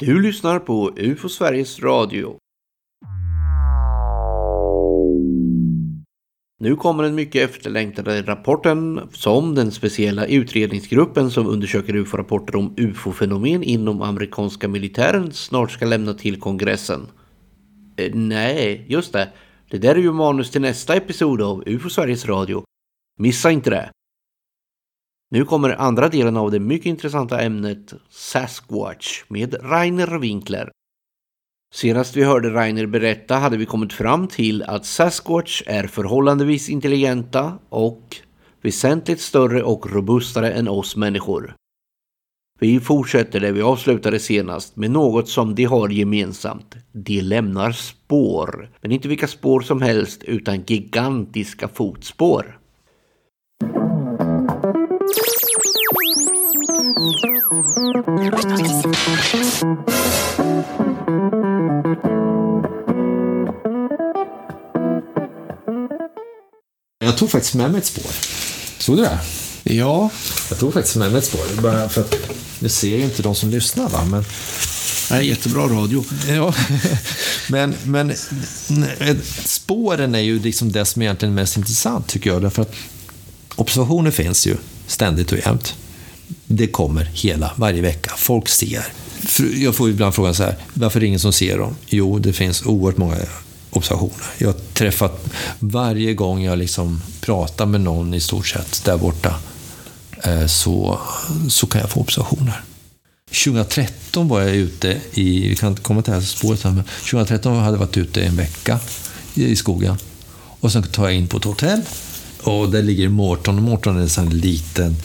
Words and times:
Du 0.00 0.22
lyssnar 0.22 0.58
på 0.58 0.92
UFO 0.96 1.28
Sveriges 1.28 1.80
Radio. 1.80 2.36
Nu 6.60 6.76
kommer 6.76 7.02
den 7.02 7.14
mycket 7.14 7.50
efterlängtade 7.50 8.22
rapporten 8.22 9.00
som 9.12 9.54
den 9.54 9.72
speciella 9.72 10.26
utredningsgruppen 10.26 11.30
som 11.30 11.46
undersöker 11.46 11.96
UFO-rapporter 11.96 12.56
om 12.56 12.74
UFO-fenomen 12.76 13.62
inom 13.62 14.02
amerikanska 14.02 14.68
militären 14.68 15.32
snart 15.32 15.70
ska 15.70 15.86
lämna 15.86 16.14
till 16.14 16.40
kongressen. 16.40 17.06
Eh, 17.96 18.14
nej, 18.14 18.84
just 18.88 19.12
det. 19.12 19.32
Det 19.70 19.78
där 19.78 19.94
är 19.94 20.00
ju 20.00 20.12
manus 20.12 20.50
till 20.50 20.60
nästa 20.60 20.94
episod 20.94 21.42
av 21.42 21.62
UFO 21.66 21.90
Sveriges 21.90 22.26
Radio. 22.26 22.64
Missa 23.18 23.50
inte 23.50 23.70
det! 23.70 23.90
Nu 25.30 25.44
kommer 25.44 25.70
andra 25.70 26.08
delen 26.08 26.36
av 26.36 26.50
det 26.50 26.60
mycket 26.60 26.86
intressanta 26.86 27.40
ämnet 27.40 27.94
Sasquatch 28.10 29.24
med 29.28 29.56
Rainer 29.62 30.18
Winkler. 30.18 30.70
Senast 31.74 32.16
vi 32.16 32.24
hörde 32.24 32.50
Rainer 32.50 32.86
berätta 32.86 33.34
hade 33.34 33.56
vi 33.56 33.66
kommit 33.66 33.92
fram 33.92 34.28
till 34.28 34.62
att 34.62 34.86
Sasquatch 34.86 35.62
är 35.66 35.86
förhållandevis 35.86 36.68
intelligenta 36.68 37.58
och 37.68 38.16
väsentligt 38.62 39.20
större 39.20 39.62
och 39.62 39.92
robustare 39.92 40.52
än 40.52 40.68
oss 40.68 40.96
människor. 40.96 41.54
Vi 42.60 42.80
fortsätter 42.80 43.40
där 43.40 43.52
vi 43.52 43.62
avslutade 43.62 44.18
senast 44.18 44.76
med 44.76 44.90
något 44.90 45.28
som 45.28 45.54
de 45.54 45.64
har 45.64 45.88
gemensamt. 45.88 46.76
De 46.92 47.22
lämnar 47.22 47.72
spår, 47.72 48.70
men 48.80 48.92
inte 48.92 49.08
vilka 49.08 49.26
spår 49.26 49.60
som 49.60 49.82
helst 49.82 50.22
utan 50.22 50.62
gigantiska 50.66 51.68
fotspår. 51.68 52.57
Jag 57.08 57.16
tog 67.18 67.30
faktiskt 67.30 67.54
med 67.54 67.70
mig 67.70 67.78
ett 67.78 67.86
spår. 67.86 68.10
Såg 68.78 68.96
du 68.96 69.02
det? 69.02 69.18
Ja. 69.62 70.10
Jag 70.50 70.58
tog 70.58 70.72
faktiskt 70.72 70.96
med 70.96 71.12
mig 71.12 71.18
ett 71.18 71.24
spår. 71.24 71.62
Bara 71.62 71.88
för 71.88 72.00
att, 72.00 72.14
nu 72.58 72.68
ser 72.68 72.96
ju 72.96 73.04
inte 73.04 73.22
de 73.22 73.34
som 73.34 73.50
lyssnar, 73.50 73.88
va? 73.88 74.04
men 74.04 74.24
Nej, 75.10 75.28
jättebra 75.28 75.62
radio. 75.62 76.04
Ja, 76.28 76.54
men, 77.48 77.74
men 77.84 78.12
spåren 79.44 80.14
är 80.14 80.20
ju 80.20 80.38
liksom 80.38 80.72
det 80.72 80.84
som 80.84 81.02
egentligen 81.02 81.32
är 81.32 81.36
mest 81.42 81.56
intressant 81.56 82.06
tycker 82.06 82.30
jag. 82.30 82.42
Därför 82.42 82.62
att 82.62 82.74
observationer 83.54 84.10
finns 84.10 84.46
ju 84.46 84.56
ständigt 84.86 85.32
och 85.32 85.38
jämt. 85.38 85.74
Det 86.46 86.66
kommer 86.66 87.04
hela, 87.04 87.52
varje 87.56 87.82
vecka. 87.82 88.12
Folk 88.16 88.48
ser. 88.48 88.84
Jag 89.56 89.74
får 89.74 89.90
ibland 89.90 90.14
frågan 90.14 90.34
så 90.34 90.42
här, 90.42 90.56
varför 90.74 90.98
är 90.98 91.00
det 91.00 91.06
ingen 91.06 91.20
som 91.20 91.32
ser 91.32 91.58
dem? 91.58 91.76
Jo, 91.86 92.18
det 92.18 92.32
finns 92.32 92.62
oerhört 92.66 92.96
många 92.96 93.16
observationer. 93.70 94.26
Jag 94.38 94.48
har 94.48 94.58
träffat, 94.72 95.26
varje 95.58 96.14
gång 96.14 96.42
jag 96.42 96.58
liksom 96.58 97.02
pratar 97.20 97.66
med 97.66 97.80
någon 97.80 98.14
i 98.14 98.20
stort 98.20 98.46
sett 98.46 98.84
där 98.84 98.96
borta, 98.96 99.34
eh, 100.24 100.46
så, 100.46 100.98
så 101.48 101.66
kan 101.66 101.80
jag 101.80 101.90
få 101.90 102.00
observationer. 102.00 102.62
2013 103.44 104.28
var 104.28 104.40
jag 104.40 104.56
ute 104.56 105.00
i, 105.14 105.48
vi 105.48 105.56
kan 105.56 105.68
inte 105.68 105.82
komma 105.82 106.02
till 106.02 106.12
det 106.12 106.18
här 106.18 106.26
spåret 106.26 106.64
men 106.64 106.82
2013 107.10 107.56
hade 107.56 107.72
jag 107.72 107.78
varit 107.78 107.96
ute 107.96 108.22
en 108.22 108.36
vecka 108.36 108.80
i 109.34 109.56
skogen. 109.56 109.96
Och 110.60 110.72
sen 110.72 110.82
tar 110.82 111.04
jag 111.04 111.14
in 111.14 111.28
på 111.28 111.36
ett 111.36 111.44
hotell. 111.44 111.80
Och 112.42 112.70
där 112.70 112.82
ligger 112.82 113.08
Mårton. 113.08 113.62
Mårton 113.62 113.96
är 113.96 114.00
en 114.00 114.08
sån 114.08 114.30
liten 114.30 114.96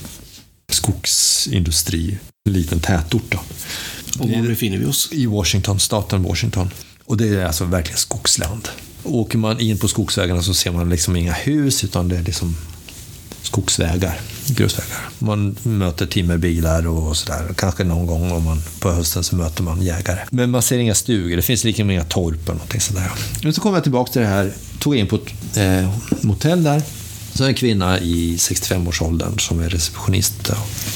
skogsindustri, 0.73 2.17
en 2.45 2.53
liten 2.53 2.79
tätort. 2.79 3.31
Då. 3.31 3.39
Och 4.19 4.29
var 4.29 4.47
befinner 4.47 4.77
vi 4.77 4.85
oss? 4.85 5.09
I 5.11 5.25
Washington, 5.25 5.79
staten 5.79 6.23
Washington. 6.23 6.69
Och 7.05 7.17
det 7.17 7.27
är 7.27 7.45
alltså 7.45 7.65
verkligen 7.65 7.97
skogsland. 7.97 8.69
Åker 9.03 9.37
man 9.37 9.59
in 9.59 9.77
på 9.77 9.87
skogsvägarna 9.87 10.41
så 10.41 10.53
ser 10.53 10.71
man 10.71 10.89
liksom 10.89 11.15
inga 11.15 11.33
hus, 11.33 11.83
utan 11.83 12.09
det 12.09 12.17
är 12.17 12.23
liksom 12.23 12.55
skogsvägar, 13.41 14.19
grusvägar. 14.47 15.09
Man 15.19 15.55
möter 15.63 16.05
timmerbilar 16.05 16.87
och 16.87 17.17
sådär. 17.17 17.53
Kanske 17.57 17.83
någon 17.83 18.05
gång 18.05 18.31
om 18.31 18.43
man, 18.43 18.61
på 18.79 18.91
hösten 18.91 19.23
så 19.23 19.35
möter 19.35 19.63
man 19.63 19.81
jägare. 19.81 20.19
Men 20.29 20.51
man 20.51 20.61
ser 20.61 20.77
inga 20.77 20.95
stugor, 20.95 21.35
det 21.35 21.41
finns 21.41 21.63
liksom 21.63 21.89
inga 21.89 22.03
torp 22.03 22.43
eller 22.43 22.53
någonting 22.53 22.81
sådär. 22.81 23.11
Men 23.43 23.53
så 23.53 23.61
kom 23.61 23.73
jag 23.73 23.83
tillbaka 23.83 24.11
till 24.11 24.21
det 24.21 24.27
här, 24.27 24.53
tog 24.79 24.95
in 24.95 25.07
på 25.07 25.15
ett 25.15 25.57
eh, 25.57 25.93
motell 26.21 26.63
där. 26.63 26.81
Så 27.35 27.43
en 27.43 27.53
kvinna 27.53 27.99
i 27.99 28.35
65-årsåldern 28.37 29.39
som 29.39 29.59
är 29.59 29.69
receptionist. 29.69 30.51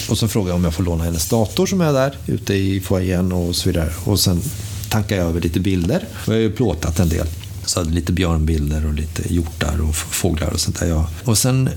Och 0.10 0.18
så 0.18 0.28
frågar 0.28 0.50
jag 0.50 0.56
om 0.56 0.64
jag 0.64 0.74
får 0.74 0.84
låna 0.84 1.04
hennes 1.04 1.30
dator 1.30 1.66
som 1.66 1.82
är 1.82 1.94
där 1.94 2.18
ute 2.26 2.54
i 2.54 2.80
foajén 2.80 3.32
och 3.32 3.56
så 3.56 3.70
vidare. 3.70 3.94
Och 4.04 4.20
sen 4.20 4.42
tankar 4.90 5.16
jag 5.16 5.28
över 5.28 5.42
lite 5.42 5.60
bilder. 5.60 6.06
Och 6.14 6.28
jag 6.28 6.34
har 6.34 6.42
ju 6.42 6.52
plåtat 6.52 7.00
en 7.00 7.10
del. 7.10 7.28
Så 7.66 7.80
hade 7.80 7.92
lite 7.92 8.12
björnbilder 8.12 8.86
och 8.86 8.94
lite 8.94 9.34
hjortar 9.34 9.82
och 9.82 9.96
fåglar 9.96 10.50
och 10.50 10.60
sånt 10.60 10.80
där. 10.80 10.88
Ja. 10.88 11.10
Och 11.26 11.38
sen 11.38 11.70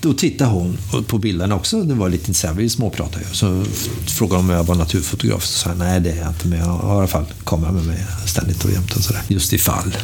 då 0.00 0.12
tittade 0.12 0.50
hon 0.50 0.78
på 1.06 1.18
bilderna 1.18 1.54
också. 1.54 1.82
Det 1.82 1.94
var 1.94 2.08
lite 2.08 2.26
intressant. 2.26 2.58
Vi 2.58 2.68
småpratade 2.68 3.24
ju. 3.24 3.34
Så 3.34 3.64
frågade 4.06 4.42
hon 4.42 4.50
om 4.50 4.56
jag 4.56 4.64
var 4.64 4.74
naturfotograf. 4.74 5.44
Så 5.44 5.58
sa 5.58 5.70
jag 5.70 5.78
nej, 5.78 6.00
det 6.00 6.10
är 6.10 6.16
jag 6.16 6.28
inte. 6.28 6.48
Men 6.48 6.58
jag 6.58 6.66
har 6.66 6.94
i 6.94 6.98
alla 6.98 7.06
fall 7.06 7.26
kamera 7.44 7.72
med 7.72 7.86
mig 7.86 8.06
ständigt 8.26 8.64
och 8.64 8.70
jämt. 8.70 8.96
Och 8.96 9.02
sådär. 9.02 9.22
Just 9.28 9.52
ifall. 9.52 9.96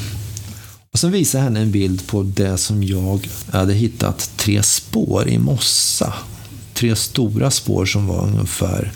Och 0.97 1.01
sen 1.01 1.13
visade 1.13 1.39
jag 1.39 1.45
henne 1.45 1.61
en 1.61 1.71
bild 1.71 2.07
på 2.07 2.23
det 2.23 2.59
som 2.59 2.85
jag 2.85 3.29
hade 3.53 3.75
hittat 3.75 4.31
tre 4.37 4.63
spår 4.63 5.29
i 5.29 5.39
mossa. 5.39 6.15
Tre 6.75 6.97
stora 6.97 7.51
spår 7.51 7.87
som 7.87 8.07
var 8.07 8.27
ungefär 8.27 8.93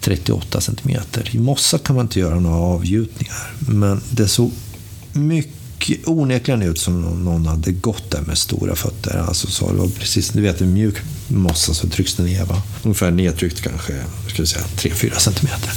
38 0.00 0.60
centimeter. 0.60 1.30
I 1.32 1.38
mossa 1.38 1.78
kan 1.78 1.96
man 1.96 2.04
inte 2.04 2.20
göra 2.20 2.40
några 2.40 2.56
avgjutningar. 2.56 3.54
Men 3.58 4.00
det 4.10 4.28
såg 4.28 4.50
mycket 5.12 6.08
onekligen 6.08 6.62
ut 6.62 6.78
som 6.78 7.24
någon 7.24 7.46
hade 7.46 7.72
gått 7.72 8.10
där 8.10 8.22
med 8.22 8.38
stora 8.38 8.76
fötter. 8.76 9.18
Alltså 9.18 9.46
så 9.46 9.72
det 9.72 9.78
var 9.78 9.88
precis, 9.88 10.28
du 10.28 10.40
vet 10.40 10.60
en 10.60 10.72
mjuk 10.72 10.96
mossa 11.28 11.74
så 11.74 11.88
trycks 11.88 12.14
den 12.14 12.26
ner. 12.26 12.44
Va? 12.44 12.62
Ungefär 12.82 13.10
nedtryckt 13.10 13.60
kanske, 13.60 14.04
ska 14.28 14.42
vi 14.42 14.48
säga, 14.48 14.64
3-4 14.64 15.18
centimeter. 15.18 15.72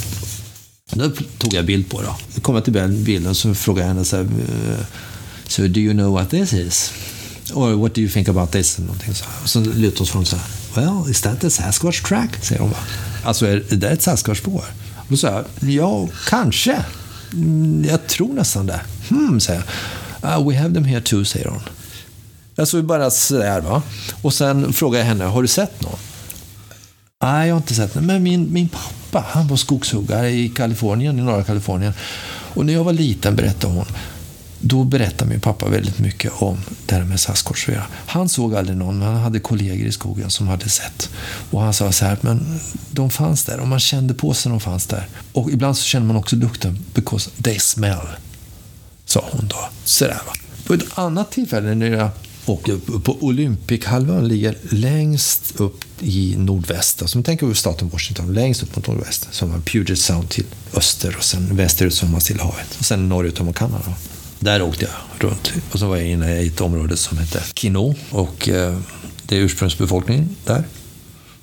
Då 0.94 1.10
tog 1.38 1.54
jag 1.54 1.66
bild 1.66 1.90
på 1.90 2.02
det. 2.02 2.08
Då 2.36 2.42
kom 2.42 2.56
jag 2.56 2.64
till 2.64 2.74
bilden 2.90 3.36
så 3.36 3.56
frågade 3.56 3.88
jag 3.88 3.94
henne 3.94 4.06
så 4.06 4.16
här, 4.16 4.24
eh, 4.24 4.86
So 5.48 5.68
do 5.68 5.80
you 5.80 5.94
know 5.94 6.14
what 6.14 6.30
this 6.30 6.54
is? 6.54 6.94
Or 7.54 7.76
what 7.76 7.94
do 7.94 8.02
you 8.02 8.10
think 8.10 8.30
about 8.30 8.52
this? 8.52 8.78
Någonting 8.78 9.14
så 9.14 9.26
Och 9.44 9.50
så 9.50 9.60
lutar 9.60 10.14
hon 10.14 10.26
så 10.26 10.36
här, 10.36 10.46
Well, 10.76 11.10
is 11.10 11.22
that 11.22 11.44
a 11.44 11.50
Sasquatch 11.50 12.02
track? 12.02 12.46
Säger 12.46 12.62
hon. 12.62 12.74
Alltså, 13.24 13.46
är 13.46 13.64
det 13.70 13.90
ett 13.90 14.02
Sasquatch-spår? 14.02 14.64
Och 14.98 15.06
då 15.08 15.18
sa 15.18 15.28
jag, 15.28 15.70
ja, 15.72 16.08
kanske. 16.30 16.84
Mm, 17.34 17.86
jag 17.90 18.08
tror 18.08 18.34
nästan 18.34 18.66
det. 18.66 18.82
Hmm, 19.10 19.40
säger 19.40 19.64
jag. 20.22 20.40
Uh, 20.40 20.50
we 20.50 20.58
have 20.58 20.74
them 20.74 20.86
here 20.86 21.02
too, 21.02 21.26
säger 21.26 21.48
hon. 21.48 21.62
Jag 22.56 22.68
såg 22.68 22.86
bara 22.86 23.12
sådär, 23.12 23.62
va. 23.62 23.82
Och 24.22 24.34
sen 24.34 24.74
frågar 24.74 25.00
jag 25.00 25.06
henne, 25.06 25.24
har 25.24 25.42
du 25.42 25.48
sett 25.48 25.82
någon? 25.82 26.00
Nej, 27.24 27.48
jag 27.48 27.56
har 27.56 27.60
inte 27.60 27.76
sett 27.76 27.96
någon. 27.96 28.06
Men 28.06 28.24
min, 28.24 28.54
min 28.54 28.70
pappa, 28.70 29.26
han 29.30 29.48
var 29.48 29.58
skogshuggare 29.58 30.30
i 30.30 30.50
Kalifornien, 30.50 31.20
i 31.20 31.22
norra 31.22 31.44
Kalifornien. 31.44 31.94
Och 32.54 32.66
när 32.66 32.74
jag 32.74 32.84
var 32.84 32.94
liten, 32.94 33.36
berättade 33.36 33.74
hon, 33.74 33.86
då 34.60 34.84
berättade 34.84 35.30
min 35.30 35.40
pappa 35.40 35.70
väldigt 35.70 36.00
mycket 36.00 36.32
om 36.36 36.58
det 36.86 36.96
här 36.96 37.04
med 37.04 37.20
Sasquatch. 37.20 37.70
Han 37.90 38.30
såg 38.30 38.56
aldrig 38.56 38.78
någon, 38.78 39.00
men 39.00 39.08
han 39.08 39.18
hade 39.18 39.40
kollegor 39.40 39.88
i 39.88 39.92
skogen 39.92 40.30
som 40.30 40.48
hade 40.48 40.70
sett. 40.70 41.10
Och 41.52 41.62
han 41.62 41.74
sa 41.74 41.92
så 41.92 42.06
här, 42.06 42.18
men 42.22 42.60
de 42.92 43.10
fanns 43.10 43.44
där 43.44 43.60
och 43.60 43.68
man 43.68 43.80
kände 43.80 44.14
på 44.14 44.34
sig 44.34 44.50
de 44.50 44.60
fanns 44.60 44.88
där. 44.88 45.08
Och 45.34 45.52
ibland 45.52 45.78
så 45.78 45.84
kände 45.84 46.08
man 46.08 46.16
också 46.16 46.36
lukten, 46.36 46.80
because 46.94 47.30
they 47.44 47.60
smell. 47.60 48.08
Sa 49.06 49.26
hon 49.32 49.48
då. 49.48 49.70
Sådär 49.84 50.22
va. 50.28 50.34
På 50.66 50.74
ett 50.74 50.98
annat 50.98 51.32
tillfälle 51.32 51.76
när 51.76 51.92
jag 51.92 52.10
åker 52.46 53.00
på 53.00 53.18
Olympichalvön, 53.20 54.28
ligger 54.28 54.58
längst 54.70 55.54
upp 55.56 55.84
i 56.00 56.36
nordväst. 56.38 57.02
Alltså, 57.02 57.24
tänker 57.24 57.46
vi 57.46 57.56
staten 57.56 57.90
Washington, 57.90 58.34
längst 58.34 58.64
upp 58.64 58.76
mot 58.76 58.88
nordväst. 58.88 59.28
så 59.32 59.46
har 59.46 59.52
man 59.52 59.62
Puget 59.62 60.00
Sound 60.00 60.30
till 60.30 60.46
öster 60.74 61.16
och 61.18 61.24
sen 61.24 61.56
västerut 61.56 61.94
så 61.94 62.06
har 62.06 62.12
man 62.12 62.22
Stilla 62.22 62.44
havet. 62.44 62.76
Och 62.80 62.86
sen 62.86 63.10
norrut 63.10 63.38
har 63.38 63.46
man 63.46 63.54
Kanada. 63.54 63.94
Där 64.40 64.62
åkte 64.62 64.86
jag 64.86 65.30
runt. 65.30 65.54
Och 65.72 65.80
så 65.80 65.88
var 65.88 65.98
jag 65.98 66.08
inne 66.08 66.42
i 66.42 66.48
ett 66.48 66.62
område 66.62 66.98
som 66.98 67.18
heter 67.18 67.44
Kino. 67.56 67.96
Och 68.10 68.50
eh, 68.50 68.78
det 69.24 69.38
är 69.38 69.40
ursprungsbefolkningen 69.40 70.36
där. 70.46 70.64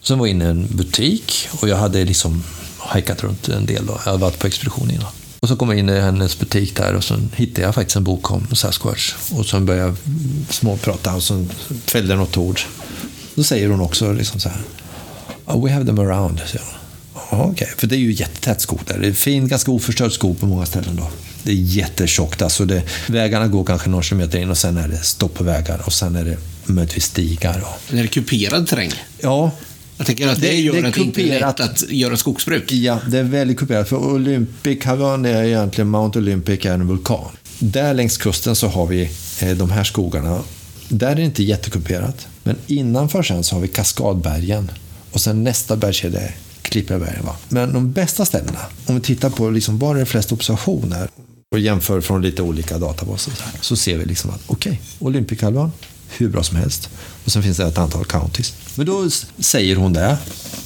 Sen 0.01 0.19
var 0.19 0.27
jag 0.27 0.31
inne 0.31 0.45
i 0.45 0.49
en 0.49 0.67
butik 0.71 1.49
och 1.61 1.69
jag 1.69 1.77
hade 1.77 2.05
liksom 2.05 2.45
hajkat 2.79 3.23
runt 3.23 3.49
en 3.49 3.67
del. 3.67 3.87
Då. 3.87 3.93
Jag 3.93 4.13
hade 4.13 4.19
varit 4.19 4.39
på 4.39 4.47
expedition 4.47 4.91
innan. 4.91 5.13
Och 5.41 5.49
så 5.49 5.57
kom 5.57 5.69
jag 5.69 5.79
in 5.79 5.89
i 5.89 6.01
hennes 6.01 6.39
butik 6.39 6.77
där 6.77 6.95
och 6.95 7.05
så 7.05 7.21
hittade 7.35 7.63
jag 7.63 7.75
faktiskt 7.75 7.97
en 7.97 8.05
bok 8.05 8.31
om 8.31 8.47
Sasquatch. 8.53 9.15
Och 9.33 9.47
så 9.47 9.61
började 9.61 9.89
jag 9.89 9.97
småprata 10.49 11.15
och 11.15 11.23
så 11.23 11.47
fällde 11.87 12.15
något 12.15 12.37
ord. 12.37 12.61
Då 13.35 13.43
säger 13.43 13.69
hon 13.69 13.81
också 13.81 14.13
liksom 14.13 14.41
så 14.41 14.49
här. 14.49 14.61
Oh, 15.47 15.65
we 15.65 15.73
have 15.73 15.87
them 15.87 15.99
around, 15.99 16.41
säger 16.47 16.65
hon. 16.65 17.41
Okej, 17.41 17.51
okay. 17.51 17.69
för 17.77 17.87
det 17.87 17.97
är 17.97 17.99
ju 17.99 18.13
jättetät 18.13 18.61
skog 18.61 18.81
där. 18.87 18.99
Det 18.99 19.09
är 19.09 19.13
fin, 19.13 19.49
ganska 19.49 19.71
oförstörd 19.71 20.13
skog 20.13 20.41
på 20.41 20.47
många 20.47 20.67
ställen 20.67 20.97
då. 20.97 21.09
Det 21.43 21.51
är 21.51 21.55
jättetjockt. 21.57 22.43
Alltså 22.43 22.65
det, 22.65 22.83
vägarna 23.09 23.49
går 23.49 23.65
kanske 23.65 23.91
några 23.91 24.03
kilometer 24.03 24.39
in 24.39 24.51
och 24.51 24.59
sen 24.59 24.77
är 24.77 24.89
det 24.89 24.99
stopp 24.99 25.35
på 25.35 25.45
vägar 25.45 25.83
och 25.87 25.93
sen 25.93 26.17
är 26.17 26.25
det 26.25 26.37
möjligtvis 26.67 27.05
stigar. 27.05 27.61
Och... 27.65 27.95
Är 27.99 28.03
det 28.03 28.09
kuperad 28.09 28.67
terräng? 28.69 28.93
Ja, 29.21 29.51
Jag 29.97 30.07
tänker 30.07 30.29
att 30.29 30.41
det, 30.41 30.47
Det- 30.49 30.55
gör 30.61 30.83
det 30.83 30.89
att 30.89 30.95
det 30.95 31.01
inte 31.01 31.23
är 31.23 31.41
lätt 31.41 31.61
att 31.61 31.91
göra 31.91 32.17
skogsbruk. 32.17 32.73
Ja, 32.73 32.99
det 33.09 33.19
är 33.19 33.23
väldigt 33.23 33.59
kuperat. 33.59 33.89
För 33.89 33.97
Olympic 33.97 34.85
Havan 34.85 35.25
är 35.25 35.43
egentligen 35.45 35.89
Mount 35.89 36.19
Olympic 36.19 36.65
är 36.67 36.71
en 36.75 36.87
vulkan. 36.89 37.25
Där 37.59 37.95
längs 37.95 38.17
kusten 38.17 38.57
så 38.57 38.69
har 38.69 38.87
vi 38.87 39.11
eh, 39.41 39.51
de 39.51 39.71
här 39.71 39.85
skogarna. 39.85 40.41
Där 40.89 41.11
är 41.11 41.15
det 41.15 41.23
inte 41.23 41.43
jättekuperat. 41.43 42.27
Men 42.43 42.57
innanför 42.67 43.23
sen 43.23 43.45
så 43.45 43.55
har 43.57 43.61
vi 43.63 43.69
Kaskadbergen. 43.69 44.71
Och 45.13 45.21
sen 45.21 45.45
nästa 45.45 45.77
bergskedja 45.77 46.21
är 46.21 46.35
Klippebergen. 46.63 47.25
Va? 47.27 47.37
Men 47.49 47.73
de 47.73 47.93
bästa 47.93 48.25
ställena, 48.25 48.59
om 48.87 48.95
vi 48.95 49.01
tittar 49.01 49.31
på 49.31 49.51
liksom 49.51 49.79
var 49.79 49.95
det 49.95 50.01
är 50.01 50.05
flest 50.05 50.33
observationer 50.33 51.09
och 51.53 51.59
jämför 51.59 52.01
från 52.01 52.23
lite 52.23 52.43
olika 52.43 52.79
databaser 52.79 53.33
så, 53.33 53.43
så 53.61 53.77
ser 53.77 53.99
vi 53.99 54.05
liksom 54.05 54.31
att 54.31 54.41
okej, 54.47 54.81
Olympichalvön, 54.99 55.73
hur 56.09 56.29
bra 56.29 56.43
som 56.43 56.57
helst. 56.57 56.89
Och 57.25 57.33
sen 57.33 57.43
finns 57.43 57.57
det 57.57 57.67
ett 57.67 57.79
antal 57.79 58.05
counties. 58.05 58.55
Men 58.75 58.87
då 58.87 59.11
säger 59.39 59.77
hon 59.77 59.93
det. 59.93 60.19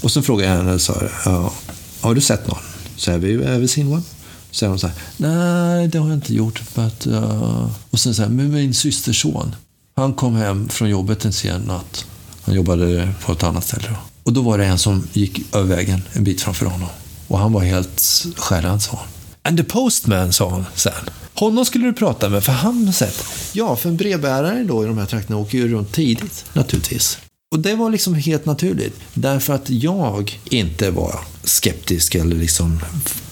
Och 0.03 0.12
så 0.12 0.23
frågar 0.23 0.50
jag 0.50 0.56
henne 0.56 0.79
så 0.79 0.93
här, 0.93 1.12
ja, 1.25 1.53
har 2.00 2.15
du 2.15 2.21
sett 2.21 2.49
någon? 2.49 2.59
Så 2.97 3.11
have 3.11 3.29
you 3.29 3.44
ever 3.44 3.67
seen 3.67 3.93
one? 3.93 4.03
Så 4.50 4.55
säger 4.59 4.71
hon 4.71 4.79
så 4.79 4.87
här, 4.87 4.97
nej 5.17 5.88
det 5.88 5.99
har 5.99 6.09
jag 6.09 6.17
inte 6.17 6.35
gjort. 6.35 6.62
But, 6.75 7.06
uh... 7.06 7.71
Och 7.91 8.00
sen 8.00 8.15
så 8.15 8.23
här, 8.23 8.29
men 8.29 8.53
min 8.53 8.75
systerson, 8.75 9.55
han 9.97 10.15
kom 10.15 10.37
hem 10.37 10.69
från 10.69 10.88
jobbet 10.88 11.25
en 11.25 11.33
sen 11.33 11.61
natt. 11.61 12.06
Han 12.43 12.55
jobbade 12.55 13.12
på 13.25 13.33
ett 13.33 13.43
annat 13.43 13.65
ställe 13.65 13.88
då. 13.88 13.97
Och 14.23 14.33
då 14.33 14.43
var 14.43 14.59
det 14.59 14.65
en 14.65 14.79
som 14.79 15.09
gick 15.12 15.55
över 15.55 15.77
vägen 15.77 16.03
en 16.12 16.25
bit 16.25 16.43
framför 16.43 16.67
honom. 16.67 16.88
Och 17.29 17.38
han 17.38 17.53
var 17.53 17.61
helt 17.61 18.25
skärrad, 18.37 18.83
sa 18.83 18.97
han. 18.97 19.06
And 19.46 19.58
the 19.58 19.64
postman, 19.64 20.32
sa 20.32 20.50
hon 20.50 20.64
sen. 20.75 20.93
Honom 21.34 21.64
skulle 21.64 21.87
du 21.87 21.93
prata 21.93 22.28
med, 22.28 22.44
för 22.44 22.52
han 22.52 22.87
har 22.87 22.93
sett. 22.93 23.25
Ja, 23.52 23.76
för 23.76 23.88
en 23.88 23.96
brevbärare 23.96 24.64
då 24.64 24.84
i 24.84 24.87
de 24.87 24.98
här 24.98 25.06
trakterna 25.06 25.37
åker 25.37 25.58
ju 25.58 25.69
runt 25.69 25.93
tidigt, 25.93 26.44
naturligtvis. 26.52 27.19
Och 27.50 27.58
det 27.58 27.75
var 27.75 27.90
liksom 27.90 28.14
helt 28.14 28.46
naturligt. 28.46 29.00
Därför 29.14 29.54
att 29.54 29.70
jag 29.70 30.40
inte 30.44 30.90
var 30.90 31.20
skeptisk 31.44 32.14
eller 32.14 32.37
liksom 32.37 32.81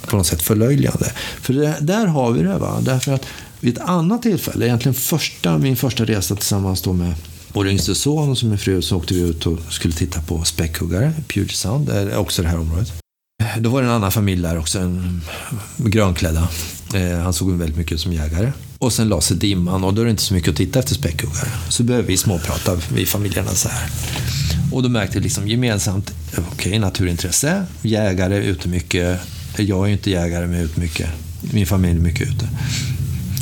på 0.07 0.17
något 0.17 0.27
sätt 0.27 0.43
förlöjligande. 0.43 1.13
För 1.41 1.55
det, 1.55 1.77
där 1.81 2.07
har 2.07 2.33
vi 2.33 2.43
det. 2.43 2.59
Va? 2.59 2.81
Därför 2.81 3.13
att 3.13 3.27
vid 3.61 3.77
ett 3.77 3.85
annat 3.85 4.23
tillfälle, 4.23 4.67
egentligen 4.67 4.95
första, 4.95 5.59
min 5.59 5.77
första 5.77 6.05
resa 6.05 6.37
tillsammans 6.37 6.83
då 6.83 6.93
med 6.93 7.15
vår 7.53 7.69
yngste 7.69 7.95
son 7.95 8.31
och 8.31 8.39
som 8.39 8.49
min 8.49 8.59
fru, 8.59 8.83
så 8.83 8.97
åkte 8.97 9.15
vi 9.15 9.21
ut 9.21 9.47
och 9.47 9.59
skulle 9.71 9.95
titta 9.95 10.21
på 10.21 10.45
späckhuggare, 10.45 11.13
Puget 11.29 11.57
Sound, 11.57 11.87
det 11.87 11.95
är 11.95 12.17
också 12.17 12.43
det 12.43 12.49
här 12.49 12.59
området. 12.59 13.04
Då 13.59 13.71
var 13.71 13.83
det 13.83 13.89
en 13.89 13.95
annan 13.95 14.13
familj 14.13 14.43
där 14.43 14.59
också, 14.59 14.79
en 14.79 15.21
grönklädda. 15.77 16.49
Eh, 16.95 17.19
Han 17.19 17.33
såg 17.33 17.51
väldigt 17.53 17.77
mycket 17.77 17.93
ut 17.93 18.01
som 18.01 18.13
jägare. 18.13 18.53
Och 18.79 18.93
sen 18.93 19.09
la 19.09 19.21
sig 19.21 19.37
dimman 19.37 19.85
och 19.85 19.95
då 19.95 20.01
är 20.01 20.05
det 20.05 20.11
inte 20.11 20.23
så 20.23 20.35
mycket 20.35 20.51
att 20.51 20.57
titta 20.57 20.79
efter 20.79 20.95
späckhuggare. 20.95 21.49
Så 21.69 21.83
började 21.83 22.07
vi 22.07 22.17
småprata, 22.17 22.77
vi 22.95 23.07
familjerna 23.07 23.51
så 23.51 23.69
här. 23.69 23.89
Och 24.73 24.83
då 24.83 24.89
märkte 24.89 25.19
vi 25.19 25.25
liksom 25.25 25.49
gemensamt, 25.49 26.15
okej, 26.53 26.79
naturintresse, 26.79 27.65
jägare, 27.83 28.37
ute 28.37 28.69
mycket. 28.69 29.21
Jag 29.57 29.83
är 29.83 29.87
ju 29.87 29.93
inte 29.93 30.11
jägare, 30.11 30.47
men 30.47 30.61
ute 30.61 30.81
mycket. 30.81 31.09
Min 31.41 31.67
familj 31.67 31.99
är 31.99 32.03
mycket 32.03 32.29
ute. 32.29 32.49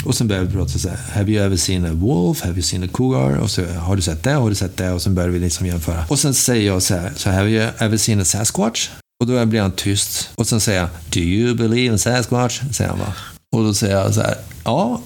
Och 0.04 0.14
sen 0.14 0.28
började 0.28 0.46
vi 0.46 0.52
prata 0.52 0.78
så 0.78 0.88
här, 0.88 0.98
have 1.14 1.32
you 1.32 1.44
ever 1.44 1.56
seen 1.56 1.84
a 1.86 1.92
wolf? 1.92 2.40
Have 2.40 2.52
you 2.54 2.62
seen 2.62 2.84
a 2.84 2.88
cougar? 2.92 3.36
Och 3.36 3.50
så, 3.50 3.64
har 3.66 3.96
du 3.96 4.02
sett 4.02 4.22
det? 4.22 4.32
Har 4.32 4.48
du 4.48 4.54
sett 4.54 4.76
det? 4.76 4.90
Och 4.90 5.02
sen 5.02 5.14
började 5.14 5.32
vi 5.32 5.38
liksom 5.38 5.66
jämföra. 5.66 6.04
Och 6.08 6.18
sen 6.18 6.34
säger 6.34 6.66
jag 6.66 6.82
så 6.82 6.94
här, 6.94 7.12
so 7.16 7.30
have 7.30 7.50
you 7.50 7.68
ever 7.78 7.96
seen 7.96 8.20
a 8.20 8.24
Sasquatch? 8.24 8.88
Och 9.22 9.28
då 9.28 9.46
blir 9.46 9.60
han 9.60 9.72
tyst. 9.72 10.28
Och 10.34 10.46
sen 10.46 10.60
säger 10.60 10.80
jag, 10.80 10.88
do 11.10 11.20
you 11.20 11.54
believe 11.54 11.92
in 11.92 11.98
Sasquatch? 11.98 12.60
Säger 12.72 12.90
han 12.90 12.98
va. 12.98 13.12
Och 13.52 13.64
då 13.64 13.74
säger 13.74 13.96
jag 13.96 14.14
så 14.14 14.20
här, 14.20 14.38
ja, 14.64 15.00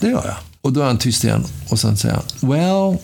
det 0.00 0.08
gör 0.08 0.26
jag. 0.26 0.36
Och 0.60 0.72
då 0.72 0.80
är 0.80 0.84
han 0.84 0.98
tyst 0.98 1.24
igen. 1.24 1.44
Och 1.68 1.80
sen 1.80 1.96
säger 1.96 2.14
han, 2.14 2.50
well... 2.50 2.98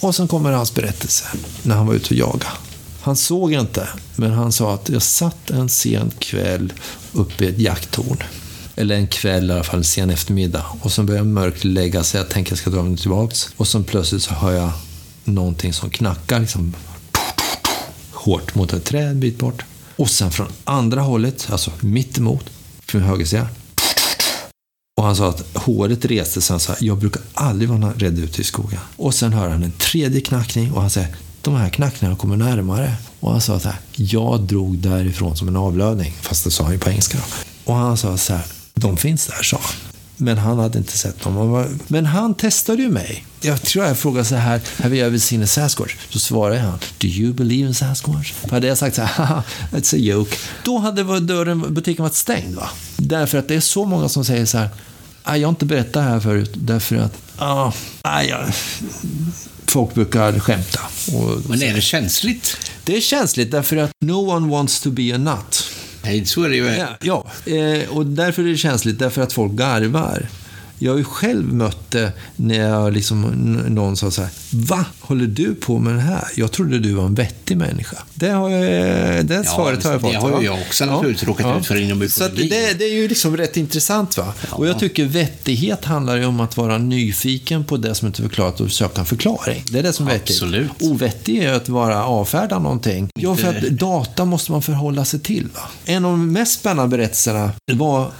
Och 0.00 0.14
sen 0.14 0.28
kommer 0.28 0.52
hans 0.52 0.74
berättelse 0.74 1.24
när 1.62 1.74
han 1.74 1.86
var 1.86 1.94
ute 1.94 2.14
och 2.14 2.20
jagade. 2.20 2.46
Han 3.02 3.16
såg 3.16 3.52
inte, 3.52 3.88
men 4.16 4.32
han 4.32 4.52
sa 4.52 4.74
att 4.74 4.88
jag 4.88 5.02
satt 5.02 5.50
en 5.50 5.68
sen 5.68 6.12
kväll 6.18 6.72
uppe 7.12 7.44
i 7.44 7.48
ett 7.48 7.58
jakttorn. 7.58 8.22
Eller 8.76 8.94
en 8.94 9.06
kväll 9.06 9.50
i 9.50 9.52
alla 9.52 9.64
fall, 9.64 9.78
en 9.78 9.84
sen 9.84 10.10
eftermiddag. 10.10 10.64
Och 10.80 10.92
så 10.92 11.02
börjar 11.02 11.24
mörkt 11.24 11.64
lägga 11.64 12.04
sig. 12.04 12.20
Jag 12.20 12.28
tänker 12.28 12.52
jag 12.52 12.58
ska 12.58 12.70
dra 12.70 12.82
mig 12.82 12.96
tillbaks. 12.96 13.48
Och 13.56 13.68
så 13.68 13.82
plötsligt 13.82 14.22
så 14.22 14.34
hör 14.34 14.52
jag 14.52 14.70
någonting 15.24 15.72
som 15.72 15.90
knackar 15.90 16.40
liksom 16.40 16.74
hårt 18.12 18.54
mot 18.54 18.72
ett 18.72 18.84
träd 18.84 19.08
en 19.08 19.20
bit 19.20 19.38
bort. 19.38 19.64
Och 19.96 20.10
sen 20.10 20.30
från 20.30 20.46
andra 20.64 21.00
hållet, 21.00 21.48
alltså 21.50 21.70
mitt 21.80 22.18
emot, 22.18 22.50
från 22.86 23.02
höger 23.02 23.24
sida. 23.24 23.48
Och 24.96 25.04
han 25.04 25.16
sa 25.16 25.28
att 25.28 25.56
håret 25.56 26.04
reste 26.04 26.40
sig. 26.40 26.54
Han 26.54 26.60
sa, 26.60 26.74
jag 26.80 26.98
brukar 26.98 27.22
aldrig 27.34 27.68
vara 27.68 27.92
rädd 27.92 28.18
ute 28.18 28.40
i 28.40 28.44
skogen. 28.44 28.80
Och 28.96 29.14
sen 29.14 29.32
hör 29.32 29.48
han 29.48 29.62
en 29.62 29.72
tredje 29.72 30.20
knackning 30.20 30.72
och 30.72 30.80
han 30.80 30.90
säger, 30.90 31.16
de 31.42 31.54
här 31.54 31.70
knackningarna 31.70 32.16
kommer 32.16 32.36
närmare. 32.36 32.94
Och 33.20 33.30
han 33.30 33.40
sa 33.40 33.60
så 33.60 33.68
här, 33.68 33.78
jag 33.92 34.40
drog 34.40 34.78
därifrån 34.78 35.36
som 35.36 35.48
en 35.48 35.56
avlöning. 35.56 36.12
Fast 36.20 36.44
det 36.44 36.50
sa 36.50 36.64
han 36.64 36.72
ju 36.72 36.78
på 36.78 36.90
engelska 36.90 37.18
då. 37.18 37.24
Och 37.72 37.78
han 37.78 37.96
sa 37.96 38.16
så 38.16 38.32
här, 38.32 38.44
de 38.74 38.96
finns 38.96 39.26
där, 39.26 39.42
sa 39.42 39.60
han. 39.62 39.91
Men 40.22 40.38
han 40.38 40.58
hade 40.58 40.78
inte 40.78 40.98
sett 40.98 41.20
dem. 41.22 41.66
Men 41.88 42.06
han 42.06 42.34
testade 42.34 42.82
ju 42.82 42.88
mig. 42.90 43.26
Jag 43.40 43.62
tror 43.62 43.84
jag 43.84 43.98
frågade 43.98 44.24
så 44.24 44.34
här, 44.34 44.60
have 44.82 44.96
you 44.96 45.06
ever 45.06 45.18
seen 45.18 45.42
a 45.42 45.46
Sasquatch? 45.46 45.94
Så 46.10 46.18
svarade 46.18 46.60
han, 46.60 46.78
do 46.98 47.06
you 47.06 47.32
believe 47.32 47.68
in 47.68 47.74
Sasquatch? 47.74 48.32
Hade 48.50 48.66
jag 48.66 48.78
sagt 48.78 48.96
så 48.96 49.02
här, 49.02 49.24
haha, 49.26 49.42
it's 49.72 49.94
a 49.94 49.98
joke. 49.98 50.36
Då 50.64 50.78
hade 50.78 51.20
dörren, 51.20 51.74
butiken 51.74 52.02
varit 52.02 52.14
stängd. 52.14 52.54
va? 52.54 52.70
Därför 52.96 53.38
att 53.38 53.48
det 53.48 53.54
är 53.54 53.60
så 53.60 53.84
många 53.84 54.08
som 54.08 54.24
säger 54.24 54.46
så 54.46 54.58
här, 54.58 54.68
"Ah, 55.22 55.36
jag 55.36 55.48
har 55.48 55.50
inte 55.52 55.64
berättat 55.64 55.92
det 55.92 56.00
här 56.00 56.20
förut, 56.20 56.50
därför 56.54 56.96
att, 56.96 57.12
ah, 57.36 57.72
ah, 58.02 58.22
ja, 58.22 58.38
folk 59.66 59.94
brukar 59.94 60.38
skämta. 60.38 60.80
Och, 61.14 61.50
Men 61.50 61.62
är 61.62 61.74
det 61.74 61.80
känsligt? 61.80 62.56
det 62.84 62.96
är 62.96 63.00
känsligt 63.00 63.50
därför 63.50 63.76
att 63.76 63.90
no 64.00 64.30
one 64.36 64.48
wants 64.48 64.80
to 64.80 64.90
be 64.90 65.14
a 65.14 65.18
nut. 65.18 65.64
Nej, 66.04 66.24
så 66.24 66.42
är 66.42 66.48
det 66.48 66.56
ju. 66.56 66.64
Ja, 66.64 66.86
ja. 67.00 67.52
Eh, 67.52 67.96
och 67.96 68.06
därför 68.06 68.42
är 68.42 68.46
det 68.46 68.56
känsligt, 68.56 68.98
därför 68.98 69.22
att 69.22 69.32
folk 69.32 69.52
garvar. 69.52 70.26
Jag 70.82 70.92
har 70.92 70.98
ju 70.98 71.04
själv 71.04 71.52
mött 71.54 71.90
det 71.90 72.12
när 72.36 72.58
jag 72.68 72.92
liksom, 72.92 73.22
någon 73.68 73.96
sa 73.96 74.10
så 74.10 74.22
här, 74.22 74.30
Va? 74.50 74.84
Håller 75.00 75.26
du 75.26 75.54
på 75.54 75.78
med 75.78 75.94
det 75.94 76.00
här? 76.00 76.24
Jag 76.36 76.52
trodde 76.52 76.78
du 76.78 76.92
var 76.94 77.04
en 77.06 77.14
vettig 77.14 77.56
människa. 77.56 77.96
Det, 78.14 78.28
har 78.28 78.50
jag, 78.50 79.26
det 79.26 79.34
Ja, 79.34 79.44
svaret 79.44 79.84
har 79.84 79.92
jag 79.92 80.00
det 80.02 80.12
fått. 80.12 80.22
har 80.22 80.40
ju 80.40 80.46
jag 80.46 80.58
också 80.68 80.84
naturligtvis 80.84 81.28
råkat 81.28 81.60
ut 81.60 81.66
för 81.66 81.80
inom 81.80 82.08
Så 82.08 82.28
det, 82.28 82.78
det 82.78 82.84
är 82.84 82.94
ju 82.94 83.08
liksom 83.08 83.36
rätt 83.36 83.56
intressant. 83.56 84.18
va? 84.18 84.34
Och 84.50 84.66
jag 84.66 84.78
tycker 84.78 85.04
vettighet 85.04 85.84
handlar 85.84 86.16
ju 86.16 86.24
om 86.24 86.40
att 86.40 86.56
vara 86.56 86.78
nyfiken 86.78 87.64
på 87.64 87.76
det 87.76 87.94
som 87.94 88.06
inte 88.06 88.22
är 88.22 88.28
förklarat 88.28 88.60
och 88.60 88.70
söka 88.72 89.00
en 89.00 89.06
förklaring. 89.06 89.62
Det 89.70 89.78
är 89.78 89.82
det 89.82 89.92
som 89.92 90.08
är 90.08 90.12
vettigt. 90.12 90.30
Absolut. 90.36 90.70
Ovettig 90.80 91.38
är 91.38 91.52
att 91.52 91.68
vara 91.68 92.04
avfärda 92.04 92.58
någonting. 92.58 93.08
Ja, 93.14 93.36
för 93.36 93.48
att 93.48 93.62
data 93.62 94.24
måste 94.24 94.52
man 94.52 94.62
förhålla 94.62 95.04
sig 95.04 95.20
till. 95.20 95.48
Va? 95.54 95.60
En 95.84 96.04
av 96.04 96.10
de 96.10 96.32
mest 96.32 96.60
spännande 96.60 96.96
berättelserna 96.96 97.50
var 97.72 98.10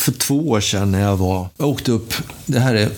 för 0.00 0.12
två 0.12 0.48
år 0.48 0.60
sedan 0.60 0.92
när 0.92 1.00
jag 1.00 1.16
var, 1.16 1.48
jag 1.56 1.68
åkte 1.68 1.92
upp, 1.92 2.14
det 2.46 2.60
här 2.60 2.74
är 2.74 2.90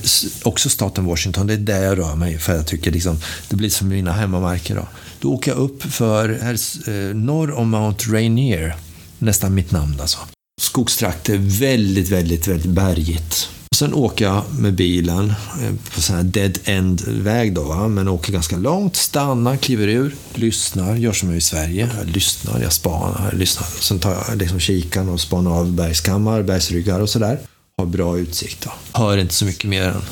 också 0.42 0.68
staten 0.68 1.04
Washington, 1.04 1.47
det 1.47 1.52
är 1.52 1.59
där 1.59 1.82
jag 1.82 1.99
rör 1.99 2.14
mig 2.16 2.38
för 2.38 2.56
jag 2.56 2.66
tycker 2.66 2.90
liksom, 2.90 3.18
det 3.49 3.56
blir 3.56 3.71
som 3.71 3.88
mina 3.88 4.12
hemmamarker 4.12 4.75
då. 4.75 4.88
Då 5.21 5.32
åker 5.32 5.50
jag 5.50 5.59
upp 5.59 5.82
för, 5.82 6.28
här, 6.28 6.59
eh, 6.88 7.14
norr 7.14 7.52
om 7.52 7.71
Mount 7.71 8.12
Rainier, 8.12 8.76
nästan 9.18 9.54
mitt 9.54 9.71
namn 9.71 10.00
alltså. 10.00 10.18
Skogstrakter, 10.61 11.38
väldigt, 11.38 12.09
väldigt, 12.09 12.49
väldigt 12.49 12.71
bergigt. 12.71 13.49
Sen 13.83 13.95
åker 13.95 14.25
jag 14.25 14.45
med 14.59 14.75
bilen 14.75 15.29
eh, 15.62 15.75
på 15.95 16.01
sån 16.01 16.17
här 16.17 16.23
dead 16.23 16.59
end-väg 16.65 17.55
då, 17.55 17.62
va? 17.62 17.89
men 17.89 18.09
åker 18.09 18.33
ganska 18.33 18.57
långt, 18.57 18.97
stannar, 18.97 19.57
kliver 19.57 19.89
ur, 19.89 20.15
lyssnar, 20.35 20.97
gör 20.97 21.12
som 21.12 21.29
jag 21.29 21.35
gör 21.35 21.39
i 21.39 21.41
Sverige. 21.41 21.91
Jag 21.99 22.09
lyssnar, 22.09 22.61
jag 22.61 22.73
spanar, 22.73 23.29
jag 23.31 23.39
lyssnar. 23.39 23.67
Sen 23.67 23.99
tar 23.99 24.11
jag 24.29 24.39
liksom 24.39 24.61
kikan 24.61 25.09
och 25.09 25.21
spanar 25.21 25.51
av 25.51 25.73
bergskammar, 25.73 26.43
bergsryggar 26.43 27.01
och 27.01 27.11
sådär. 27.11 27.39
Har 27.79 27.87
bra 27.87 28.19
utsikt 28.19 28.65
då. 28.65 28.99
Hör 28.99 29.17
inte 29.17 29.35
så 29.35 29.45
mycket 29.45 29.71
mer 29.71 29.83
än 29.83 30.03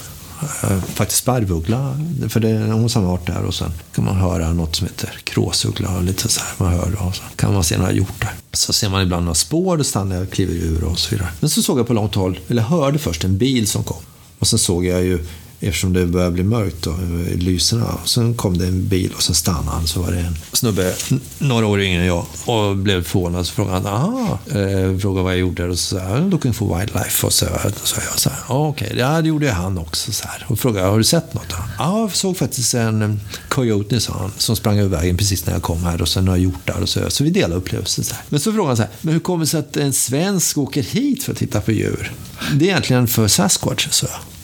Eh, 0.62 0.80
faktiskt 0.80 1.20
sparvuggla, 1.22 2.00
för 2.28 2.40
det 2.40 2.48
är 2.48 2.72
hon 2.72 2.90
samma 2.90 3.12
art 3.12 3.26
där. 3.26 3.42
Och 3.44 3.54
sen 3.54 3.72
kan 3.94 4.04
man 4.04 4.16
höra 4.16 4.52
något 4.52 4.76
som 4.76 4.86
heter 4.86 5.10
kråsuggla 5.24 5.96
och 5.96 6.02
lite 6.02 6.28
så 6.28 6.40
här. 6.40 6.48
Man 6.58 6.72
hör 6.72 7.06
och 7.06 7.14
så 7.16 7.22
kan 7.36 7.54
man 7.54 7.64
se 7.64 7.78
några 7.78 7.92
hjortar. 7.92 8.34
Så 8.52 8.72
ser 8.72 8.88
man 8.88 9.02
ibland 9.02 9.24
några 9.24 9.34
spår, 9.34 9.76
då 9.76 9.84
stannar 9.84 10.16
jag 10.16 10.24
och 10.24 10.32
kliver 10.32 10.54
ur 10.54 10.84
och 10.84 10.98
så 10.98 11.10
vidare. 11.10 11.28
Men 11.40 11.50
så 11.50 11.62
såg 11.62 11.78
jag 11.78 11.86
på 11.86 11.94
långt 11.94 12.14
håll, 12.14 12.38
eller 12.48 12.62
hörde 12.62 12.98
först 12.98 13.24
en 13.24 13.38
bil 13.38 13.66
som 13.66 13.84
kom. 13.84 13.96
Och 14.38 14.46
sen 14.46 14.58
såg 14.58 14.86
jag 14.86 15.04
ju, 15.04 15.26
eftersom 15.60 15.92
det 15.92 16.06
började 16.06 16.30
bli 16.30 16.42
mörkt 16.42 16.82
då, 16.82 16.94
lyserna. 17.34 17.98
Sen 18.04 18.34
kom 18.34 18.58
det 18.58 18.66
en 18.66 18.88
bil 18.88 19.12
och 19.16 19.22
sen 19.22 19.34
stannade 19.34 19.70
han. 19.70 19.86
Så 19.86 20.02
var 20.02 20.12
det 20.12 20.20
en 20.20 20.36
snubbe, 20.52 20.94
några 21.38 21.66
år 21.66 21.80
yngre 21.80 22.00
än 22.00 22.06
jag, 22.06 22.26
och 22.44 22.76
blev 22.76 23.04
förvånad. 23.04 23.46
Så 23.46 23.52
frågade 23.52 23.76
han, 23.76 23.86
aha, 23.86 24.38
eh, 24.46 24.98
frågade 24.98 25.24
vad 25.24 25.32
jag 25.32 25.40
gjorde. 25.40 25.64
Och 25.68 25.78
så 25.78 25.96
sa 25.96 26.02
jag, 26.04 26.30
looking 26.30 26.52
for 26.54 26.78
wildlife. 26.78 27.26
Och 27.26 27.32
så 27.32 27.46
sa 27.84 28.00
jag 28.10 28.18
så 28.18 28.30
här, 28.30 28.38
ah, 28.46 28.68
okej, 28.68 28.94
ja 28.96 29.22
det 29.22 29.28
gjorde 29.28 29.46
ju 29.46 29.52
han 29.52 29.78
också. 29.78 30.12
Så 30.12 30.28
här. 30.28 30.46
Och 30.48 30.58
frågade, 30.58 30.86
har 30.86 30.98
du 30.98 31.04
sett 31.04 31.34
något? 31.34 31.46
Ja, 31.50 31.90
Ja, 31.90 32.00
jag 32.00 32.16
såg 32.16 32.36
faktiskt 32.36 32.74
en 32.74 33.02
eh, 33.02 33.10
coyote, 33.48 34.00
sa 34.00 34.12
han, 34.18 34.32
som 34.36 34.56
sprang 34.56 34.78
över 34.78 34.96
vägen 34.98 35.16
precis 35.16 35.46
när 35.46 35.52
jag 35.52 35.62
kom 35.62 35.84
här. 35.84 36.02
Och 36.02 36.08
sen 36.08 36.24
några 36.24 36.38
hjortar 36.38 36.80
och 36.82 36.88
så. 36.88 37.10
Så 37.10 37.24
vi 37.24 37.30
delade 37.30 37.54
upplevelsen. 37.54 38.04
Så 38.04 38.14
här. 38.14 38.24
Men 38.28 38.40
så 38.40 38.52
frågade 38.52 38.68
han 38.68 38.76
så 38.76 38.82
här, 38.82 38.92
men 39.00 39.14
hur 39.14 39.20
kommer 39.20 39.44
det 39.44 39.50
sig 39.50 39.60
att 39.60 39.76
en 39.76 39.92
svensk 39.92 40.58
åker 40.58 40.82
hit 40.82 41.22
för 41.22 41.32
att 41.32 41.38
titta 41.38 41.60
på 41.60 41.72
djur? 41.72 42.12
Det 42.54 42.64
är 42.64 42.68
egentligen 42.68 43.08
för 43.08 43.28
Sasquatch, 43.28 43.88
så 43.90 44.06
jag. 44.06 44.39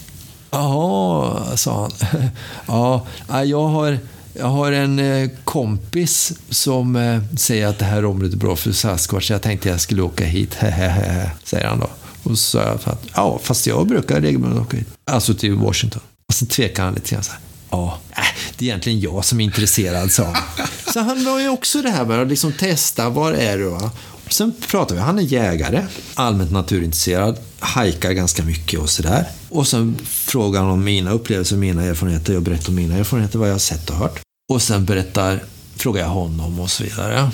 Jaha, 0.50 1.56
sa 1.56 1.80
han. 1.82 2.30
Ja, 3.28 3.44
jag 3.44 3.68
har 3.68 3.98
Jag 4.38 4.46
har 4.46 4.72
en 4.72 4.98
eh, 4.98 5.30
kompis 5.44 6.32
som 6.50 6.96
eh, 6.96 7.20
säger 7.36 7.66
att 7.66 7.78
det 7.78 7.84
här 7.84 8.04
området 8.04 8.34
är 8.34 8.38
bra 8.38 8.56
för 8.56 8.72
Sasquatch. 8.72 9.30
Jag 9.30 9.42
tänkte 9.42 9.68
jag 9.68 9.80
skulle 9.80 10.02
åka 10.02 10.24
hit, 10.24 10.54
hehehe, 10.54 11.30
säger 11.44 11.66
han 11.68 11.80
då. 11.80 11.88
Och 12.22 12.30
så 12.30 12.36
sa 12.36 12.58
jag 12.58 12.74
att, 12.84 13.04
ja, 13.14 13.38
fast 13.42 13.66
jag 13.66 13.86
brukar 13.86 14.20
regelbundet 14.20 14.60
åka 14.60 14.76
hit. 14.76 14.88
Alltså 15.04 15.34
till 15.34 15.54
Washington. 15.54 16.02
Och 16.28 16.34
så 16.34 16.46
tvekade 16.46 16.86
han 16.86 16.94
lite 16.94 17.10
grann 17.14 17.24
så 17.24 17.32
här. 17.32 17.40
Ja, 17.70 17.98
äh, 18.10 18.22
det 18.58 18.64
är 18.64 18.68
egentligen 18.68 19.00
jag 19.00 19.24
som 19.24 19.40
är 19.40 19.44
intresserad, 19.44 20.12
sa 20.12 20.24
han. 20.24 20.36
Så 20.92 21.00
han 21.00 21.24
var 21.24 21.40
ju 21.40 21.48
också 21.48 21.82
det 21.82 21.90
här 21.90 22.04
med 22.04 22.22
att 22.22 22.28
liksom 22.28 22.52
testa, 22.52 23.08
var 23.08 23.32
är 23.32 23.58
du? 23.58 23.68
Va? 23.68 23.90
Sen 24.28 24.54
pratar 24.68 24.94
vi, 24.94 25.00
han 25.00 25.18
är 25.18 25.22
jägare, 25.22 25.86
allmänt 26.14 26.52
naturintresserad, 26.52 27.38
hajkar 27.58 28.12
ganska 28.12 28.42
mycket 28.44 28.80
och 28.80 28.90
sådär. 28.90 29.26
Och 29.48 29.66
sen 29.66 29.96
frågar 30.04 30.60
han 30.60 30.70
om 30.70 30.84
mina 30.84 31.10
upplevelser, 31.10 31.56
mina 31.56 31.82
erfarenheter. 31.82 32.32
Jag 32.32 32.42
berättar 32.42 32.68
om 32.68 32.74
mina 32.74 32.94
erfarenheter, 32.94 33.38
vad 33.38 33.48
jag 33.48 33.54
har 33.54 33.58
sett 33.58 33.90
och 33.90 33.96
hört. 33.96 34.20
Och 34.52 34.62
sen 34.62 34.84
berättar, 34.84 35.42
frågar 35.76 36.02
jag 36.02 36.08
honom 36.08 36.60
och 36.60 36.70
så 36.70 36.84
vidare. 36.84 37.30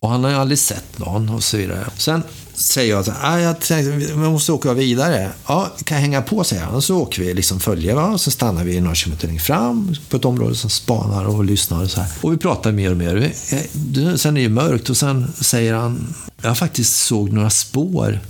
Och 0.00 0.10
han 0.10 0.24
har 0.24 0.30
ju 0.30 0.36
aldrig 0.36 0.58
sett 0.58 0.98
någon 0.98 1.28
och 1.28 1.42
så 1.42 1.56
vidare. 1.56 1.86
Sen 1.96 2.22
säger 2.58 2.90
jag 2.90 3.00
att 3.00 3.08
ah, 3.22 3.38
jag, 3.38 3.60
tänkte, 3.60 4.14
måste 4.14 4.52
åka 4.52 4.74
vidare. 4.74 5.30
Ja, 5.46 5.72
kan 5.84 5.94
jag 5.94 6.02
hänga 6.02 6.22
på, 6.22 6.44
säger 6.44 6.62
han. 6.62 6.82
Så 6.82 6.96
åker 6.98 7.22
vi 7.22 7.34
liksom 7.34 7.60
följer 7.60 7.94
va? 7.94 8.06
och 8.06 8.20
så 8.20 8.30
stannar 8.30 8.64
vi 8.64 8.80
några 8.80 8.94
kilometer 8.94 9.26
längre 9.26 9.40
fram 9.40 9.96
på 10.08 10.16
ett 10.16 10.24
område 10.24 10.54
som 10.54 10.70
spanar 10.70 11.24
och 11.24 11.44
lyssnar 11.44 11.82
och 11.82 11.90
så 11.90 12.00
här. 12.00 12.10
Och 12.20 12.32
vi 12.32 12.36
pratar 12.36 12.72
mer 12.72 12.90
och 12.90 12.96
mer. 12.96 13.32
Eh, 13.50 14.14
sen 14.14 14.36
är 14.36 14.42
det 14.42 14.48
mörkt 14.48 14.90
och 14.90 14.96
sen 14.96 15.32
säger 15.40 15.74
han, 15.74 16.14
jag 16.42 16.58
faktiskt 16.58 16.96
såg 16.96 17.32
några 17.32 17.50
spår 17.50 18.20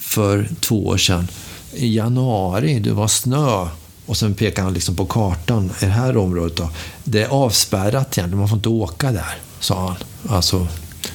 för 0.00 0.48
två 0.60 0.86
år 0.86 0.96
sedan. 0.96 1.28
I 1.72 1.96
januari, 1.96 2.80
det 2.80 2.92
var 2.92 3.08
snö. 3.08 3.68
Och 4.06 4.16
sen 4.16 4.34
pekar 4.34 4.62
han 4.62 4.74
liksom 4.74 4.96
på 4.96 5.06
kartan. 5.06 5.70
I 5.80 5.84
det 5.84 5.90
här 5.90 6.16
området 6.16 6.56
då. 6.56 6.70
Det 7.04 7.22
är 7.22 7.28
avspärrat 7.28 8.18
egentligen, 8.18 8.38
man 8.38 8.48
får 8.48 8.56
inte 8.56 8.68
åka 8.68 9.12
där, 9.12 9.38
sa 9.60 9.86
han. 9.88 9.96
Alltså 10.36 10.66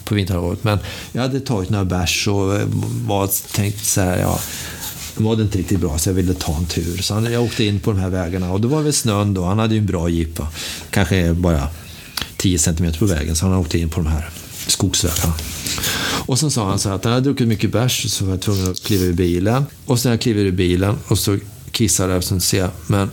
på 0.04 0.16
vinterhalvåret. 0.16 0.64
Men 0.64 0.80
jag 1.12 1.22
hade 1.22 1.40
tagit 1.40 1.70
några 1.70 1.86
bärs 1.86 2.28
och 2.28 2.56
eh, 2.56 2.68
var 3.08 3.30
tänkt 3.54 3.86
så 3.86 4.02
här, 4.02 4.20
ja, 4.20 4.40
jag 5.16 5.24
mådde 5.24 5.44
inte 5.44 5.58
riktigt 5.58 5.80
bra 5.80 5.98
så 5.98 6.10
jag 6.10 6.14
ville 6.14 6.34
ta 6.34 6.58
en 6.58 6.66
tur. 6.66 6.98
Så 7.02 7.28
jag 7.32 7.44
åkte 7.44 7.64
in 7.64 7.80
på 7.80 7.92
de 7.92 8.00
här 8.00 8.10
vägarna 8.10 8.52
och 8.52 8.62
det 8.62 8.68
var 8.68 8.82
väl 8.82 8.94
snön 8.94 9.34
då. 9.34 9.46
Han 9.46 9.60
hade 9.60 9.74
ju 9.74 9.80
en 9.80 9.86
bra 9.86 10.10
jeep. 10.10 10.40
Kanske 10.90 11.34
bara 11.34 11.68
10 12.38 12.60
cm 12.60 12.94
på 13.00 13.06
vägen 13.06 13.36
så 13.36 13.46
han 13.46 13.56
åkte 13.56 13.80
in 13.80 13.90
på 13.90 14.02
de 14.02 14.10
här 14.10 14.30
skogsvägarna. 14.68 15.34
Och 16.26 16.40
sen 16.40 16.52
sa 16.52 16.70
han 16.70 16.80
så 16.80 16.90
här 16.90 16.96
att 16.96 17.04
han 17.04 17.14
hade 17.14 17.24
druckit 17.24 17.48
mycket 17.48 17.72
bärs 17.72 18.12
så 18.12 18.26
var 18.26 18.32
jag 18.32 18.42
tvungen 18.42 18.72
att 18.72 18.84
kliva 18.84 19.06
ur 19.06 19.14
bilen. 19.14 19.66
Och 19.86 20.00
sen 20.00 20.12
jag 20.12 20.22
kliver 20.22 20.44
ur 20.44 20.52
bilen 20.52 20.98
och 21.08 21.20
så 21.20 21.38
kissar 21.72 22.10
jag 22.10 22.18
och 22.18 22.24
sen 22.24 22.42
ser 22.42 22.60
jag, 22.60 22.70
men 22.88 23.12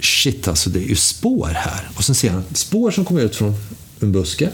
shit 0.00 0.48
alltså 0.48 0.70
det 0.70 0.78
är 0.78 0.88
ju 0.88 0.96
spår 0.96 1.50
här. 1.54 1.90
Och 1.94 2.04
sen 2.04 2.14
ser 2.14 2.30
han 2.30 2.44
spår 2.54 2.90
som 2.90 3.04
kommer 3.04 3.20
ut 3.20 3.36
från 3.36 3.54
en 4.00 4.12
buske. 4.12 4.50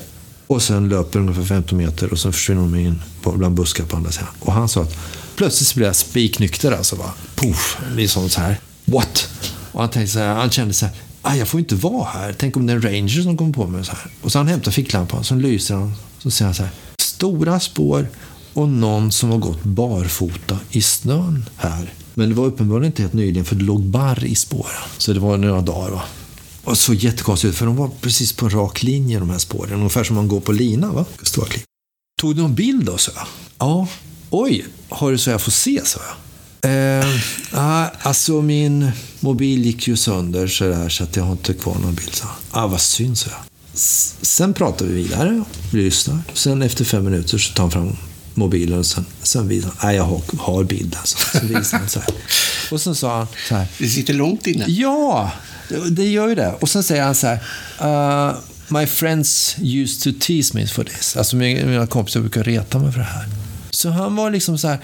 Och 0.49 0.63
sen 0.63 0.89
löper 0.89 1.19
ungefär 1.19 1.45
15 1.45 1.79
meter 1.79 2.13
och 2.13 2.19
sen 2.19 2.33
försvinner 2.33 2.63
de 2.63 2.75
in 2.75 3.03
bland 3.23 3.55
buskar 3.55 3.85
på 3.85 3.97
andra 3.97 4.11
sidan. 4.11 4.29
Och 4.41 4.53
han 4.53 4.69
sa 4.69 4.83
att 4.83 4.97
plötsligt 5.37 5.75
blev 5.75 5.87
jag 5.87 5.97
spiknykter 5.97 6.73
alltså. 6.73 6.97
Bara, 6.97 7.13
puff, 7.35 7.79
liksom 7.95 8.29
så 8.29 8.41
här. 8.41 8.61
What? 8.85 9.29
Och 9.73 9.81
han 9.81 9.91
tänkte 9.91 10.13
så 10.13 10.19
här, 10.19 10.35
han 10.35 10.51
kände 10.51 10.75
så 10.75 10.87
här, 10.87 10.95
ah, 11.23 11.35
jag 11.35 11.49
får 11.49 11.61
inte 11.61 11.75
vara 11.75 12.05
här. 12.05 12.35
Tänk 12.39 12.57
om 12.57 12.67
det 12.67 12.73
är 12.73 12.77
en 12.77 12.83
ranger 12.83 13.23
som 13.23 13.37
kommer 13.37 13.53
på 13.53 13.67
mig. 13.67 13.85
Så 13.85 13.93
här. 13.93 14.11
Och 14.23 14.33
så 14.33 14.39
han 14.39 14.49
hämtar 14.49 14.73
ficklampan, 14.73 15.25
så 15.25 15.35
lyser 15.35 15.75
han. 15.75 15.95
Så 16.19 16.31
ser 16.31 16.45
han 16.45 16.55
så 16.55 16.63
här, 16.63 16.73
stora 16.99 17.61
spår 17.61 18.09
och 18.53 18.69
någon 18.69 19.13
som 19.13 19.31
har 19.31 19.39
gått 19.39 19.65
barfota 19.65 20.59
i 20.71 20.83
snön 20.83 21.45
här. 21.57 21.93
Men 22.15 22.29
det 22.29 22.35
var 22.35 22.47
uppenbarligen 22.47 22.93
inte 22.93 23.03
helt 23.03 23.15
nyligen, 23.15 23.45
för 23.45 23.57
det 23.57 23.65
låg 23.65 23.83
barr 23.83 24.25
i 24.25 24.35
spåren. 24.35 24.83
Så 24.99 25.13
det 25.13 25.21
var 25.21 25.37
några 25.37 25.61
dagar. 25.61 25.91
Va? 25.91 26.03
Och 26.69 26.79
så 26.79 26.95
jättekonstigt 26.95 27.51
ut, 27.51 27.57
för 27.57 27.67
de 27.67 27.77
var 27.77 27.91
precis 28.01 28.33
på 28.33 28.45
en 28.45 28.51
rak 28.51 28.83
linje, 28.83 29.19
de 29.19 29.31
här 29.31 29.39
spåren. 29.39 29.73
Ungefär 29.73 30.05
som 30.05 30.17
man 30.17 30.29
går 30.29 30.41
på 30.41 30.53
lina, 30.53 30.93
va? 30.93 31.05
Stora 31.23 31.47
klipp. 31.47 31.65
Tog 32.21 32.37
du 32.37 32.43
någon 32.43 32.55
bild 32.55 32.85
då, 32.85 32.99
så 32.99 33.11
jag. 33.15 33.27
Ja. 33.59 33.89
Oj, 34.31 34.67
har 34.89 35.13
du 35.13 35.19
så 35.19 35.31
jag 35.31 35.43
får 35.43 35.53
se, 35.53 35.81
så 35.85 35.99
jag. 36.61 37.01
Eh, 37.01 37.07
ah, 37.53 37.87
alltså 38.03 38.43
min 38.43 38.91
mobil 39.21 39.65
gick 39.65 39.89
ju 39.89 39.97
sönder 39.97 40.47
så, 40.47 40.65
där, 40.65 40.89
så 40.89 41.05
att 41.05 41.17
jag 41.17 41.25
har 41.25 41.33
inte 41.33 41.55
kvar 41.55 41.75
någon 41.75 41.95
bild. 41.95 42.15
Så. 42.15 42.27
Ah, 42.51 42.67
vad 42.67 42.81
synd, 42.81 43.19
så 43.19 43.29
jag. 43.31 43.41
Sen 44.23 44.55
pratar 44.55 44.87
vi 44.87 44.93
vidare, 44.93 45.45
vi 45.73 45.83
lyssnar. 45.83 46.19
Sen 46.35 46.63
efter 46.63 46.85
fem 46.85 47.05
minuter 47.05 47.39
så 47.39 47.55
tar 47.55 47.63
han 47.63 47.71
fram 47.71 47.97
mobilen 48.35 48.79
och 48.79 48.87
sen, 48.87 49.05
sen 49.23 49.49
visar 49.49 49.69
han, 49.69 49.89
nej 49.89 49.97
jag 49.97 50.05
har, 50.05 50.23
har 50.39 50.65
bild 50.65 50.97
alltså. 50.99 51.19
Så 51.39 51.47
visar 51.47 51.79
han 51.79 51.89
så 51.89 52.01
här. 52.01 52.15
Och 52.71 52.81
sen 52.81 52.95
sa 52.95 53.19
han 53.19 53.27
så 53.49 53.55
här. 53.55 53.67
Det 53.79 53.89
sitter 53.89 54.15
långt 54.15 54.47
inne. 54.47 54.65
Ja, 54.69 55.33
det 55.91 56.07
gör 56.07 56.29
ju 56.29 56.35
det. 56.35 56.55
Och 56.61 56.69
sen 56.69 56.83
säger 56.83 57.03
han 57.03 57.15
så 57.15 57.27
här. 57.27 57.39
Uh, 58.31 58.37
My 58.71 58.87
friends 58.87 59.57
used 59.59 60.03
to 60.03 60.21
tease 60.21 60.57
me 60.57 60.67
for 60.67 60.85
this. 60.85 61.17
Alltså 61.17 61.37
mina 61.37 61.87
kompisar 61.87 62.21
brukar 62.21 62.45
reta 62.45 62.79
mig 62.79 62.93
för 62.93 62.99
det 62.99 63.05
här. 63.05 63.27
Så 63.71 63.91
han 63.91 64.17
var 64.17 64.31
liksom 64.31 64.59
så 64.59 64.69
här, 64.69 64.79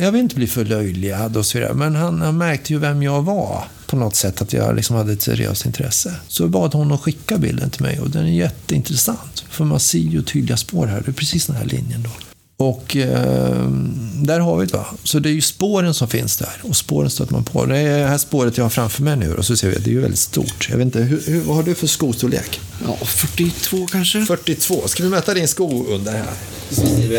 jag 0.00 0.12
vill 0.12 0.20
inte 0.20 0.34
bli 0.34 0.46
förlöjligad 0.46 1.36
och 1.36 1.46
så 1.46 1.58
vidare, 1.58 1.74
men 1.74 1.96
han, 1.96 2.20
han 2.20 2.38
märkte 2.38 2.72
ju 2.72 2.78
vem 2.78 3.02
jag 3.02 3.22
var 3.22 3.64
på 3.86 3.96
något 3.96 4.16
sätt, 4.16 4.42
att 4.42 4.52
jag 4.52 4.76
liksom 4.76 4.96
hade 4.96 5.12
ett 5.12 5.22
seriöst 5.22 5.66
intresse. 5.66 6.14
Så 6.28 6.42
jag 6.42 6.50
bad 6.50 6.74
honom 6.74 6.98
skicka 6.98 7.38
bilden 7.38 7.70
till 7.70 7.82
mig 7.82 8.00
och 8.00 8.10
den 8.10 8.26
är 8.26 8.30
jätteintressant. 8.30 9.44
För 9.50 9.64
man 9.64 9.80
ser 9.80 9.98
ju 9.98 10.22
tydliga 10.22 10.56
spår 10.56 10.86
här, 10.86 11.02
det 11.04 11.10
är 11.10 11.12
precis 11.12 11.46
den 11.46 11.56
här 11.56 11.64
linjen 11.64 12.02
då. 12.02 12.27
Och 12.60 12.96
eh, 12.96 13.68
där 14.14 14.40
har 14.40 14.56
vi 14.56 14.66
det. 14.66 14.76
Va? 14.76 14.86
Så 15.04 15.18
det 15.18 15.28
är 15.28 15.32
ju 15.32 15.40
spåren 15.40 15.94
som 15.94 16.08
finns 16.08 16.36
där. 16.36 16.60
Och 16.62 16.76
spåren 16.76 17.10
stöter 17.10 17.32
man 17.32 17.44
på. 17.44 17.66
Det 17.66 17.78
är 17.78 17.98
det 17.98 18.06
här 18.06 18.18
spåret 18.18 18.56
jag 18.56 18.64
har 18.64 18.70
framför 18.70 19.02
mig 19.02 19.16
nu. 19.16 19.34
Och 19.34 19.44
så 19.44 19.56
ser 19.56 19.70
vi 19.70 19.76
att 19.76 19.84
det 19.84 19.90
är 19.90 19.92
ju 19.92 20.00
väldigt 20.00 20.18
stort. 20.18 20.68
Jag 20.70 20.76
vet 20.76 20.84
inte, 20.84 21.00
hur, 21.00 21.22
hur, 21.26 21.40
vad 21.40 21.56
har 21.56 21.62
du 21.62 21.74
för 21.74 21.86
skostorlek? 21.86 22.60
Ja, 22.86 22.96
42 22.96 23.86
kanske. 23.86 24.24
42. 24.24 24.88
Ska 24.88 25.02
vi 25.02 25.08
mäta 25.08 25.34
din 25.34 25.48
sko 25.48 25.86
under 25.88 26.12
här? 26.12 26.30
Så 26.70 26.80
ser 26.80 27.08
vi. 27.08 27.18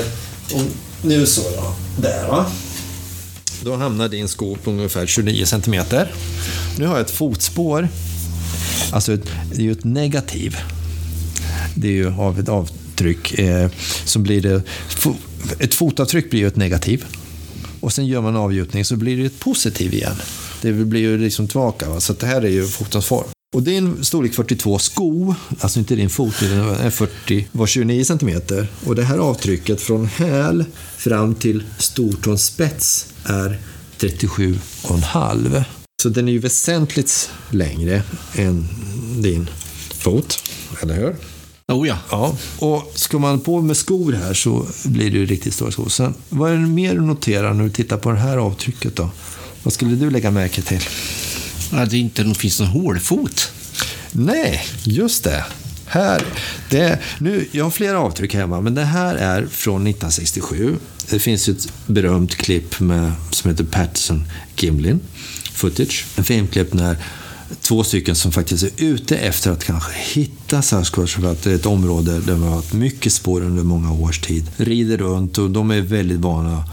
Och 0.54 0.62
nu 1.02 1.26
så 1.26 1.42
då. 1.42 1.76
Där 2.02 2.28
va. 2.28 2.46
Då 3.64 3.76
hamnar 3.76 4.10
din 4.10 4.28
sko 4.28 4.56
på 4.56 4.72
ungefär 4.72 5.06
29 5.06 5.46
centimeter. 5.46 6.14
Nu 6.78 6.86
har 6.86 6.94
jag 6.94 7.02
ett 7.02 7.12
fotspår. 7.12 7.88
Alltså, 8.92 9.16
det 9.52 9.58
är 9.58 9.62
ju 9.62 9.72
ett 9.72 9.84
negativ. 9.84 10.58
Det 11.76 11.88
är 11.88 11.92
ju 11.92 12.14
av 12.14 12.40
ett 12.40 12.50
avtryck. 12.50 13.40
Eh, 13.40 13.70
som 14.06 14.24
blir 14.24 14.42
det, 14.42 14.62
ett 15.60 15.74
fotavtryck 15.74 16.30
blir 16.30 16.40
ju 16.40 16.48
ett 16.48 16.56
negativ. 16.56 17.06
Och 17.80 17.94
sen 17.94 18.08
gör 18.08 18.22
man 18.22 18.36
avgjutning 18.36 18.86
så 18.86 18.96
blir 18.96 19.18
det 19.18 19.26
ett 19.26 19.40
positiv 19.40 19.94
igen. 19.94 20.16
Det 20.62 20.72
blir 20.72 21.02
ju 21.02 21.18
liksom 21.18 21.48
tillbaka. 21.48 21.90
Va? 21.90 22.00
Så 22.00 22.14
det 22.14 22.26
här 22.26 22.42
är 22.42 22.50
ju 22.50 22.68
fotens 22.68 23.06
form. 23.06 23.28
Och 23.56 23.64
det 23.64 23.74
är 23.74 23.78
en 23.78 24.04
storlek 24.04 24.34
42 24.34 24.80
sko, 24.80 25.36
alltså 25.60 25.80
inte 25.80 25.96
din 25.96 26.10
fot, 26.10 26.40
den 26.40 26.92
40, 26.92 27.48
var 27.52 27.68
29 27.68 28.04
centimeter. 28.04 28.68
Och 28.86 28.96
det 28.96 29.04
här 29.04 29.18
avtrycket 29.18 29.82
från 29.82 30.06
häl 30.06 30.66
fram 30.98 31.36
till 31.36 31.64
stortåns 31.78 32.46
spets 32.46 33.14
är 33.24 33.60
37,5. 34.00 35.64
Så 36.02 36.10
den 36.10 36.28
är 36.28 36.32
ju 36.32 36.40
väsentligt 36.40 37.30
längre 37.50 38.04
än 38.36 38.68
din 39.22 39.50
fot, 39.94 40.44
eller 40.82 40.96
hur? 40.96 41.16
Oh 41.70 41.88
ja. 41.88 41.98
ja. 42.12 42.36
Och 42.60 42.92
ska 42.96 43.20
man 43.20 43.40
på 43.40 43.62
med 43.62 43.78
skor 43.78 44.14
här 44.14 44.34
så 44.34 44.68
blir 44.84 45.12
det 45.12 45.18
ju 45.18 45.26
riktigt 45.26 45.54
stora 45.54 45.72
skor. 45.72 45.90
Sen, 45.90 46.14
vad 46.30 46.52
är 46.52 46.56
det 46.56 46.68
mer 46.68 46.96
du 46.96 47.02
noterar 47.02 47.54
när 47.54 47.64
du 47.64 47.70
tittar 47.70 47.98
på 47.98 48.12
det 48.12 48.20
här 48.20 48.38
avtrycket 48.38 48.96
då? 48.96 49.10
Vad 49.64 49.74
skulle 49.74 49.96
du 49.96 50.10
lägga 50.10 50.32
märke 50.32 50.62
till? 50.62 50.82
Att 51.72 51.90
det 51.90 51.98
inte 51.98 52.34
finns 52.34 52.60
någon 52.60 52.70
hålfot. 52.70 53.52
Nej, 54.12 54.64
just 54.84 55.24
det. 55.24 55.46
Här, 55.86 56.24
det, 56.70 57.00
nu, 57.20 57.48
jag 57.52 57.64
har 57.64 57.72
flera 57.72 58.00
avtryck 58.00 58.34
hemma, 58.34 58.62
men 58.62 58.76
det 58.76 58.84
här 58.84 59.16
är 59.16 59.46
från 59.46 59.88
1967. 59.88 60.78
Det 61.10 61.20
finns 61.20 61.50
ett 61.50 61.74
berömt 61.86 62.36
klipp 62.36 62.80
med, 62.80 63.12
som 63.32 63.52
heter 63.52 63.64
Patterson 63.64 64.24
Gimlin 64.56 65.00
footage. 65.54 66.06
En 66.16 66.24
filmklipp 66.24 66.74
när 66.74 66.98
två 67.62 67.84
stycken 67.84 68.16
som 68.16 68.32
faktiskt 68.32 68.64
är 68.64 68.72
ute 68.78 69.18
efter 69.18 69.52
att 69.52 69.64
kanske 69.64 69.92
hitta 69.94 70.62
Sasquatch, 70.62 71.16
för 71.16 71.32
att 71.32 71.44
det 71.44 71.52
är 71.52 71.56
ett 71.56 71.66
område 71.66 72.20
där 72.20 72.36
man 72.36 72.48
har 72.50 72.56
haft 72.56 72.74
mycket 72.74 73.14
spår 73.14 73.42
under 73.42 73.64
många 73.64 73.92
års 73.94 74.20
tid. 74.20 74.48
Rider 74.58 74.98
runt 74.98 75.38
och 75.38 75.52
de 75.52 75.72
är 75.72 75.82
väldigt 75.82 76.20
vana 76.20 76.64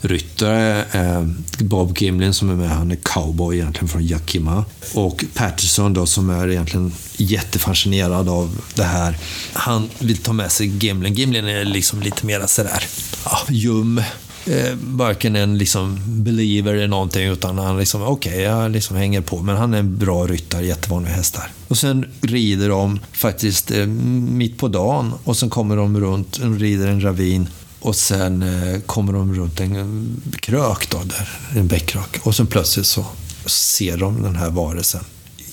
ryttare. 0.00 0.84
Eh, 0.92 1.22
Bob 1.58 1.98
Gimlin 1.98 2.34
som 2.34 2.50
är 2.50 2.54
med, 2.54 2.70
han 2.70 2.90
är 2.90 2.96
cowboy 2.96 3.56
egentligen 3.56 3.88
från 3.88 4.06
Yakima. 4.06 4.64
Och 4.94 5.24
Patterson 5.34 5.94
då 5.94 6.06
som 6.06 6.30
är 6.30 6.48
egentligen 6.48 6.92
jättefascinerad 7.16 8.28
av 8.28 8.60
det 8.74 8.84
här. 8.84 9.18
Han 9.52 9.88
vill 9.98 10.16
ta 10.16 10.32
med 10.32 10.52
sig 10.52 10.66
Gimlin. 10.66 11.14
Gimlin 11.14 11.46
är 11.46 11.64
liksom 11.64 12.00
lite 12.00 12.26
mer 12.26 12.46
sådär, 12.46 12.84
ja, 13.24 13.38
ljum. 13.48 14.02
Eh, 14.50 14.74
varken 14.80 15.36
en 15.36 15.58
liksom 15.58 16.00
believer 16.06 16.74
eller 16.74 16.88
någonting, 16.88 17.28
utan 17.28 17.58
han 17.58 17.78
liksom, 17.78 18.02
okej, 18.02 18.32
okay, 18.32 18.42
jag 18.42 18.70
liksom 18.70 18.96
hänger 18.96 19.20
på. 19.20 19.42
Men 19.42 19.56
han 19.56 19.74
är 19.74 19.78
en 19.78 19.98
bra 19.98 20.26
ryttare, 20.26 20.66
jättevan 20.66 21.04
vid 21.04 21.12
hästar. 21.12 21.50
Och 21.68 21.78
sen 21.78 22.06
rider 22.20 22.68
de 22.68 23.00
faktiskt 23.12 23.70
eh, 23.70 23.86
mitt 23.86 24.58
på 24.58 24.68
dagen 24.68 25.12
och 25.24 25.36
sen 25.36 25.50
kommer 25.50 25.76
de 25.76 26.00
runt, 26.00 26.38
de 26.40 26.58
rider 26.58 26.88
en 26.88 27.00
ravin 27.00 27.48
och 27.80 27.96
sen 27.96 28.42
eh, 28.42 28.80
kommer 28.80 29.12
de 29.12 29.34
runt 29.34 29.60
en 29.60 30.22
krök, 30.40 30.90
då, 30.90 30.98
där, 31.04 31.28
en 31.60 31.66
bäckrök. 31.66 32.18
Och 32.22 32.34
sen 32.34 32.46
plötsligt 32.46 32.86
så 32.86 33.04
ser 33.46 33.96
de 33.96 34.22
den 34.22 34.36
här 34.36 34.50
varelsen 34.50 35.04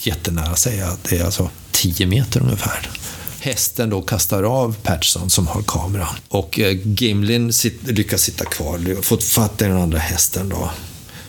jättenära 0.02 0.56
sig. 0.56 0.84
Det 1.10 1.18
är 1.18 1.26
alltså 1.26 1.50
10 1.72 2.08
meter 2.08 2.42
ungefär. 2.42 2.90
Hästen 3.46 3.90
då 3.90 4.02
kastar 4.02 4.44
av 4.44 4.76
Patterson 4.84 5.30
som 5.30 5.48
har 5.48 5.62
kameran. 5.62 6.16
Och 6.28 6.60
eh, 6.60 6.78
Gimlin 6.84 7.54
sit, 7.54 7.88
lyckas 7.88 8.22
sitta 8.22 8.46
kvar, 8.46 9.02
fått 9.02 9.24
fatt 9.24 9.62
i 9.62 9.66
den 9.66 9.78
andra 9.78 10.00
hästen 10.00 10.50
då. 10.50 10.72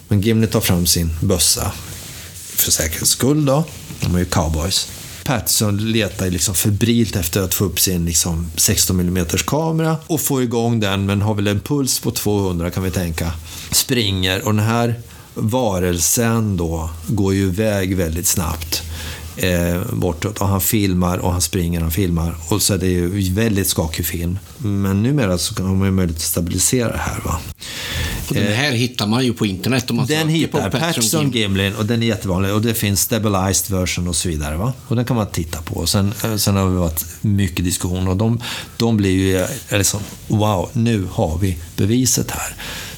Men 0.09 0.21
Gimlin 0.21 0.51
tar 0.51 0.61
fram 0.61 0.87
sin 0.87 1.11
bössa 1.21 1.73
för 2.35 2.71
säkerhets 2.71 3.11
skull 3.11 3.45
då. 3.45 3.65
De 4.01 4.15
är 4.15 4.19
ju 4.19 4.25
cowboys. 4.25 4.89
Patterson 5.25 5.93
letar 5.93 6.31
liksom 6.31 6.55
febrilt 6.55 7.17
efter 7.17 7.41
att 7.41 7.55
få 7.55 7.65
upp 7.65 7.81
sin 7.81 8.05
liksom 8.05 8.51
16 8.57 9.01
mm 9.01 9.27
kamera 9.47 9.97
och 10.07 10.21
få 10.21 10.43
igång 10.43 10.81
den, 10.81 11.07
men 11.07 11.23
har 11.23 11.35
väl 11.35 11.47
en 11.47 11.61
puls 11.61 12.01
på 12.01 12.11
200 12.11 12.71
kan 12.71 12.83
vi 12.83 12.91
tänka. 12.91 13.33
Springer 13.71 14.45
och 14.45 14.55
den 14.55 14.65
här 14.65 14.95
varelsen 15.35 16.57
då 16.57 16.91
går 17.07 17.35
ju 17.35 17.43
iväg 17.43 17.97
väldigt 17.97 18.27
snabbt 18.27 18.86
eh, 19.37 19.83
bortåt. 19.93 20.39
Och 20.39 20.49
han 20.49 20.61
filmar 20.61 21.19
och 21.19 21.33
han 21.33 21.41
springer 21.41 21.79
och 21.79 21.83
han 21.83 21.93
filmar. 21.93 22.37
Och 22.49 22.63
så 22.63 22.75
är 22.75 22.79
det 22.79 22.87
ju 22.87 23.33
väldigt 23.33 23.69
skakig 23.69 24.07
film. 24.07 24.39
Men 24.59 25.03
numera 25.03 25.39
så 25.39 25.63
har 25.63 25.75
man 25.75 25.87
ju 25.87 25.93
möjlighet 25.93 26.17
att 26.17 26.23
stabilisera 26.23 26.93
det 26.93 26.99
här. 26.99 27.21
Va? 27.25 27.41
Och 28.29 28.35
den 28.35 28.53
här 28.53 28.73
hittar 28.73 29.07
man 29.07 29.25
ju 29.25 29.33
på 29.33 29.47
internet 29.47 29.91
om 29.91 29.97
man 29.97 30.07
Den 30.07 30.29
hittar 30.29 30.71
på 30.71 30.79
Patterson 30.79 31.21
Gimlin. 31.21 31.43
Gimlin 31.43 31.75
och 31.75 31.87
den 31.87 32.03
är 32.03 32.07
jättevanlig. 32.07 32.53
Och 32.53 32.63
det 32.63 32.75
finns 32.75 33.01
stabilized 33.01 33.79
version 33.79 34.09
och 34.09 34.17
så 34.17 34.29
vidare. 34.29 34.57
Va? 34.57 34.73
Och 34.87 34.97
den 34.97 35.05
kan 35.05 35.17
man 35.17 35.27
titta 35.27 35.63
på. 35.63 35.75
Och 35.75 35.89
sen, 35.89 36.13
eh, 36.25 36.37
sen 36.37 36.57
har 36.57 36.65
det 36.65 36.77
varit 36.77 37.05
mycket 37.21 37.65
diskussion 37.65 38.09
och 38.09 38.17
de, 38.17 38.41
de 38.77 38.97
blir 38.97 39.11
ju 39.11 39.37
eh, 39.37 39.79
liksom, 39.79 40.01
wow, 40.27 40.71
nu 40.73 41.07
har 41.13 41.39
vi 41.39 41.59
beviset 41.77 42.31
här. 42.31 42.55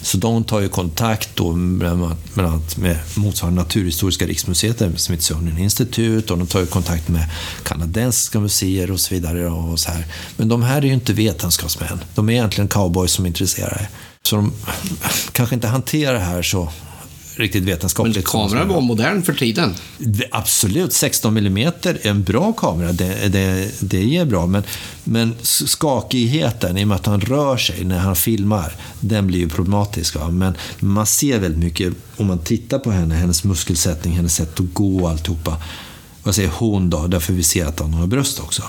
Så 0.09 0.19
de 0.19 0.45
tar 0.45 0.61
ju 0.61 0.69
kontakt 0.69 1.31
då 1.35 1.53
med, 1.53 1.99
bland 2.35 2.49
annat 2.53 2.77
med 2.77 2.99
motsvarande 3.15 3.63
Naturhistoriska 3.63 4.27
riksmuseet, 4.27 5.01
Smithsonian 5.01 5.59
Institute, 5.59 6.33
och 6.33 6.39
de 6.39 6.47
tar 6.47 6.61
ju 6.61 6.67
kontakt 6.67 7.09
med 7.09 7.25
kanadensiska 7.63 8.41
museer 8.41 8.91
och 8.91 9.01
så 9.01 9.15
vidare. 9.15 9.47
Och 9.47 9.81
så 9.81 9.91
här. 9.91 10.07
Men 10.37 10.49
de 10.49 10.63
här 10.63 10.79
är 10.79 10.87
ju 10.87 10.93
inte 10.93 11.13
vetenskapsmän. 11.13 12.01
De 12.15 12.29
är 12.29 12.33
egentligen 12.33 12.69
cowboys 12.69 13.13
som 13.13 13.25
är 13.25 13.29
intresserade. 13.29 13.89
Så 14.23 14.37
de 14.37 14.53
kanske 15.33 15.55
inte 15.55 15.69
hanterar 15.69 16.15
det 16.15 16.21
här 16.21 16.43
så 16.43 16.73
riktigt 17.39 17.65
vetenskapligt. 17.65 18.17
Men 18.17 18.23
kameran 18.23 18.69
var 18.69 18.81
modern 18.81 19.23
för 19.23 19.35
tiden. 19.35 19.75
absolut, 20.31 20.93
16 20.93 21.37
mm 21.37 21.57
är 21.83 22.07
en 22.07 22.23
bra 22.23 22.53
kamera. 22.53 22.93
Det, 22.93 23.29
det, 23.29 23.71
det 23.81 24.05
ger 24.05 24.25
bra. 24.25 24.47
Men, 24.47 24.63
men 25.05 25.35
skakigheten, 25.43 26.79
i 26.79 26.85
och 26.85 26.89
med 26.89 26.95
att 26.95 27.07
han 27.07 27.21
rör 27.21 27.57
sig 27.57 27.85
när 27.85 27.99
han 27.99 28.17
filmar, 28.17 28.73
den 29.01 29.27
blir 29.27 29.39
ju 29.39 29.49
problematisk. 29.49 30.15
Va? 30.15 30.31
Men 30.31 30.55
man 30.79 31.07
ser 31.07 31.39
väldigt 31.39 31.65
mycket, 31.65 31.95
om 32.17 32.27
man 32.27 32.39
tittar 32.39 32.79
på 32.79 32.91
henne, 32.91 33.15
hennes 33.15 33.45
muskelsättning, 33.45 34.15
hennes 34.15 34.35
sätt 34.35 34.61
att 34.61 34.75
gå 34.75 35.03
och 35.03 35.11
alltihopa. 35.11 35.57
Vad 36.23 36.35
säger 36.35 36.51
hon 36.51 36.91
då? 36.91 37.07
Därför 37.07 37.33
vi 37.33 37.43
ser 37.43 37.67
att 37.67 37.81
hon 37.81 37.95
har 37.95 38.07
bröst 38.07 38.41
också. 38.41 38.63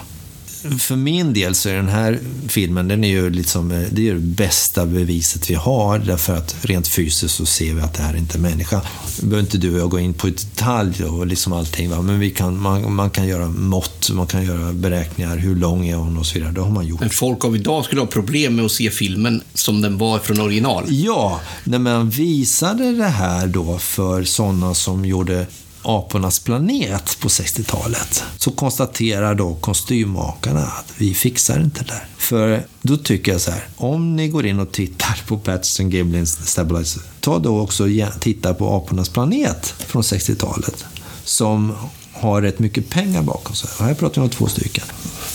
För 0.79 0.95
min 0.95 1.33
del 1.33 1.55
så 1.55 1.69
är 1.69 1.75
den 1.75 1.89
här 1.89 2.19
filmen, 2.47 2.87
den 2.87 3.03
är 3.03 3.09
ju 3.09 3.29
liksom, 3.29 3.71
eh, 3.71 3.83
det 3.91 4.09
är 4.09 4.13
det 4.13 4.19
bästa 4.19 4.85
beviset 4.85 5.49
vi 5.49 5.53
har. 5.53 5.99
Därför 5.99 6.35
att 6.35 6.55
rent 6.61 6.87
fysiskt 6.87 7.35
så 7.35 7.45
ser 7.45 7.73
vi 7.73 7.81
att 7.81 7.93
det 7.93 8.03
här 8.03 8.13
är 8.13 8.17
inte 8.17 8.37
är 8.37 8.39
människa. 8.39 8.81
Nu 9.21 9.27
behöver 9.27 9.45
inte 9.45 9.57
du 9.57 9.73
och 9.73 9.79
jag 9.79 9.89
gå 9.89 9.99
in 9.99 10.13
på 10.13 10.27
detalj 10.27 11.03
och 11.03 11.27
liksom 11.27 11.53
allting. 11.53 11.89
Va? 11.89 12.01
Men 12.01 12.19
vi 12.19 12.29
kan, 12.29 12.59
man, 12.59 12.93
man 12.93 13.09
kan 13.09 13.27
göra 13.27 13.47
mått, 13.47 14.09
man 14.09 14.27
kan 14.27 14.45
göra 14.45 14.73
beräkningar. 14.73 15.37
Hur 15.37 15.55
lång 15.55 15.87
är 15.87 15.95
hon 15.95 16.17
och 16.17 16.25
så 16.25 16.33
vidare. 16.33 16.51
Det 16.51 16.61
har 16.61 16.71
man 16.71 16.87
gjort. 16.87 16.99
Men 16.99 17.09
folk 17.09 17.45
av 17.45 17.55
idag 17.55 17.85
skulle 17.85 18.01
ha 18.01 18.07
problem 18.07 18.55
med 18.55 18.65
att 18.65 18.71
se 18.71 18.89
filmen 18.89 19.43
som 19.53 19.81
den 19.81 19.97
var 19.97 20.19
från 20.19 20.39
original. 20.41 20.83
Ja, 20.87 21.41
när 21.63 21.79
man 21.79 22.09
visade 22.09 22.91
det 22.91 23.07
här 23.07 23.47
då 23.47 23.77
för 23.79 24.23
sådana 24.23 24.73
som 24.73 25.05
gjorde 25.05 25.45
Apornas 25.81 26.39
planet 26.39 27.17
på 27.21 27.27
60-talet 27.27 28.23
så 28.37 28.51
konstaterar 28.51 29.35
då 29.35 29.55
kostymmakarna 29.55 30.61
att 30.61 30.93
vi 30.97 31.13
fixar 31.13 31.59
inte 31.59 31.83
det 31.83 31.91
där. 31.93 32.07
För 32.17 32.63
då 32.81 32.97
tycker 32.97 33.31
jag 33.31 33.41
så 33.41 33.51
här, 33.51 33.67
om 33.75 34.15
ni 34.15 34.27
går 34.27 34.45
in 34.45 34.59
och 34.59 34.71
tittar 34.71 35.23
på 35.27 35.37
Patterson 35.37 35.89
Giblins 35.89 36.47
Stabilizer, 36.47 37.03
ta 37.19 37.39
då 37.39 37.59
också 37.59 37.83
och 37.83 38.21
titta 38.21 38.53
på 38.53 38.75
Apornas 38.75 39.09
planet 39.09 39.65
från 39.65 40.01
60-talet 40.01 40.85
som 41.23 41.75
har 42.13 42.41
rätt 42.41 42.59
mycket 42.59 42.89
pengar 42.89 43.21
bakom 43.21 43.55
sig. 43.55 43.69
Och 43.79 43.85
här 43.85 43.93
pratar 43.93 44.21
vi 44.21 44.25
om 44.25 44.29
två 44.29 44.47
stycken. 44.47 44.83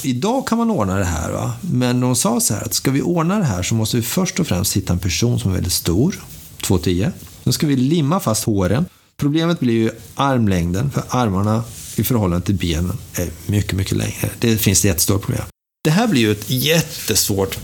Idag 0.02 0.46
kan 0.46 0.58
man 0.58 0.70
ordna 0.70 0.98
det 0.98 1.04
här, 1.04 1.32
va? 1.32 1.52
men 1.60 2.00
de 2.00 2.16
sa 2.16 2.40
så 2.40 2.54
här 2.54 2.62
att 2.62 2.74
ska 2.74 2.90
vi 2.90 3.02
ordna 3.02 3.38
det 3.38 3.44
här 3.44 3.62
så 3.62 3.74
måste 3.74 3.96
vi 3.96 4.02
först 4.02 4.40
och 4.40 4.46
främst 4.46 4.76
hitta 4.76 4.92
en 4.92 4.98
person 4.98 5.40
som 5.40 5.50
är 5.50 5.54
väldigt 5.54 5.72
stor, 5.72 6.24
2,10. 6.62 7.12
Sen 7.44 7.52
ska 7.52 7.66
vi 7.66 7.76
limma 7.76 8.20
fast 8.20 8.44
håren. 8.44 8.86
Problemet 9.16 9.60
blir 9.60 9.74
ju 9.74 9.90
armlängden, 10.14 10.90
för 10.90 11.02
armarna 11.08 11.64
i 11.96 12.04
förhållande 12.04 12.46
till 12.46 12.54
benen 12.54 12.98
är 13.14 13.30
mycket, 13.46 13.72
mycket 13.72 13.96
längre. 13.96 14.30
Det 14.38 14.58
finns 14.58 14.78
ett 14.78 14.84
jättestort 14.84 15.22
problem. 15.22 15.42
Det 15.84 15.90
här 15.90 16.08
blir 16.08 16.20
ju 16.20 16.32
ett 16.32 16.50
jättesvårt 16.50 17.58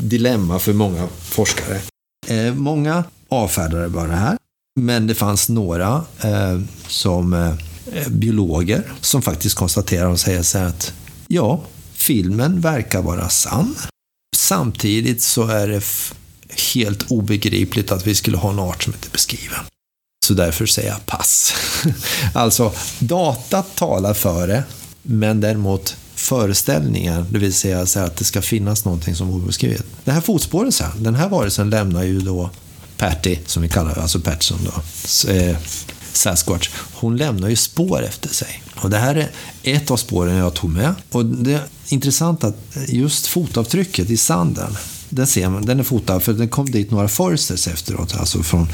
dilemma 0.00 0.58
för 0.58 0.72
många 0.72 1.08
forskare. 1.22 1.80
Eh, 2.26 2.54
många 2.54 3.04
avfärdade 3.28 3.88
bara 3.88 4.06
det 4.06 4.16
här, 4.16 4.36
men 4.80 5.06
det 5.06 5.14
fanns 5.14 5.48
några 5.48 6.04
eh, 6.20 6.60
som 6.86 7.32
eh, 7.32 8.08
biologer 8.08 8.92
som 9.00 9.22
faktiskt 9.22 9.54
konstaterar 9.54 10.06
och 10.06 10.20
säger 10.20 10.42
så 10.42 10.58
här 10.58 10.66
att 10.66 10.92
ja, 11.28 11.64
filmen 11.92 12.60
verkar 12.60 13.02
vara 13.02 13.28
sann. 13.28 13.74
Samtidigt 14.36 15.22
så 15.22 15.46
är 15.46 15.68
det 15.68 15.82
helt 16.74 17.10
obegripligt 17.10 17.92
att 17.92 18.06
vi 18.06 18.14
skulle 18.14 18.36
ha 18.36 18.50
en 18.50 18.58
art 18.58 18.82
som 18.82 18.92
inte 18.92 19.08
är 19.08 19.12
beskriven. 19.12 19.64
Så 20.32 20.36
därför 20.36 20.66
säger 20.66 20.88
jag 20.88 21.06
pass. 21.06 21.54
alltså, 22.34 22.72
data 22.98 23.62
talar 23.62 24.14
för 24.14 24.48
det, 24.48 24.64
men 25.02 25.40
däremot 25.40 25.96
föreställningen, 26.14 27.26
det 27.30 27.38
vill 27.38 27.54
säga 27.54 27.86
så 27.86 28.00
att 28.00 28.16
det 28.16 28.24
ska 28.24 28.42
finnas 28.42 28.84
någonting 28.84 29.14
som 29.14 29.30
obeskrivet. 29.30 29.84
Det 30.04 30.12
här 30.12 30.20
fotspåret 30.20 30.74
sen, 30.74 30.90
den 30.96 31.14
här 31.14 31.28
varelsen 31.28 31.70
lämnar 31.70 32.02
ju 32.02 32.20
då 32.20 32.50
Patty, 32.98 33.38
som 33.46 33.62
vi 33.62 33.68
kallar 33.68 33.94
det, 33.94 34.02
alltså 34.02 34.20
Patterson 34.20 34.58
då, 34.64 34.72
eh, 35.32 35.56
Sasquatch, 36.12 36.70
hon 36.92 37.16
lämnar 37.16 37.48
ju 37.48 37.56
spår 37.56 38.02
efter 38.02 38.28
sig. 38.28 38.62
Och 38.76 38.90
det 38.90 38.98
här 38.98 39.14
är 39.14 39.30
ett 39.62 39.90
av 39.90 39.96
spåren 39.96 40.36
jag 40.36 40.54
tog 40.54 40.70
med. 40.70 40.94
Och 41.10 41.24
det 41.24 41.52
är 41.52 41.62
intressant 41.88 42.44
att 42.44 42.56
just 42.88 43.26
fotavtrycket 43.26 44.10
i 44.10 44.16
sanden, 44.16 44.76
den, 45.08 45.26
ser 45.26 45.48
man, 45.48 45.66
den 45.66 45.80
är 45.80 45.84
fotad, 45.84 46.20
för 46.20 46.32
den 46.32 46.48
kom 46.48 46.70
dit 46.70 46.90
några 46.90 47.08
foresters 47.08 47.68
efteråt, 47.68 48.16
alltså 48.16 48.42
från 48.42 48.68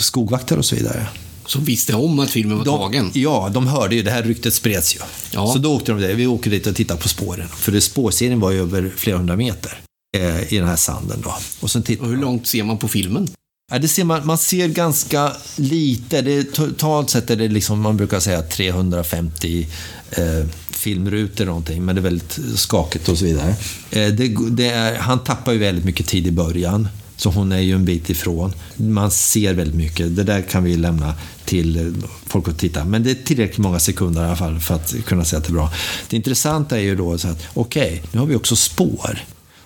skogvakter 0.00 0.58
och 0.58 0.64
så 0.64 0.76
vidare. 0.76 1.06
Som 1.46 1.64
visste 1.64 1.94
om 1.94 2.18
att 2.18 2.30
filmen 2.30 2.58
var 2.58 2.64
tagen. 2.64 3.10
Ja, 3.14 3.50
de 3.54 3.66
hörde 3.66 3.94
ju, 3.96 4.02
det 4.02 4.10
här 4.10 4.22
ryktet 4.22 4.54
spreds 4.54 4.96
ju. 4.96 4.98
Ja. 5.30 5.52
Så 5.52 5.58
då 5.58 5.76
åkte 5.76 5.92
de 5.92 6.00
där, 6.00 6.14
vi 6.14 6.26
åker 6.26 6.50
dit 6.50 6.66
och 6.66 6.76
tittar 6.76 6.96
på 6.96 7.08
spåren. 7.08 7.48
För 7.48 7.72
det, 7.72 7.80
spårserien 7.80 8.40
var 8.40 8.50
ju 8.50 8.60
över 8.60 8.92
flera 8.96 9.16
hundra 9.16 9.36
meter 9.36 9.80
eh, 10.16 10.52
i 10.52 10.58
den 10.58 10.68
här 10.68 10.76
sanden 10.76 11.20
då. 11.24 11.34
Och 11.60 11.70
sen 11.70 11.82
Och 12.00 12.08
hur 12.08 12.16
långt 12.16 12.46
ser 12.46 12.62
man 12.62 12.78
på 12.78 12.88
filmen? 12.88 13.28
Ja, 13.72 13.78
det 13.78 13.88
ser 13.88 14.04
man, 14.04 14.26
man 14.26 14.38
ser 14.38 14.68
ganska 14.68 15.32
lite. 15.56 16.22
Det, 16.22 16.52
totalt 16.52 17.10
sett 17.10 17.30
är 17.30 17.36
det 17.36 17.48
liksom, 17.48 17.80
man 17.80 17.96
brukar 17.96 18.20
säga 18.20 18.42
350 18.42 19.66
eh, 20.10 20.46
filmrutor 20.70 21.44
någonting, 21.44 21.84
men 21.84 21.94
det 21.94 22.00
är 22.00 22.02
väldigt 22.02 22.38
skakigt 22.54 23.08
och 23.08 23.18
så 23.18 23.24
vidare. 23.24 23.54
Eh, 23.90 24.08
det, 24.08 24.36
det 24.50 24.68
är, 24.68 24.98
han 24.98 25.24
tappar 25.24 25.52
ju 25.52 25.58
väldigt 25.58 25.84
mycket 25.84 26.06
tid 26.06 26.26
i 26.26 26.30
början, 26.30 26.88
så 27.18 27.30
hon 27.30 27.52
är 27.52 27.60
ju 27.60 27.74
en 27.74 27.84
bit 27.84 28.10
ifrån. 28.10 28.52
Man 28.76 29.10
ser 29.10 29.54
väldigt 29.54 29.76
mycket. 29.76 30.16
Det 30.16 30.22
där 30.22 30.42
kan 30.42 30.64
vi 30.64 30.76
lämna 30.76 31.14
till 31.44 31.94
folk 32.26 32.48
att 32.48 32.58
titta. 32.58 32.84
Men 32.84 33.02
det 33.02 33.10
är 33.10 33.14
tillräckligt 33.14 33.58
många 33.58 33.78
sekunder 33.78 34.22
i 34.22 34.26
alla 34.26 34.36
fall 34.36 34.60
för 34.60 34.74
att 34.74 34.94
kunna 35.06 35.24
säga 35.24 35.38
att 35.38 35.44
det 35.44 35.50
är 35.50 35.54
bra. 35.54 35.72
Det 36.10 36.16
intressanta 36.16 36.78
är 36.78 36.82
ju 36.82 36.96
då 36.96 37.18
så 37.18 37.28
att, 37.28 37.42
okej, 37.54 38.02
nu 38.12 38.18
har 38.18 38.26
vi 38.26 38.36
också 38.36 38.56
spår. 38.56 39.18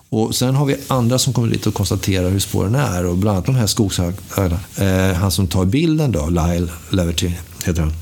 Och 0.08 0.34
sen 0.34 0.54
har 0.54 0.66
vi 0.66 0.76
andra 0.88 1.18
som 1.18 1.32
kommer 1.32 1.48
dit 1.48 1.66
och 1.66 1.74
konstaterar 1.74 2.30
hur 2.30 2.40
spåren 2.40 2.74
är. 2.74 3.06
Och 3.06 3.16
bland 3.16 3.36
annat 3.36 3.46
de 3.46 3.54
här 3.54 3.66
skogshögarna. 3.66 4.60
Eh, 4.76 5.14
han 5.14 5.30
som 5.30 5.46
tar 5.46 5.64
bilden 5.64 6.12
då, 6.12 6.28
Lyle 6.28 6.68
Leverty 6.90 7.30
heter 7.64 7.82
han. 7.82 7.92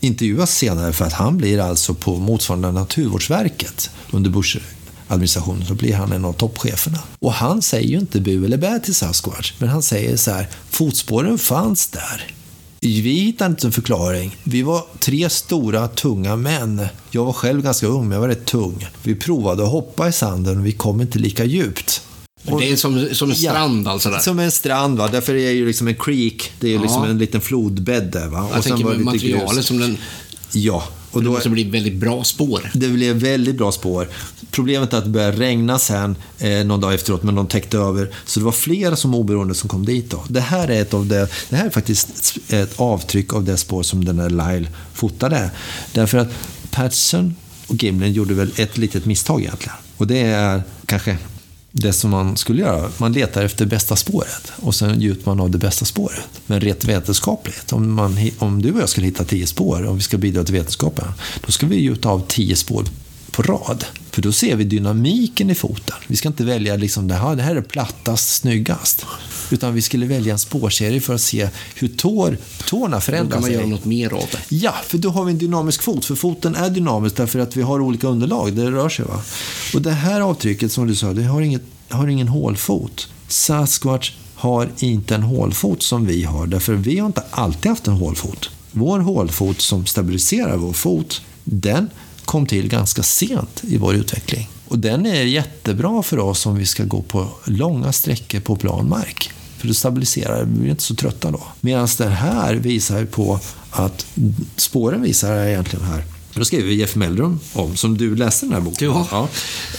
Intervjuas 0.00 0.54
senare 0.54 0.92
för 0.92 1.04
att 1.04 1.12
han 1.12 1.36
blir 1.36 1.60
alltså 1.60 1.94
på 1.94 2.16
motsvarande 2.16 2.72
Naturvårdsverket 2.72 3.90
under 4.10 4.30
Bush... 4.30 4.58
Bush-administrationen. 5.08 5.64
Så 5.66 5.74
blir 5.74 5.94
han 5.94 6.12
en 6.12 6.24
av 6.24 6.32
toppcheferna. 6.32 6.98
Och 7.18 7.32
han 7.32 7.62
säger 7.62 7.88
ju 7.88 7.98
inte 7.98 8.20
bu 8.20 8.44
eller 8.44 8.56
bä 8.56 8.80
till 8.84 8.94
Sasquatch. 8.94 9.52
Men 9.58 9.68
han 9.68 9.82
säger 9.82 10.16
så 10.16 10.30
här, 10.30 10.48
fotspåren 10.70 11.38
fanns 11.38 11.86
där. 11.86 12.26
Vi 12.80 13.12
hittade 13.12 13.50
inte 13.50 13.66
en 13.66 13.72
förklaring. 13.72 14.36
Vi 14.44 14.62
var 14.62 14.84
tre 14.98 15.30
stora, 15.30 15.88
tunga 15.88 16.36
män. 16.36 16.86
Jag 17.10 17.24
var 17.24 17.32
själv 17.32 17.62
ganska 17.62 17.86
ung, 17.86 18.02
men 18.08 18.12
jag 18.12 18.20
var 18.20 18.28
rätt 18.28 18.44
tung. 18.44 18.86
Vi 19.02 19.14
provade 19.14 19.62
att 19.62 19.70
hoppa 19.70 20.08
i 20.08 20.12
sanden 20.12 20.58
och 20.58 20.66
vi 20.66 20.72
kom 20.72 21.00
inte 21.00 21.18
lika 21.18 21.44
djupt. 21.44 22.02
Och- 22.46 22.60
Det 22.60 22.72
är 22.72 22.76
som, 22.76 23.08
som 23.12 23.30
en 23.30 23.36
Ja. 23.38 23.50
strand 23.50 23.88
alltså 23.88 24.10
där. 24.10 24.18
Som 24.18 24.38
en 24.38 24.50
strand, 24.50 24.98
va? 24.98 25.08
därför 25.12 25.32
är 25.34 25.46
det 25.46 25.52
ju 25.52 25.66
liksom 25.66 25.88
en 25.88 25.94
creek. 25.94 26.52
Det 26.60 26.66
är 26.66 26.70
ju 26.70 26.76
Ja. 26.76 26.82
liksom 26.82 27.04
en 27.04 27.18
liten 27.18 27.40
flodbädd 27.40 28.10
där. 28.12 28.28
Va? 28.28 28.48
Jag 28.54 28.62
tänker 28.62 28.84
det 28.84 28.90
lite 28.90 29.04
materialet 29.04 29.64
som 29.64 29.78
den... 29.78 29.96
Ja, 30.52 30.84
Och 31.10 31.22
då, 31.22 31.28
det 31.28 31.34
måste 31.34 31.48
bli 31.48 31.64
väldigt 31.64 31.94
bra 31.94 32.24
spår. 32.24 32.70
Det 32.74 32.88
blev 32.88 33.16
väldigt 33.16 33.56
bra 33.56 33.72
spår. 33.72 34.08
Problemet 34.50 34.92
är 34.92 34.98
att 34.98 35.04
det 35.04 35.10
började 35.10 35.36
regna 35.36 35.78
sen 35.78 36.16
eh, 36.38 36.64
någon 36.64 36.80
dag 36.80 36.94
efteråt, 36.94 37.22
men 37.22 37.34
de 37.34 37.46
täckte 37.46 37.78
över. 37.78 38.10
Så 38.24 38.40
det 38.40 38.44
var 38.44 38.52
flera 38.52 38.96
som 38.96 39.14
oberoende 39.14 39.54
som 39.54 39.68
kom 39.68 39.84
dit. 39.84 40.10
Då. 40.10 40.24
Det 40.28 40.40
här 40.40 40.68
är 40.68 40.82
ett 40.82 40.94
av 40.94 41.06
det, 41.06 41.28
det 41.48 41.56
här 41.56 41.66
är 41.66 41.70
faktiskt 41.70 42.38
ett 42.48 42.80
avtryck 42.80 43.34
av 43.34 43.44
det 43.44 43.56
spår 43.56 43.82
som 43.82 44.04
den 44.04 44.16
där 44.16 44.30
Lyle 44.30 44.68
fotade. 44.92 45.50
Därför 45.92 46.18
att 46.18 46.28
Patterson 46.70 47.36
och 47.66 47.82
Gimlin 47.82 48.12
gjorde 48.12 48.34
väl 48.34 48.52
ett 48.56 48.78
litet 48.78 49.04
misstag 49.06 49.40
egentligen. 49.40 49.76
Och 49.96 50.06
det 50.06 50.20
är 50.20 50.62
kanske 50.86 51.18
det 51.80 51.92
som 51.92 52.10
man 52.10 52.36
skulle 52.36 52.62
göra. 52.62 52.90
Man 52.98 53.12
letar 53.12 53.44
efter 53.44 53.66
bästa 53.66 53.96
spåret 53.96 54.52
och 54.56 54.74
sen 54.74 55.00
gjuter 55.00 55.22
man 55.26 55.40
av 55.40 55.50
det 55.50 55.58
bästa 55.58 55.84
spåret. 55.84 56.28
Men 56.46 56.60
rent 56.60 56.84
vetenskapligt, 56.84 57.72
om, 57.72 57.92
man, 57.92 58.30
om 58.38 58.62
du 58.62 58.72
och 58.72 58.80
jag 58.80 58.88
skulle 58.88 59.06
hitta 59.06 59.24
tio 59.24 59.46
spår, 59.46 59.86
om 59.86 59.96
vi 59.96 60.02
ska 60.02 60.18
bidra 60.18 60.44
till 60.44 60.54
vetenskapen, 60.54 61.12
då 61.46 61.52
ska 61.52 61.66
vi 61.66 61.76
gjuta 61.76 62.08
av 62.08 62.24
tio 62.28 62.56
spår 62.56 62.84
på 63.38 63.42
rad. 63.42 63.84
För 64.10 64.22
då 64.22 64.32
ser 64.32 64.56
vi 64.56 64.64
dynamiken 64.64 65.50
i 65.50 65.54
foten. 65.54 65.96
Vi 66.06 66.16
ska 66.16 66.28
inte 66.28 66.44
välja 66.44 66.76
liksom 66.76 67.08
det 67.08 67.14
här, 67.14 67.36
det 67.36 67.42
här 67.42 67.56
är 67.56 67.60
plattast, 67.60 68.28
snyggast. 68.28 69.06
Utan 69.50 69.74
vi 69.74 69.82
skulle 69.82 70.06
välja 70.06 70.32
en 70.32 70.38
spårserie 70.38 71.00
för 71.00 71.14
att 71.14 71.20
se 71.20 71.48
hur 71.74 71.88
tår, 71.88 72.38
tårna 72.66 73.00
förändras. 73.00 73.28
Då 73.28 73.34
kan 73.34 73.42
man 73.42 73.52
göra 73.52 73.66
något 73.66 73.84
mer 73.84 74.12
av 74.12 74.24
det. 74.32 74.56
Ja, 74.56 74.74
för 74.86 74.98
då 74.98 75.10
har 75.10 75.24
vi 75.24 75.32
en 75.32 75.38
dynamisk 75.38 75.82
fot. 75.82 76.04
För 76.04 76.14
foten 76.14 76.54
är 76.54 76.70
dynamisk 76.70 77.16
därför 77.16 77.38
att 77.38 77.56
vi 77.56 77.62
har 77.62 77.80
olika 77.80 78.08
underlag. 78.08 78.52
Det 78.52 78.70
rör 78.70 78.88
sig. 78.88 79.04
Va? 79.04 79.22
Och 79.74 79.82
det 79.82 79.90
här 79.90 80.20
avtrycket 80.20 80.72
som 80.72 80.86
du 80.86 80.94
sa, 80.94 81.12
det 81.12 81.24
har, 81.24 81.42
inget, 81.42 81.62
har 81.88 82.08
ingen 82.08 82.28
hålfot. 82.28 83.08
Sasquatch 83.28 84.12
har 84.34 84.68
inte 84.78 85.14
en 85.14 85.22
hålfot 85.22 85.82
som 85.82 86.06
vi 86.06 86.22
har. 86.22 86.46
Därför 86.46 86.74
vi 86.74 86.98
har 86.98 87.06
inte 87.06 87.22
alltid 87.30 87.68
haft 87.70 87.86
en 87.86 87.94
hålfot. 87.94 88.50
Vår 88.72 88.98
hålfot 88.98 89.60
som 89.60 89.86
stabiliserar 89.86 90.56
vår 90.56 90.72
fot, 90.72 91.22
den 91.44 91.90
kom 92.28 92.46
till 92.46 92.68
ganska 92.68 93.02
sent 93.02 93.62
i 93.62 93.76
vår 93.76 93.94
utveckling. 93.94 94.48
Och 94.68 94.78
den 94.78 95.06
är 95.06 95.22
jättebra 95.22 96.02
för 96.02 96.18
oss 96.18 96.46
om 96.46 96.56
vi 96.56 96.66
ska 96.66 96.84
gå 96.84 97.02
på 97.02 97.28
långa 97.44 97.92
sträckor 97.92 98.40
på 98.40 98.56
plan 98.56 98.88
mark. 98.88 99.30
För 99.58 99.68
det 99.68 99.74
stabiliserar, 99.74 100.44
vi 100.44 100.60
blir 100.60 100.70
inte 100.70 100.82
så 100.82 100.94
trötta 100.94 101.30
då. 101.30 101.42
Medan 101.60 101.88
det 101.98 102.08
här 102.08 102.54
visar 102.54 103.04
på 103.04 103.40
att 103.70 104.06
spåren 104.56 105.02
visar 105.02 105.46
egentligen 105.46 105.84
här 105.84 106.04
då 106.34 106.44
skriver 106.44 106.72
Jeff 106.72 106.94
Meldrum 106.94 107.40
om, 107.52 107.76
som 107.76 107.98
du 107.98 108.16
läste 108.16 108.46
den 108.46 108.52
här 108.52 108.60
boken. 108.60 108.88
Ja. 108.88 109.06
ja 109.10 109.28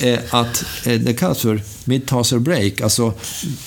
eh, 0.07 0.19
att 0.29 0.63
eh, 0.85 0.99
det 0.99 1.13
kallas 1.13 1.39
för 1.39 1.61
midtarsal 1.83 2.39
break, 2.39 2.81
alltså 2.81 3.13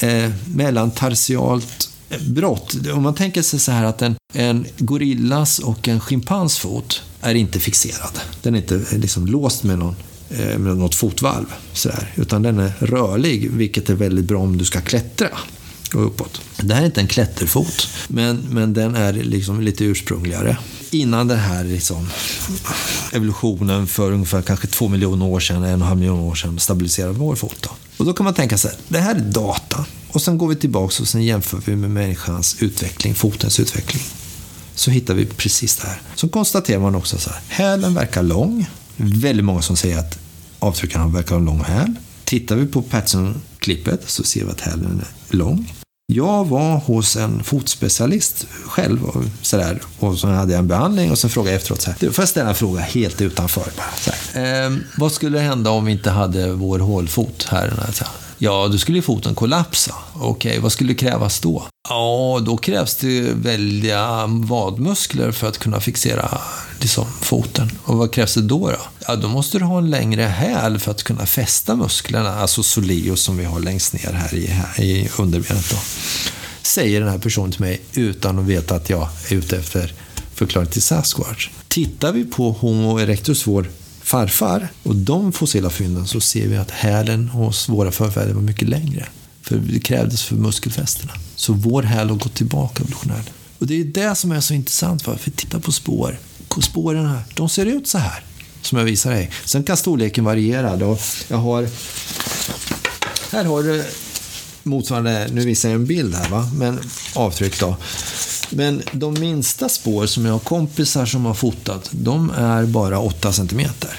eh, 0.01 0.31
mellantarsialt 0.55 1.92
brott. 2.21 2.77
Om 2.95 3.03
man 3.03 3.15
tänker 3.15 3.43
sig 3.43 3.61
så 3.61 3.73
här 3.73 3.85
att 3.85 4.03
en, 4.03 4.17
en 4.33 4.67
gorillas 4.79 5.59
och 5.59 5.89
en 5.89 6.01
schimpansfot 6.01 7.03
är 7.21 7.35
inte 7.35 7.61
fixerad. 7.61 8.21
Den 8.43 8.55
är 8.55 8.59
inte 8.59 8.75
eh, 8.75 8.99
liksom 8.99 9.27
låst 9.27 9.63
med, 9.63 9.79
någon, 9.79 9.97
eh, 10.31 10.59
med 10.59 10.77
något 10.77 10.95
fotvalv. 10.95 11.47
Så 11.73 11.91
utan 12.15 12.43
den 12.43 12.59
är 12.59 12.73
rörlig, 12.79 13.51
vilket 13.51 13.91
är 13.91 13.95
väldigt 13.95 14.25
bra 14.25 14.41
om 14.41 14.59
du 14.59 14.65
ska 14.65 14.81
klättra 14.81 15.29
och 15.95 16.07
uppåt. 16.07 16.41
Det 16.57 16.75
här 16.75 16.83
är 16.83 16.87
inte 16.87 17.01
en 17.01 17.09
klätterfot, 17.09 17.89
men, 18.09 18.47
men 18.51 18.75
den 18.75 18.95
är 18.95 19.13
liksom 19.13 19.61
lite 19.61 19.85
ursprungligare. 19.85 20.57
Innan 20.91 21.29
den 21.29 21.39
här 21.39 21.65
liksom, 21.65 22.09
evolutionen 23.13 23.87
för 23.87 24.13
ungefär 24.13 24.43
kanske 24.43 24.67
två 24.67 24.89
miljoner 24.89 25.27
år 25.27 25.41
sedan, 25.41 25.57
en 25.57 25.63
och 25.65 25.71
en 25.71 25.83
halv 25.83 25.99
miljon 25.99 26.19
år 26.19 26.35
sedan, 26.35 26.59
stabiliserade 26.59 27.13
vår 27.13 27.35
fot. 27.35 27.57
Då. 27.61 27.71
Och 27.97 28.05
då 28.05 28.13
kan 28.13 28.25
man 28.25 28.35
tänka 28.35 28.59
sig, 28.59 28.71
det 28.89 28.99
här 28.99 29.15
är 29.15 29.21
data. 29.21 29.87
Och 30.13 30.23
sen 30.23 30.39
går 30.39 30.49
vi 30.49 30.57
tillbaka 30.57 31.03
och 31.03 31.09
sen 31.09 31.23
jämför 31.23 31.63
vi 31.65 31.77
med 31.77 31.91
människans 31.91 32.57
utveckling, 32.63 33.15
fotens 33.15 33.61
utveckling. 33.61 34.03
Så 34.75 34.91
hittar 34.91 35.15
vi 35.15 35.27
precis 35.27 35.77
det 35.77 35.87
här. 35.87 36.01
Så 36.15 36.29
konstaterar 36.29 36.81
man 36.81 36.95
också 36.95 37.19
så 37.19 37.31
här, 37.31 37.41
hälen 37.49 37.95
verkar 37.95 38.23
lång. 38.23 38.67
Väldigt 38.97 39.45
många 39.45 39.63
som 39.63 39.77
säger 39.77 39.99
att 39.99 40.19
avtryckarna 40.59 41.07
verkar 41.07 41.31
ha 41.31 41.39
en 41.39 41.45
lång 41.45 41.61
häl. 41.65 41.95
Tittar 42.25 42.57
vi 42.57 42.67
på 42.67 42.83
Patson-klippet 42.83 44.11
så 44.11 44.25
ser 44.25 44.45
vi 44.45 44.51
att 44.51 44.61
hälen 44.61 45.03
är 45.31 45.37
lång. 45.37 45.73
Jag 46.07 46.45
var 46.45 46.77
hos 46.77 47.17
en 47.17 47.45
fotspecialist 47.45 48.47
själv 48.67 49.05
och, 49.05 49.25
så 49.43 49.57
där, 49.57 49.83
och 49.99 50.19
så 50.19 50.29
hade 50.29 50.53
jag 50.53 50.59
en 50.59 50.69
behandling 50.69 51.11
och 51.11 51.19
så 51.19 51.29
frågade 51.29 51.51
jag 51.51 51.61
efteråt 51.61 51.81
så 51.81 51.91
här, 51.91 52.11
får 52.11 52.23
jag 52.23 52.29
ställa 52.29 52.49
en 52.49 52.55
fråga 52.55 52.81
helt 52.81 53.21
utanför? 53.21 53.73
Bara, 53.77 53.93
så 53.97 54.39
ehm, 54.39 54.85
vad 54.99 55.13
skulle 55.13 55.39
hända 55.39 55.71
om 55.71 55.85
vi 55.85 55.93
inte 55.93 56.11
hade 56.11 56.53
vår 56.53 56.79
hålfot 56.79 57.47
här? 57.51 57.73
Så 57.93 58.05
här 58.05 58.13
Ja, 58.45 58.69
då 58.69 58.79
skulle 58.79 59.03
foten 59.03 59.35
kollapsa. 59.35 59.95
Okej, 60.15 60.51
okay, 60.51 60.61
vad 60.61 60.73
skulle 60.73 60.95
krävas 60.95 61.41
då? 61.41 61.67
Ja, 61.89 62.41
då 62.47 62.57
krävs 62.57 62.97
det 62.97 63.21
väldiga 63.21 64.27
vadmuskler 64.27 65.33
för 65.33 65.49
att 65.49 65.59
kunna 65.59 65.81
fixera 65.81 66.39
liksom, 66.81 67.07
foten. 67.21 67.71
Och 67.85 67.99
vad 67.99 68.13
krävs 68.13 68.35
det 68.35 68.43
då? 68.43 68.69
då? 68.69 68.77
Ja, 69.07 69.17
då 69.17 69.29
måste 69.29 69.59
du 69.59 69.65
ha 69.65 69.79
en 69.79 69.91
längre 69.91 70.23
häl 70.23 70.79
för 70.79 70.91
att 70.91 71.03
kunna 71.03 71.27
fästa 71.27 71.77
musklerna, 71.77 72.35
alltså 72.35 72.63
soleus 72.63 73.21
som 73.21 73.37
vi 73.37 73.45
har 73.45 73.61
längst 73.61 73.93
ner 73.93 74.13
här 74.13 74.35
i, 74.35 74.47
här 74.47 74.81
i 74.81 75.09
underbenet. 75.19 75.71
Då. 75.71 75.77
Säger 76.63 77.01
den 77.01 77.09
här 77.09 77.19
personen 77.19 77.53
till 77.53 77.61
mig 77.61 77.81
utan 77.93 78.39
att 78.39 78.45
veta 78.45 78.75
att 78.75 78.91
jag 78.91 79.09
är 79.29 79.35
ute 79.35 79.57
efter 79.57 79.93
förklaring 80.35 80.71
till 80.71 80.83
Sasquatch. 80.83 81.49
Tittar 81.69 82.13
vi 82.13 82.25
på 82.25 82.53
Homo 82.53 83.01
erectus, 83.01 83.47
vår 83.47 83.69
farfar 84.13 84.69
och 84.83 84.97
de 84.97 85.33
fossila 85.33 85.71
fynden 85.71 86.07
så 86.07 86.21
ser 86.21 86.49
vi 86.49 86.57
att 86.57 86.71
hälen 86.71 87.29
hos 87.29 87.69
våra 87.69 87.93
förfäder 87.93 88.35
var 88.35 88.43
mycket 88.43 88.69
längre. 88.69 89.07
För 89.43 89.57
det 89.57 89.81
krävdes 89.81 90.23
för 90.23 90.37
muskelfästena. 90.37 91.13
Så 91.37 91.53
vår 91.53 91.83
häl 91.83 92.09
har 92.09 92.17
gått 92.17 92.35
tillbaka 92.35 92.83
evolutionärt. 92.83 93.31
Och 93.59 93.67
det 93.67 93.81
är 93.81 93.85
det 93.85 94.15
som 94.15 94.33
är 94.33 94.41
så 94.41 94.55
intressant. 94.55 95.03
För, 95.03 95.17
för 95.17 95.31
titta 95.31 95.61
på 95.61 95.73
spår. 95.73 96.19
Spåren 96.63 97.07
här, 97.07 97.23
de 97.35 97.49
ser 97.49 97.67
ut 97.67 97.89
så 97.89 97.99
här. 97.99 98.25
Som 98.63 98.79
jag 98.79 98.85
visar 98.85 99.11
dig. 99.11 99.31
Sen 99.45 99.65
kan 99.65 99.77
storleken 99.77 100.25
variera. 100.25 100.77
Då 100.77 100.99
jag 101.29 101.37
har... 101.37 101.69
Här 103.33 103.45
har 103.45 103.63
du 103.63 103.85
motsvarande, 104.63 105.29
nu 105.33 105.45
visar 105.45 105.69
jag 105.69 105.77
en 105.77 105.87
bild 105.87 106.15
här, 106.15 106.29
va? 106.29 106.51
men 106.55 106.81
avtryck 107.15 107.61
då. 107.61 107.77
Men 108.55 108.83
de 108.93 109.15
minsta 109.15 109.69
spår 109.69 110.07
som 110.07 110.25
jag 110.27 110.33
har 110.33 110.39
kompisar 110.39 111.07
som 111.07 111.25
har 111.25 111.35
fotat, 111.35 111.89
de 111.91 112.31
är 112.31 112.67
bara 112.67 112.99
8 112.99 113.33
centimeter. 113.33 113.91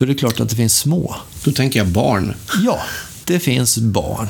Så 0.00 0.06
det 0.06 0.12
är 0.12 0.18
klart 0.18 0.40
att 0.40 0.48
det 0.48 0.56
finns 0.56 0.76
små. 0.76 1.16
Då 1.44 1.52
tänker 1.52 1.80
jag 1.80 1.88
barn. 1.88 2.34
Ja, 2.64 2.80
det 3.24 3.38
finns 3.38 3.78
barn. 3.78 4.28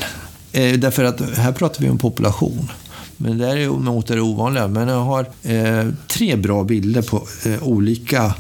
Eh, 0.53 0.79
därför 0.79 1.05
att 1.05 1.21
här 1.21 1.53
pratar 1.53 1.83
vi 1.83 1.91
om 1.91 1.99
population. 1.99 2.71
Men 3.17 3.39
det 3.39 3.49
är 3.49 3.69
mot 3.69 4.07
det 4.07 4.21
ovanliga. 4.21 4.69
Men 4.69 4.89
jag 4.89 5.01
har 5.01 5.27
eh, 5.43 5.89
tre 6.09 6.37
bra 6.37 6.65
bilder 6.65 7.03
på 7.03 7.27
eh, 7.45 7.63
olika 7.63 8.35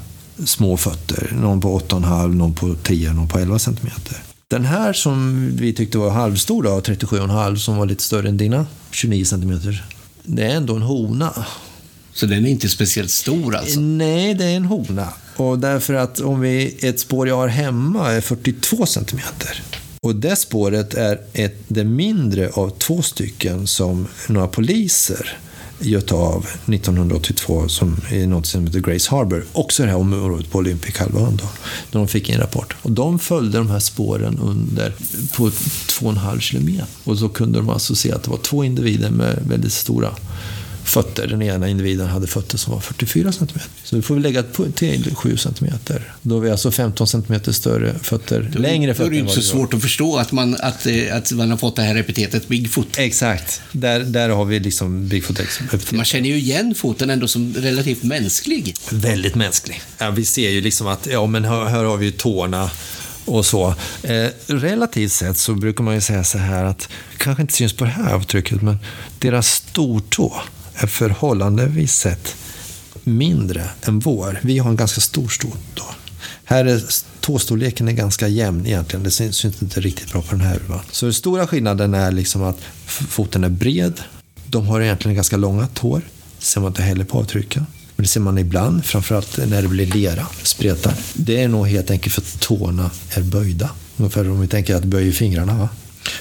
små 0.44 0.76
fötter. 0.76 1.32
Någon 1.40 1.60
på 1.60 1.78
8,5, 1.78 2.34
någon 2.34 2.54
på 2.54 2.74
10, 2.82 3.12
någon 3.12 3.28
på 3.28 3.38
11 3.38 3.58
centimeter. 3.58 4.16
Den 4.48 4.64
här 4.64 4.92
som 4.92 5.48
vi 5.56 5.72
tyckte 5.72 5.98
var 5.98 6.10
halvstor, 6.10 6.62
då, 6.62 6.80
37,5, 6.80 7.56
som 7.56 7.76
var 7.76 7.86
lite 7.86 8.02
större 8.02 8.28
än 8.28 8.36
dina, 8.36 8.66
29 8.90 9.24
centimeter 9.24 9.84
det 10.24 10.42
är 10.42 10.56
ändå 10.56 10.76
en 10.76 10.82
hona. 10.82 11.46
Så 12.12 12.26
den 12.26 12.46
är 12.46 12.50
inte 12.50 12.68
speciellt 12.68 13.10
stor 13.10 13.56
alltså? 13.56 13.80
Nej, 13.80 14.34
det 14.34 14.44
är 14.44 14.56
en 14.56 14.64
hona. 14.64 15.08
Och 15.36 15.58
därför 15.58 15.94
att 15.94 16.20
om 16.20 16.40
vi, 16.40 16.76
ett 16.80 17.00
spår 17.00 17.28
jag 17.28 17.36
har 17.36 17.48
hemma 17.48 18.12
är 18.12 18.20
42 18.20 18.86
centimeter. 18.86 19.62
Och 20.00 20.16
det 20.16 20.36
spåret 20.36 20.94
är 20.94 21.20
ett, 21.32 21.56
det 21.68 21.84
mindre 21.84 22.50
av 22.50 22.70
två 22.70 23.02
stycken 23.02 23.66
som 23.66 24.08
några 24.28 24.48
poliser 24.48 25.38
göt 25.80 26.12
av 26.12 26.46
1982 26.66 27.68
som 27.68 27.96
i 28.12 28.26
något 28.26 28.46
som 28.46 28.66
heter 28.66 28.80
Grace 28.80 29.10
Harbor. 29.10 29.44
Också 29.52 29.82
det 29.82 29.88
här 29.88 29.96
området 29.96 30.50
på 30.50 30.58
Olympic-halvön. 30.58 31.40
När 31.92 32.00
de 32.00 32.08
fick 32.08 32.28
en 32.28 32.40
rapport. 32.40 32.76
Och 32.82 32.90
de 32.90 33.18
följde 33.18 33.58
de 33.58 33.70
här 33.70 33.78
spåren 33.78 34.38
under 34.38 34.92
på 35.36 35.50
två 35.86 36.06
och 36.06 36.12
en 36.12 36.18
halv 36.18 36.40
kilometer. 36.40 36.86
Och 37.04 37.18
så 37.18 37.28
kunde 37.28 37.58
de 37.58 37.68
alltså 37.68 37.94
se 37.94 38.12
att 38.12 38.22
det 38.22 38.30
var 38.30 38.38
två 38.38 38.64
individer 38.64 39.10
med 39.10 39.38
väldigt 39.48 39.72
stora 39.72 40.10
fötter. 40.84 41.26
Den 41.26 41.42
ena 41.42 41.68
individen 41.68 42.06
hade 42.06 42.26
fötter 42.26 42.58
som 42.58 42.72
var 42.72 42.80
44 42.80 43.32
cm. 43.32 43.48
Så 43.84 43.96
nu 43.96 44.02
får 44.02 44.14
vi 44.14 44.20
lägga 44.20 44.42
till 44.42 45.14
7 45.14 45.36
cm. 45.36 45.66
Då 46.22 46.34
har 46.34 46.40
vi 46.40 46.50
alltså 46.50 46.70
15 46.70 47.06
cm 47.06 47.40
större 47.52 47.98
fötter, 47.98 48.50
då, 48.52 48.58
längre 48.58 48.94
fötter. 48.94 49.10
Då 49.10 49.16
är 49.16 49.22
det 49.22 49.30
inte 49.30 49.34
så 49.34 49.42
svårt 49.42 49.74
att 49.74 49.82
förstå 49.82 50.16
att 50.16 50.32
man, 50.32 50.56
att, 50.60 50.86
eh, 50.86 51.16
att 51.16 51.32
man 51.32 51.50
har 51.50 51.56
fått 51.56 51.76
det 51.76 51.82
här 51.82 51.96
epitetet 51.96 52.48
Bigfoot. 52.48 52.98
Exakt. 52.98 53.60
Där, 53.72 54.00
där 54.00 54.28
har 54.28 54.44
vi 54.44 54.60
liksom 54.60 55.08
Bigfoot-epitetet. 55.08 55.92
Man 55.92 56.04
känner 56.04 56.28
ju 56.28 56.36
igen 56.36 56.74
foten 56.74 57.10
ändå 57.10 57.28
som 57.28 57.54
relativt 57.54 58.02
mänsklig. 58.02 58.74
Väldigt 58.90 59.34
mänsklig. 59.34 59.80
Ja, 59.98 60.10
vi 60.10 60.24
ser 60.24 60.50
ju 60.50 60.60
liksom 60.60 60.86
att, 60.86 61.06
ja 61.06 61.26
men 61.26 61.44
här, 61.44 61.64
här 61.64 61.84
har 61.84 61.96
vi 61.96 62.04
ju 62.04 62.12
tårna 62.12 62.70
och 63.24 63.46
så. 63.46 63.74
Eh, 64.02 64.28
relativt 64.46 65.12
sett 65.12 65.38
så 65.38 65.54
brukar 65.54 65.84
man 65.84 65.94
ju 65.94 66.00
säga 66.00 66.24
så 66.24 66.38
här 66.38 66.64
att, 66.64 66.88
kanske 67.18 67.42
inte 67.42 67.54
syns 67.54 67.72
på 67.72 67.84
det 67.84 67.90
här 67.90 68.14
avtrycket, 68.14 68.62
men 68.62 68.78
deras 69.18 69.48
stortå 69.48 70.42
förhållandevis 70.74 71.94
sett 71.94 72.36
mindre 73.04 73.70
än 73.82 73.98
vår. 73.98 74.40
Vi 74.42 74.58
har 74.58 74.70
en 74.70 74.76
ganska 74.76 75.00
stor 75.00 75.28
stortå. 75.28 75.84
Här 76.44 76.64
är 76.64 76.82
tåstorleken 77.20 77.88
är 77.88 77.92
ganska 77.92 78.28
jämn 78.28 78.66
egentligen. 78.66 79.02
Det 79.02 79.10
syns 79.10 79.44
inte 79.44 79.80
riktigt 79.80 80.12
bra 80.12 80.22
på 80.22 80.30
den 80.30 80.40
här. 80.40 80.60
Va? 80.68 80.80
Så 80.90 81.06
den 81.06 81.14
stora 81.14 81.46
skillnaden 81.46 81.94
är 81.94 82.12
liksom 82.12 82.42
att 82.42 82.58
foten 82.86 83.44
är 83.44 83.48
bred. 83.48 84.00
De 84.46 84.66
har 84.66 84.80
egentligen 84.80 85.14
ganska 85.14 85.36
långa 85.36 85.66
tår. 85.66 86.02
Det 86.38 86.44
ser 86.44 86.60
man 86.60 86.68
inte 86.68 86.82
heller 86.82 87.04
på 87.04 87.18
avtrycken. 87.18 87.66
Men 87.96 88.02
det 88.02 88.08
ser 88.08 88.20
man 88.20 88.38
ibland, 88.38 88.84
framförallt 88.84 89.38
när 89.46 89.62
det 89.62 89.68
blir 89.68 89.86
lera, 89.86 90.26
spretar. 90.42 90.94
Det 91.14 91.42
är 91.42 91.48
nog 91.48 91.68
helt 91.68 91.90
enkelt 91.90 92.14
för 92.14 92.20
att 92.20 92.40
tårna 92.40 92.90
är 93.14 93.22
böjda. 93.22 93.70
Ungefär 93.96 94.30
om 94.30 94.40
vi 94.40 94.46
tänker 94.46 94.74
att 94.74 94.84
böjer 94.84 95.12
fingrarna 95.12 95.58
va? 95.58 95.68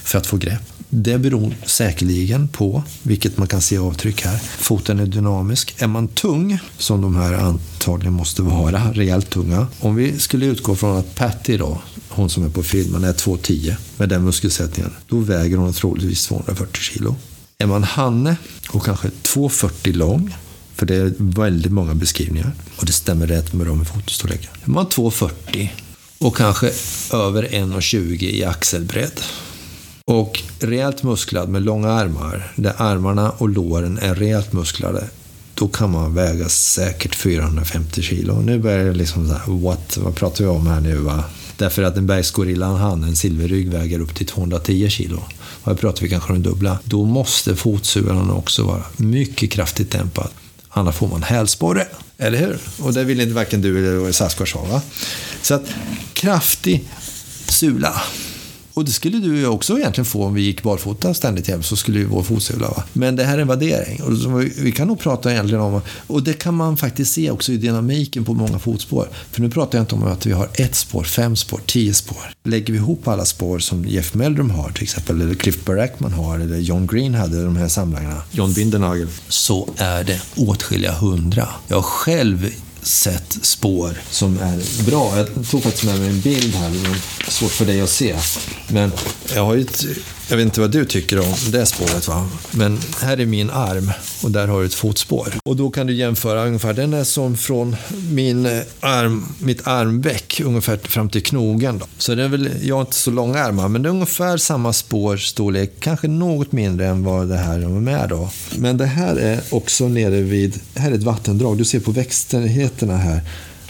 För 0.04 0.18
att 0.18 0.28
få 0.28 0.38
grepp. 0.38 0.62
Det 0.96 1.18
beror 1.18 1.56
säkerligen 1.66 2.48
på, 2.48 2.84
vilket 3.04 3.38
man 3.38 3.48
kan 3.48 3.62
se 3.62 3.78
avtryck 3.78 4.22
här, 4.22 4.38
foten 4.38 5.00
är 5.00 5.06
dynamisk. 5.06 5.76
Är 5.78 5.88
man 5.88 6.08
tung, 6.08 6.60
som 6.78 7.02
de 7.02 7.16
här 7.16 7.34
antagligen 7.34 8.14
måste 8.14 8.42
vara, 8.42 8.92
rejält 8.94 9.30
tunga. 9.30 9.68
Om 9.80 9.96
vi 9.96 10.20
skulle 10.20 10.46
utgå 10.46 10.76
från 10.76 10.98
att 10.98 11.16
Patty 11.16 11.58
då, 11.58 11.82
hon 12.10 12.30
som 12.30 12.46
är 12.46 12.50
på 12.50 12.64
filmen, 12.64 13.04
är 13.04 13.14
2,10 13.14 13.76
med 13.98 14.10
den 14.10 14.24
muskelsättningen, 14.24 14.92
då 15.08 15.20
väger 15.20 15.58
hon 15.58 15.74
troligtvis 15.74 16.28
240 16.28 16.82
kilo. 16.82 17.16
Är 17.58 17.68
man 17.68 17.84
Hanne 17.84 18.36
och 18.70 18.86
kanske 18.86 19.08
2,40 19.08 19.94
lång, 19.94 20.36
för 20.76 20.86
det 20.86 20.96
är 20.96 21.14
väldigt 21.18 21.72
många 21.72 21.96
beskrivningar 21.96 22.52
och 22.78 22.86
det 22.86 22.92
stämmer 22.92 23.28
rätt 23.28 23.54
med 23.54 23.68
dem 23.68 23.82
i 23.82 23.86
fotostorleken. 23.86 24.52
Är 24.64 24.70
man 24.70 24.86
2,40 24.86 25.70
och 26.18 26.38
kanske 26.38 26.72
över 27.14 27.44
1,20 27.44 28.24
i 28.24 28.44
axelbredd 28.44 29.22
och 30.06 30.44
rejält 30.60 31.04
musklad 31.04 31.50
med 31.50 31.62
långa 31.62 31.92
armar, 31.92 32.52
där 32.56 32.74
armarna 32.78 33.32
och 33.32 33.50
låren 33.50 33.98
är 34.02 34.16
rejält 34.16 34.54
musklade, 34.54 35.10
då 35.56 35.68
kan 35.68 35.92
man 35.92 36.14
väga 36.14 36.50
säkert 36.50 37.16
450 37.16 38.02
kilo. 38.02 38.42
Nu 38.42 38.60
börjar 38.60 38.86
det 38.86 38.94
liksom 38.94 39.28
så 39.28 39.34
här, 39.34 39.62
what, 39.62 39.98
vad 39.98 40.16
pratar 40.16 40.44
vi 40.44 40.50
om 40.50 40.68
här 40.68 40.82
nu 40.82 40.96
va? 40.96 41.24
Därför 41.58 41.84
att 41.84 41.98
en 41.98 42.08
bergsgorilla, 42.08 42.66
han, 42.66 43.04
en 43.04 43.16
silverrygg, 43.16 43.70
väger 43.70 44.00
upp 44.00 44.16
till 44.16 44.28
210 44.28 44.90
kilo. 44.90 45.24
Och 45.64 45.68
här 45.68 45.76
pratar 45.76 46.02
vi 46.02 46.10
kanske 46.10 46.34
om 46.34 46.44
dubbla. 46.44 46.80
Då 46.84 47.06
måste 47.06 47.56
fotsulan 47.56 48.32
också 48.32 48.64
vara 48.64 48.84
mycket 48.98 49.52
kraftigt 49.52 49.92
dämpad. 49.92 50.30
Annars 50.70 50.96
får 50.96 51.08
man 51.08 51.24
hälsporre. 51.24 51.88
Eller 52.18 52.38
hur? 52.38 52.60
Och 52.80 52.94
det 52.94 53.04
vill 53.04 53.22
inte 53.22 53.34
varken 53.34 53.62
du 53.62 53.78
eller 53.78 54.12
Sasquatch 54.12 54.54
ha. 54.54 54.66
Va? 54.66 54.82
Så 55.42 55.54
att 55.54 55.66
kraftig 56.14 56.90
sula. 57.48 58.02
Och 58.74 58.86
det 58.86 58.92
skulle 58.92 59.18
du 59.18 59.34
och 59.34 59.40
jag 59.40 59.54
också 59.54 59.78
egentligen 59.78 60.06
få 60.06 60.26
om 60.26 60.34
vi 60.34 60.42
gick 60.42 60.64
barfota 60.64 61.14
ständigt 61.14 61.48
hem, 61.48 61.64
så 61.64 61.76
skulle 61.76 62.00
ju 62.00 62.06
vår 62.06 62.24
fotsula 62.24 62.68
va. 62.68 62.84
Men 62.94 63.16
det 63.16 63.24
här 63.24 63.38
är 63.38 63.42
en 63.42 63.48
värdering. 63.48 64.02
Och 64.04 64.44
vi 64.58 64.72
kan 64.72 64.88
nog 64.88 65.00
prata 65.00 65.32
egentligen 65.32 65.62
om, 65.62 65.82
och 66.08 66.24
det 66.24 66.34
kan 66.34 66.54
man 66.54 66.78
faktiskt 66.78 67.14
se 67.14 67.32
också 67.32 67.52
i 67.52 67.58
dynamiken 67.58 68.26
på 68.26 68.34
många 68.34 68.60
fotspår. 68.60 69.10
För 69.32 69.42
nu 69.42 69.50
pratar 69.50 69.78
jag 69.78 69.84
inte 69.84 69.96
om 69.96 70.04
att 70.04 70.26
vi 70.26 70.32
har 70.32 70.50
ett 70.54 70.76
spår, 70.76 71.04
fem 71.04 71.36
spår, 71.36 71.62
tio 71.66 71.94
spår. 71.94 72.34
Lägger 72.44 72.74
vi 72.74 72.80
ihop 72.80 73.08
alla 73.08 73.26
spår 73.26 73.60
som 73.60 73.86
Jeff 73.86 74.14
Meldrum 74.14 74.50
har 74.50 74.70
till 74.70 74.84
exempel, 74.84 75.22
eller 75.22 75.36
Cliff 75.36 75.66
Barackman 75.66 76.14
har, 76.14 76.40
eller 76.40 76.58
John 76.58 76.88
Green 76.88 77.16
hade, 77.16 77.44
de 77.44 77.56
här 77.56 77.68
samlarna, 77.68 78.22
John 78.32 78.54
Bindernagel, 78.54 79.08
så 79.28 79.70
är 79.78 80.04
det 80.04 80.22
åtskilliga 80.36 80.94
hundra. 80.94 81.48
Jag 81.68 81.86
själv 81.86 82.50
sett 82.84 83.38
spår 83.42 84.02
som 84.10 84.40
är 84.40 84.86
bra. 84.86 85.18
Jag 85.18 85.28
tog 85.50 85.64
faktiskt 85.64 85.84
med 85.84 86.00
mig 86.00 86.10
en 86.10 86.22
bild 86.22 86.56
här. 86.56 86.70
Det 86.70 87.28
är 87.28 87.32
svårt 87.32 87.52
för 87.52 87.66
dig 87.66 87.82
att 87.82 87.90
se. 87.90 88.16
Men 88.68 88.92
jag 89.36 89.46
har 89.46 89.56
ju 89.56 89.62
ett, 89.62 89.86
jag 90.30 90.38
vet 90.38 90.46
inte 90.46 90.62
vad 90.62 90.72
du 90.72 90.86
tycker 90.86 91.20
om 91.20 91.34
det 91.52 91.66
spåret 91.66 92.08
va. 92.08 92.30
Men 92.52 92.80
här 93.02 93.20
är 93.20 93.26
min 93.26 93.50
arm 93.50 93.92
och 94.24 94.32
där 94.32 94.48
har 94.48 94.60
du 94.60 94.66
ett 94.66 94.74
fotspår. 94.74 95.34
Och 95.46 95.56
då 95.56 95.70
kan 95.70 95.88
du 95.88 95.94
jämföra 95.94 96.46
ungefär. 96.46 96.74
Den 96.74 96.94
är 96.94 97.04
som 97.04 97.38
från 97.38 97.76
min 98.12 98.46
arm, 98.80 99.26
mitt 99.40 99.68
armveck 99.68 100.42
ungefär 100.46 100.78
fram 100.78 101.10
till 101.10 101.24
knogen. 101.24 101.78
Då. 101.78 101.86
Så 101.98 102.16
det 102.16 102.24
är 102.24 102.28
väl, 102.28 102.50
jag 102.62 102.76
har 102.76 102.82
inte 102.82 102.96
så 102.96 103.12
långa 103.12 103.44
armar, 103.44 103.68
men 103.68 103.82
det 103.82 103.90
är 103.90 103.92
ungefär 103.92 104.38
samma 104.38 104.74
spårstorlek. 104.74 105.72
Kanske 105.80 106.08
något 106.08 106.52
mindre 106.52 106.88
än 106.88 107.04
vad 107.04 107.30
det 107.30 107.38
här 107.38 107.60
är 107.60 107.68
med 107.68 108.10
då. 108.10 108.30
Men 108.56 108.78
det 108.78 108.86
här 108.86 109.16
är 109.16 109.40
också 109.50 109.88
nere 109.88 110.22
vid, 110.22 110.60
här 110.76 110.92
är 110.92 110.96
ett 110.96 111.04
vattendrag. 111.04 111.58
Du 111.58 111.66
ser 111.66 111.80
på 111.80 111.92
växtligheterna 111.92 112.98
här. 112.98 113.22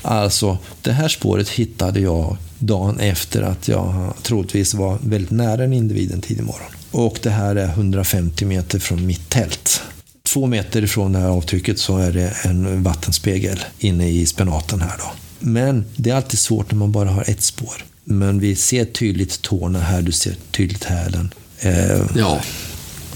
Alltså, 0.02 0.58
det 0.82 0.92
här 0.92 1.08
spåret 1.08 1.50
hittade 1.50 2.00
jag 2.00 2.38
dagen 2.66 3.00
efter 3.00 3.42
att 3.42 3.68
jag 3.68 4.14
troligtvis 4.22 4.74
var 4.74 4.98
väldigt 5.04 5.32
nära 5.32 5.64
en 5.64 5.74
individ 5.74 6.12
en 6.12 6.22
tidig 6.22 6.44
morgon. 6.44 6.72
Och 6.92 7.20
det 7.24 7.30
här 7.30 7.56
är 7.56 7.68
150 7.68 8.46
meter 8.46 8.80
från 8.80 9.06
mitt 9.06 9.30
tält. 9.30 9.82
Två 10.24 10.46
meter 10.46 10.84
ifrån 10.84 11.12
det 11.14 11.20
här 11.20 11.28
avtrycket 11.30 11.80
så 11.80 11.98
är 11.98 12.12
det 12.12 12.34
en 12.44 12.84
vattenspegel 12.84 13.60
inne 13.80 14.10
i 14.10 14.26
spenaten 14.26 14.82
här 14.82 14.98
då. 14.98 15.12
Men 15.40 15.86
det 15.96 16.10
är 16.10 16.16
alltid 16.16 16.40
svårt 16.40 16.72
när 16.72 16.78
man 16.78 16.92
bara 16.92 17.10
har 17.10 17.30
ett 17.30 17.42
spår. 17.42 17.86
Men 18.04 18.40
vi 18.40 18.56
ser 18.56 18.86
tydligt 18.86 19.42
tårna 19.42 19.80
här, 19.80 20.02
du 20.02 20.12
ser 20.12 20.36
tydligt 20.52 20.84
hälen. 20.84 21.34
Eh, 21.60 22.02
Ja. 22.16 22.42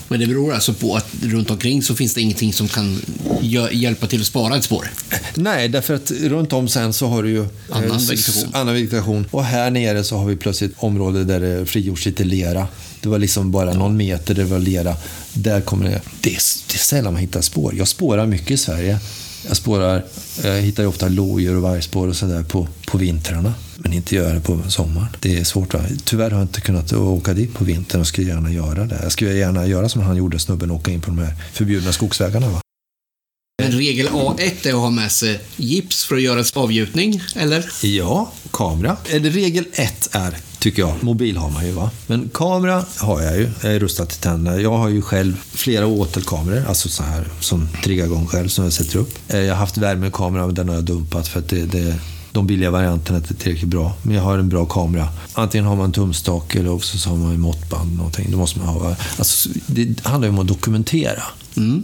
Men 0.07 0.19
det 0.19 0.27
beror 0.27 0.53
alltså 0.53 0.73
på 0.73 0.95
att 0.95 1.05
runt 1.23 1.49
omkring 1.51 1.83
så 1.83 1.95
finns 1.95 2.13
det 2.13 2.21
ingenting 2.21 2.53
som 2.53 2.67
kan 2.67 3.01
hjälpa 3.71 4.07
till 4.07 4.21
att 4.21 4.27
spara 4.27 4.57
ett 4.57 4.63
spår. 4.63 4.91
Nej, 5.35 5.67
därför 5.69 5.93
att 5.93 6.11
runt 6.11 6.53
om 6.53 6.67
sen 6.67 6.93
så 6.93 7.07
har 7.07 7.23
du 7.23 7.29
ju 7.29 7.45
Annan 7.71 7.89
eh, 7.91 7.95
s- 7.97 8.09
vegetation. 8.11 8.49
annan 8.53 8.73
vegetation. 8.73 9.25
Och 9.31 9.43
här 9.43 9.71
nere 9.71 10.03
så 10.03 10.17
har 10.17 10.25
vi 10.25 10.35
plötsligt 10.35 10.73
område 10.77 11.23
där 11.23 11.39
det 11.39 11.65
frigjorts 11.65 12.05
lite 12.05 12.23
lera. 12.23 12.67
Det 13.01 13.09
var 13.09 13.19
liksom 13.19 13.51
bara 13.51 13.73
någon 13.73 13.97
meter 13.97 14.33
där 14.33 14.43
det 14.43 14.49
var 14.49 14.59
lera. 14.59 14.95
Där 15.33 15.61
kommer 15.61 15.85
det, 15.85 16.01
det, 16.21 16.29
är, 16.29 16.39
det 16.67 16.73
är 16.75 16.77
sällan 16.77 17.13
man 17.13 17.21
hittar 17.21 17.41
spår. 17.41 17.75
Jag 17.75 17.87
spårar 17.87 18.25
mycket 18.25 18.51
i 18.51 18.57
Sverige. 18.57 18.99
Jag 19.47 19.57
spårar, 19.57 20.05
jag 20.43 20.61
hittar 20.61 20.83
ju 20.83 20.89
ofta 20.89 21.07
lodjur 21.07 21.55
och 21.55 21.61
vargspår 21.61 22.07
och 22.07 22.15
sådär 22.15 22.43
på, 22.43 22.67
på 22.87 22.97
vintrarna. 22.97 23.53
Men 23.77 23.93
inte 23.93 24.15
göra 24.15 24.33
det 24.33 24.39
på 24.41 24.61
sommaren. 24.69 25.07
Det 25.19 25.37
är 25.39 25.43
svårt. 25.43 25.73
Va? 25.73 25.79
Tyvärr 26.05 26.31
har 26.31 26.37
jag 26.39 26.45
inte 26.45 26.61
kunnat 26.61 26.93
åka 26.93 27.33
dit 27.33 27.53
på 27.53 27.63
vintern 27.63 28.01
och 28.01 28.07
skulle 28.07 28.27
gärna 28.27 28.51
göra 28.51 28.85
det. 28.85 28.99
Jag 29.03 29.11
skulle 29.11 29.33
gärna 29.33 29.67
göra 29.67 29.89
som 29.89 30.01
han 30.01 30.15
gjorde, 30.17 30.39
snubben, 30.39 30.71
åka 30.71 30.91
in 30.91 31.01
på 31.01 31.07
de 31.09 31.19
här 31.19 31.35
förbjudna 31.53 31.91
skogsvägarna. 31.93 32.49
Va? 32.49 32.61
Men 33.63 33.71
regel 33.71 34.07
A1 34.07 34.67
är 34.67 34.73
att 34.73 34.79
ha 34.79 34.89
med 34.89 35.11
sig 35.11 35.39
gips 35.55 36.05
för 36.05 36.15
att 36.15 36.21
göra 36.21 36.39
en 36.39 36.45
avgjutning, 36.53 37.21
eller? 37.35 37.65
Ja, 37.83 38.31
kamera. 38.51 38.97
Eller 39.09 39.29
regel 39.29 39.65
ett 39.73 40.09
är, 40.11 40.37
tycker 40.59 40.81
jag, 40.81 41.03
mobil 41.03 41.37
har 41.37 41.49
man 41.49 41.65
ju 41.65 41.71
va. 41.71 41.91
Men 42.07 42.29
kamera 42.33 42.85
har 42.97 43.21
jag 43.21 43.37
ju. 43.37 43.49
Jag 43.63 43.75
är 43.75 43.79
rustad 43.79 44.05
till 44.05 44.19
tänderna. 44.19 44.61
Jag 44.61 44.77
har 44.77 44.89
ju 44.89 45.01
själv 45.01 45.37
flera 45.53 45.87
åtelkameror, 45.87 46.65
alltså 46.67 46.89
så 46.89 47.03
här 47.03 47.27
som 47.39 47.67
triggar 47.83 48.05
igång 48.05 48.27
själv, 48.27 48.47
som 48.47 48.63
jag 48.63 48.73
sätter 48.73 48.97
upp. 48.97 49.13
Eh, 49.27 49.39
Jag 49.39 49.53
har 49.53 49.59
haft 49.59 49.77
värmekamera, 49.77 50.45
men 50.45 50.55
den 50.55 50.67
har 50.69 50.75
jag 50.75 50.83
dumpat 50.83 51.27
för 51.27 51.39
att 51.39 51.49
det, 51.49 51.65
det 51.65 51.95
de 52.38 52.47
billiga 52.47 52.71
varianterna 52.71 53.17
är 53.17 53.21
inte 53.21 53.34
tillräckligt 53.34 53.69
bra. 53.69 53.93
Men 54.02 54.15
jag 54.15 54.23
har 54.23 54.38
en 54.38 54.50
bra 54.50 54.65
kamera. 54.65 55.08
Antingen 55.34 55.65
har 55.65 55.76
man 55.76 55.91
tumstake 55.91 56.38
tumstock 56.38 56.56
eller 56.56 56.71
också 56.71 56.97
så 56.97 57.10
har 57.10 57.17
man 57.17 57.39
måttband. 57.39 57.97
Någonting. 57.97 58.32
Då 58.32 58.38
måste 58.38 58.60
man 58.60 58.67
ha. 58.67 58.95
Alltså, 59.17 59.50
det 59.65 60.06
handlar 60.06 60.28
ju 60.28 60.34
om 60.34 60.39
att 60.39 60.47
dokumentera. 60.47 61.23
Mm. 61.58 61.84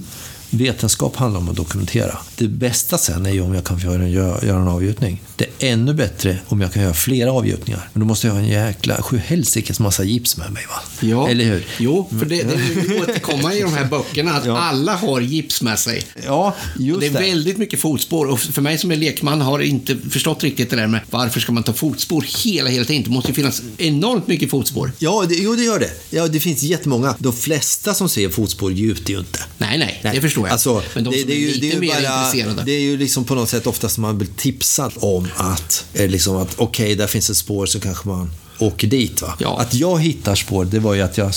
Vetenskap 0.54 1.16
handlar 1.16 1.39
om 1.39 1.50
att 1.50 1.56
dokumentera. 1.56 2.18
Det 2.38 2.48
bästa 2.48 2.98
sen 2.98 3.26
är 3.26 3.32
ju 3.32 3.42
om 3.42 3.54
jag 3.54 3.63
kan 3.63 3.80
göra 3.80 4.04
en, 4.04 4.12
göra 4.12 4.62
en 4.62 4.68
avgjutning. 4.68 5.22
Det 5.36 5.46
är 5.60 5.74
ännu 5.74 5.94
bättre 5.94 6.38
om 6.48 6.62
jag 6.62 6.74
kan 6.74 6.84
göra 6.84 6.94
flera 6.94 7.32
avgjutningar. 7.32 7.89
Men 7.94 8.00
då 8.00 8.06
måste 8.06 8.28
jag 8.28 8.34
ha 8.34 8.42
en 8.42 8.48
jäkla 8.48 9.02
sjuhelsikes 9.02 9.80
massa 9.80 10.04
gips 10.04 10.38
med 10.38 10.52
mig. 10.52 10.63
Va? 10.70 11.08
Ja. 11.08 11.30
Eller 11.30 11.46
hur? 11.46 11.66
Jo, 11.80 12.08
för 12.20 12.26
det, 12.26 12.44
det 12.44 12.56
vill 12.56 13.02
återkomma 13.02 13.54
i 13.54 13.62
de 13.62 13.74
här 13.74 13.86
böckerna 13.86 14.34
att 14.34 14.46
Ja. 14.46 14.58
alla 14.58 14.96
har 14.96 15.22
gips 15.22 15.62
med 15.62 15.80
sig. 15.80 16.04
Ja, 16.26 16.56
just 16.80 17.00
det 17.00 17.06
är 17.08 17.12
det. 17.12 17.20
väldigt 17.20 17.58
mycket 17.58 17.80
fotspår 17.80 18.26
och 18.26 18.39
för 18.39 18.62
mig 18.62 18.78
som 18.78 18.92
är 18.92 18.96
lekman 18.96 19.42
har 19.42 19.60
inte 19.60 19.98
förstått 20.10 20.44
riktigt 20.44 20.70
det 20.70 20.76
där 20.76 20.88
med 20.88 21.00
varför 21.10 21.39
ska 21.39 21.52
man 21.52 21.63
ta 21.63 21.74
fotspår 21.74 22.26
hela, 22.44 22.70
hela 22.70 22.86
tiden? 22.86 23.04
Det 23.04 23.10
måste 23.10 23.30
ju 23.30 23.36
finnas 23.36 23.62
enormt 23.78 24.28
mycket 24.28 24.50
fotspår. 24.50 24.92
Ja, 25.00 25.26
det, 25.30 25.36
jo 25.36 25.56
det 25.56 25.63
gör 25.63 25.80
det. 25.80 25.89
Ja, 26.10 26.28
det 26.28 26.39
finns 26.39 26.63
jättemånga. 26.63 27.16
De 27.20 27.34
flesta 27.34 27.94
som 27.94 28.10
ser 28.10 28.30
fotspår 28.30 28.72
gjuter 28.74 29.13
ju 29.13 29.20
inte. 29.20 29.39
Nej, 29.58 29.78
nej, 29.78 30.13
det 30.13 30.22
förstår 30.22 30.42
jag. 30.47 30.53
Alltså, 30.53 30.84
Men 30.95 31.03
de 31.03 31.10
det, 31.10 31.17
som 31.17 31.27
det 31.27 31.34
är 31.34 31.39
ju, 31.39 31.53
det 31.53 31.71
är 31.71 31.82
ju 31.82 32.56
bara. 32.56 32.63
Det 32.63 32.71
är 32.71 32.82
ju 32.82 32.97
liksom 32.97 33.23
på 33.23 33.36
något 33.36 33.49
sätt 33.49 33.67
oftast 33.67 33.97
man 33.97 34.17
blir 34.17 34.29
tipsad 34.38 34.93
om 34.95 35.27
att, 35.38 35.86
eh, 35.93 36.10
liksom 36.10 36.36
att 36.38 36.53
okej, 36.58 36.95
där 36.95 37.08
finns 37.08 37.29
ett 37.29 37.38
spår 37.38 37.65
så 37.65 37.79
kanske 37.79 38.08
man 38.08 38.32
åker 38.63 38.88
dit. 38.88 39.21
Va? 39.21 39.36
Ja. 39.39 39.60
Att 39.62 39.73
jag 39.73 40.02
hittar 40.02 40.36
spår, 40.36 40.65
det 40.65 40.80
var 40.80 40.93
ju 40.93 41.02
att 41.02 41.17
jag 41.17 41.32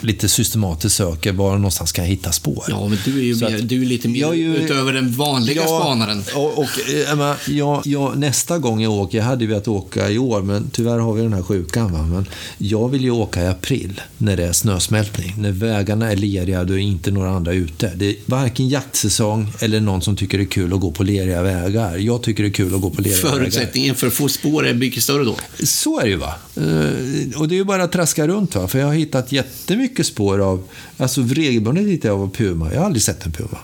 lite 0.00 0.28
systematiskt 0.28 0.96
söker 0.96 1.32
var 1.32 1.54
någonstans 1.56 1.92
kan 1.92 2.04
jag 2.04 2.10
hitta 2.10 2.32
spår. 2.32 2.64
Ja, 2.68 2.88
men 2.88 2.98
du 3.04 3.18
är 3.18 3.22
ju 3.22 3.36
mer, 3.36 3.56
att- 3.56 3.68
du 3.68 3.82
är 3.82 3.86
lite 3.86 4.08
mer 4.08 4.20
Jag 4.20 4.30
är 4.30 4.34
ju- 4.36 4.56
utöver 4.56 4.92
den 4.92 5.12
vanliga 5.12 5.62
spanaren. 5.62 6.22
Och, 6.34 6.58
och, 6.58 6.68
eh, 6.94 7.34
jag 7.56 7.82
jag, 7.84 8.18
nästa 8.18 8.58
gång 8.58 8.80
jag 8.82 8.92
åker, 8.92 9.18
jag 9.18 9.24
hade 9.24 9.44
ju 9.44 9.48
velat 9.50 9.68
åka 9.68 10.10
i 10.10 10.18
år, 10.18 10.42
men 10.42 10.70
tyvärr 10.72 10.98
har 10.98 11.12
vi 11.12 11.22
den 11.22 11.32
här 11.32 11.42
sjukan. 11.42 11.92
Va? 11.92 12.02
Men 12.02 12.26
jag 12.58 12.88
vill 12.88 13.02
ju 13.04 13.10
åka 13.10 13.42
i 13.42 13.46
april, 13.46 14.00
när 14.18 14.36
det 14.36 14.44
är 14.44 14.52
snösmältning. 14.52 15.34
När 15.38 15.50
vägarna 15.52 16.12
är 16.12 16.16
leriga 16.16 16.60
och 16.60 16.66
det 16.66 16.74
är 16.74 16.78
inte 16.78 17.10
några 17.10 17.30
andra 17.30 17.52
ute. 17.52 17.92
Det 17.96 18.06
är 18.08 18.14
varken 18.26 18.68
jaktsäsong 18.68 19.52
eller 19.60 19.80
någon 19.80 20.02
som 20.02 20.16
tycker 20.16 20.38
det 20.38 20.44
är 20.44 20.46
kul 20.46 20.72
att 20.74 20.80
gå 20.80 20.90
på 20.90 21.02
leriga 21.02 21.42
vägar. 21.42 21.96
Jag 21.96 22.22
tycker 22.22 22.42
det 22.42 22.48
är 22.48 22.52
kul 22.52 22.74
att 22.74 22.80
gå 22.80 22.90
på 22.90 23.02
leriga 23.02 23.16
vägar. 23.22 23.30
Förutsättningen 23.30 23.94
för 23.94 24.06
att 24.06 24.12
få 24.12 24.28
spår 24.28 24.66
är 24.66 24.74
mycket 24.74 25.02
större 25.02 25.24
då. 25.24 25.36
Så 25.64 26.00
är 26.00 26.04
det 26.04 26.10
ju 26.10 26.16
va. 26.16 26.34
Eh, 26.72 27.40
och 27.40 27.48
det 27.48 27.54
är 27.54 27.56
ju 27.56 27.64
bara 27.64 27.82
att 27.82 27.92
traska 27.92 28.26
runt 28.26 28.54
va. 28.54 28.68
För 28.68 28.78
jag 28.78 28.86
har 28.86 28.94
hittat 28.94 29.32
jättemycket 29.32 30.06
spår 30.06 30.38
av, 30.38 30.68
alltså 30.96 31.20
regelbundet 31.22 31.86
hittar 31.86 32.08
jag 32.08 32.20
av 32.20 32.30
puma. 32.34 32.72
Jag 32.72 32.78
har 32.78 32.86
aldrig 32.86 33.02
sett 33.02 33.26
en 33.26 33.32
puma 33.32 33.58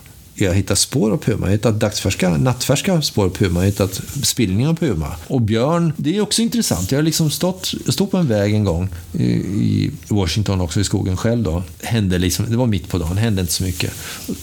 jag 0.44 0.50
har 0.50 0.54
hittat 0.54 0.78
spår 0.78 1.10
av 1.10 1.16
puma, 1.16 1.38
jag 1.40 1.46
har 1.46 1.52
hittat 1.52 1.80
dagsfärska, 1.80 2.36
nattfärska 2.36 3.02
spår 3.02 3.24
av 3.24 3.30
puma, 3.30 3.54
jag 3.54 3.60
har 3.60 3.66
hittat 3.66 4.00
spillning 4.22 4.68
av 4.68 4.74
puma. 4.74 5.16
Och 5.26 5.40
björn, 5.40 5.92
det 5.96 6.16
är 6.16 6.20
också 6.20 6.42
intressant. 6.42 6.92
Jag 6.92 6.98
har 6.98 7.02
liksom 7.02 7.30
stått, 7.30 7.74
jag 7.84 7.94
stod 7.94 8.10
på 8.10 8.16
en 8.16 8.28
väg 8.28 8.54
en 8.54 8.64
gång 8.64 8.88
i, 9.12 9.24
i 9.24 9.90
Washington, 10.08 10.60
också 10.60 10.80
i 10.80 10.84
skogen 10.84 11.16
själv 11.16 11.42
då. 11.42 11.62
Hände 11.82 12.18
liksom, 12.18 12.46
det 12.50 12.56
var 12.56 12.66
mitt 12.66 12.88
på 12.88 12.98
dagen, 12.98 13.16
hände 13.16 13.40
inte 13.40 13.52
så 13.52 13.62
mycket. 13.62 13.92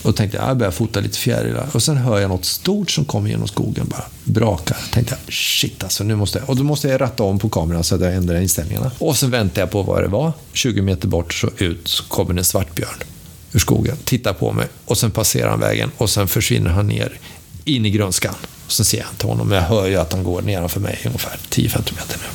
Och 0.02 0.16
tänkte, 0.16 0.44
ah, 0.44 0.48
jag 0.48 0.58
börjar 0.58 0.72
fota 0.72 1.00
lite 1.00 1.18
fjärilar. 1.18 1.68
Och 1.72 1.84
sen 1.84 1.98
hör 1.98 2.20
jag 2.20 2.30
något 2.30 2.46
stort 2.46 2.92
som 2.92 3.06
kommer 3.06 3.30
genom 3.30 3.48
skogen, 3.48 3.88
bara 3.88 4.06
brakar. 4.24 4.78
Tänkte 4.92 5.18
jag, 5.26 5.34
shit 5.34 5.84
alltså, 5.84 6.04
nu 6.04 6.16
måste 6.16 6.40
jag. 6.40 6.50
Och 6.50 6.56
då 6.56 6.64
måste 6.64 6.88
jag 6.88 7.02
ratta 7.02 7.24
om 7.24 7.40
på 7.40 7.50
kameran 7.50 7.84
så 7.84 7.96
att 7.96 8.02
jag 8.02 8.16
ändrar 8.16 8.42
inställningarna. 8.42 8.92
Och 8.98 9.18
sen 9.18 9.32
väntar 9.32 9.62
jag 9.62 9.72
på 9.72 9.84
vad 9.84 10.04
det 10.04 10.08
var. 10.08 10.34
20 10.54 10.82
meter 10.82 11.08
bort 11.08 11.34
så 11.34 11.50
ut 11.58 11.88
så 11.88 12.04
kommer 12.04 12.38
en 12.38 12.46
svartbjörn 12.46 13.15
ur 13.56 13.60
skogen, 13.60 13.98
tittar 14.04 14.34
på 14.34 14.54
mig 14.54 14.68
och 14.86 14.98
sen 14.98 15.12
passerar 15.12 15.50
han 15.50 15.60
vägen 15.60 15.92
och 15.98 16.10
sen 16.10 16.28
försvinner 16.28 16.70
han 16.70 16.88
ner 16.88 17.20
in 17.66 17.86
i 17.86 17.90
grönskan. 17.90 18.36
Och 18.66 18.72
sen 18.72 18.86
ser 18.86 18.98
jag 18.98 19.08
inte 19.12 19.28
honom, 19.28 19.48
men 19.48 19.58
jag 19.58 19.66
hör 19.66 19.88
ju 19.88 19.96
att 19.96 20.14
han 20.14 20.24
går 20.24 20.42
nedanför 20.42 20.80
mig 20.80 21.02
ungefär 21.06 21.40
10-15 21.50 21.78
meter 21.78 22.18
ner. 22.18 22.30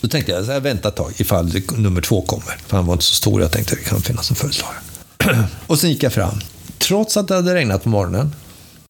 Då 0.00 0.08
tänkte 0.08 0.32
jag, 0.32 0.44
så 0.44 0.52
här, 0.52 0.60
vänta 0.60 0.88
ett 0.88 0.96
tag 0.96 1.12
ifall 1.16 1.62
nummer 1.76 2.00
två 2.00 2.22
kommer. 2.22 2.56
För 2.66 2.76
han 2.76 2.86
var 2.86 2.94
inte 2.94 3.04
så 3.04 3.14
stor, 3.14 3.42
jag 3.42 3.52
tänkte 3.52 3.72
att 3.72 3.78
det 3.78 3.88
kan 3.88 4.00
finnas 4.00 4.30
en 4.30 4.36
följeslagare. 4.36 4.78
och 5.66 5.78
sen 5.78 5.90
gick 5.90 6.02
jag 6.02 6.12
fram. 6.12 6.40
Trots 6.78 7.16
att 7.16 7.28
det 7.28 7.34
hade 7.34 7.54
regnat 7.54 7.82
på 7.82 7.88
morgonen 7.88 8.34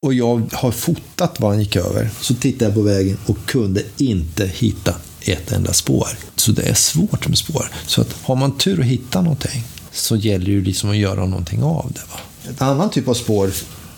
och 0.01 0.13
jag 0.13 0.49
har 0.53 0.71
fotat 0.71 1.39
vad 1.39 1.51
han 1.51 1.59
gick 1.59 1.75
över, 1.75 2.09
så 2.21 2.33
tittade 2.33 2.65
jag 2.65 2.73
på 2.73 2.81
vägen 2.81 3.17
och 3.25 3.37
kunde 3.45 3.83
inte 3.97 4.47
hitta 4.47 4.95
ett 5.21 5.51
enda 5.51 5.73
spår. 5.73 6.07
Så 6.35 6.51
det 6.51 6.61
är 6.61 6.73
svårt 6.73 7.27
med 7.27 7.37
spår. 7.37 7.71
Så 7.87 8.01
att 8.01 8.15
har 8.23 8.35
man 8.35 8.57
tur 8.57 8.79
att 8.79 8.85
hitta 8.85 9.21
någonting 9.21 9.63
så 9.91 10.15
gäller 10.15 10.45
det 10.45 10.51
ju 10.51 10.63
liksom 10.63 10.89
att 10.89 10.97
göra 10.97 11.25
någonting 11.25 11.63
av 11.63 11.91
det. 11.91 12.01
Va? 12.11 12.19
En 12.47 12.67
annan 12.67 12.89
typ 12.89 13.07
av 13.07 13.13
spår, 13.13 13.51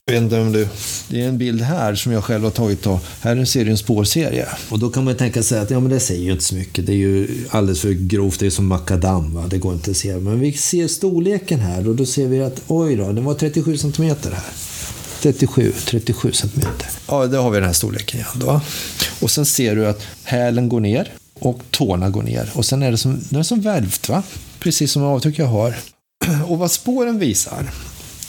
jag 0.06 0.14
vet 0.14 0.24
inte 0.24 0.40
om 0.40 0.52
du, 0.52 0.68
det 1.08 1.22
är 1.22 1.28
en 1.28 1.38
bild 1.38 1.62
här 1.62 1.96
som 1.96 2.12
jag 2.12 2.24
själv 2.24 2.44
har 2.44 2.52
tagit. 2.52 2.84
Då. 2.84 3.00
Här 3.22 3.46
ser 3.46 3.66
du 3.66 3.72
en 3.72 3.78
spårserie. 3.78 4.48
Och 4.70 4.80
då 4.80 4.90
kan 4.90 5.04
man 5.04 5.16
tänka 5.16 5.44
sig 5.44 5.60
att 5.60 5.72
ja, 5.72 5.80
men 5.80 5.92
det 5.92 6.00
säger 6.00 6.24
ju 6.24 6.32
inte 6.32 6.44
så 6.44 6.56
mycket. 6.56 6.86
Det 6.86 6.92
är 6.92 6.98
ju 6.98 7.28
alldeles 7.50 7.82
för 7.82 7.92
grovt. 7.92 8.40
Det 8.40 8.46
är 8.46 8.50
som 8.50 8.68
makadam. 8.68 9.34
Va? 9.34 9.48
Det 9.48 9.58
går 9.58 9.74
inte 9.74 9.92
att 9.92 9.98
se. 9.98 10.18
Men 10.18 10.40
vi 10.40 10.54
ser 10.54 10.88
storleken 10.88 11.60
här 11.60 11.88
och 11.88 11.96
då 11.96 12.06
ser 12.06 12.28
vi 12.28 12.44
att 12.44 12.62
oj 12.68 12.96
då, 12.96 13.12
den 13.12 13.26
var 13.26 13.34
37 13.34 13.78
centimeter 13.78 14.32
här. 14.32 14.44
37, 15.22 15.74
37 15.86 16.32
centimeter. 16.32 16.88
Ja, 17.08 17.28
då 17.28 17.42
har 17.42 17.52
vi 17.52 17.58
den 17.58 17.66
här 17.66 17.74
storleken 17.74 18.20
igen. 18.20 18.32
Då. 18.36 18.62
Och 19.20 19.32
sen 19.32 19.46
ser 19.46 19.76
du 19.76 19.88
att 19.88 20.02
hälen 20.24 20.70
går 20.70 20.80
ner 20.80 21.12
och 21.40 21.62
tårna 21.72 22.10
går 22.10 22.24
ner. 22.24 22.52
Och 22.54 22.66
sen 22.66 22.84
är 22.84 22.92
det 22.92 22.98
som, 22.98 23.20
det 23.30 23.40
är 23.40 23.44
som 23.44 23.62
välvt, 23.62 24.10
va? 24.10 24.24
Precis 24.64 24.92
som 24.92 25.04
avtryck 25.04 25.40
jag 25.40 25.46
har. 25.46 25.76
Och 26.48 26.58
vad 26.58 26.72
spåren 26.72 27.20
visar 27.20 27.72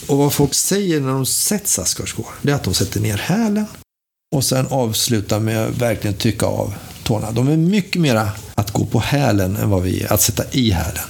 och 0.07 0.19
vad 0.19 0.33
folk 0.33 0.55
säger 0.55 1.01
när 1.01 1.13
de 1.13 1.27
sett 1.27 1.69
Sasquatch 1.69 2.15
det 2.43 2.51
är 2.51 2.55
att 2.55 2.65
de 2.65 2.75
sätter 2.75 3.01
ner 3.01 3.17
hälen 3.17 3.67
och 4.35 4.45
sen 4.45 4.67
avslutar 4.67 5.41
med 5.41 5.67
att 5.67 5.77
verkligen 5.77 6.17
tycka 6.17 6.47
av 6.47 6.75
tårna. 7.03 7.31
De 7.31 7.49
är 7.49 7.57
mycket 7.57 8.03
mera 8.03 8.31
att 8.55 8.71
gå 8.71 8.85
på 8.87 8.99
hälen 8.99 9.57
än 9.57 9.71
vad 9.71 9.83
vi 9.83 10.03
är, 10.03 10.13
att 10.13 10.23
sätta 10.23 10.45
i 10.51 10.71
hälen, 10.71 11.05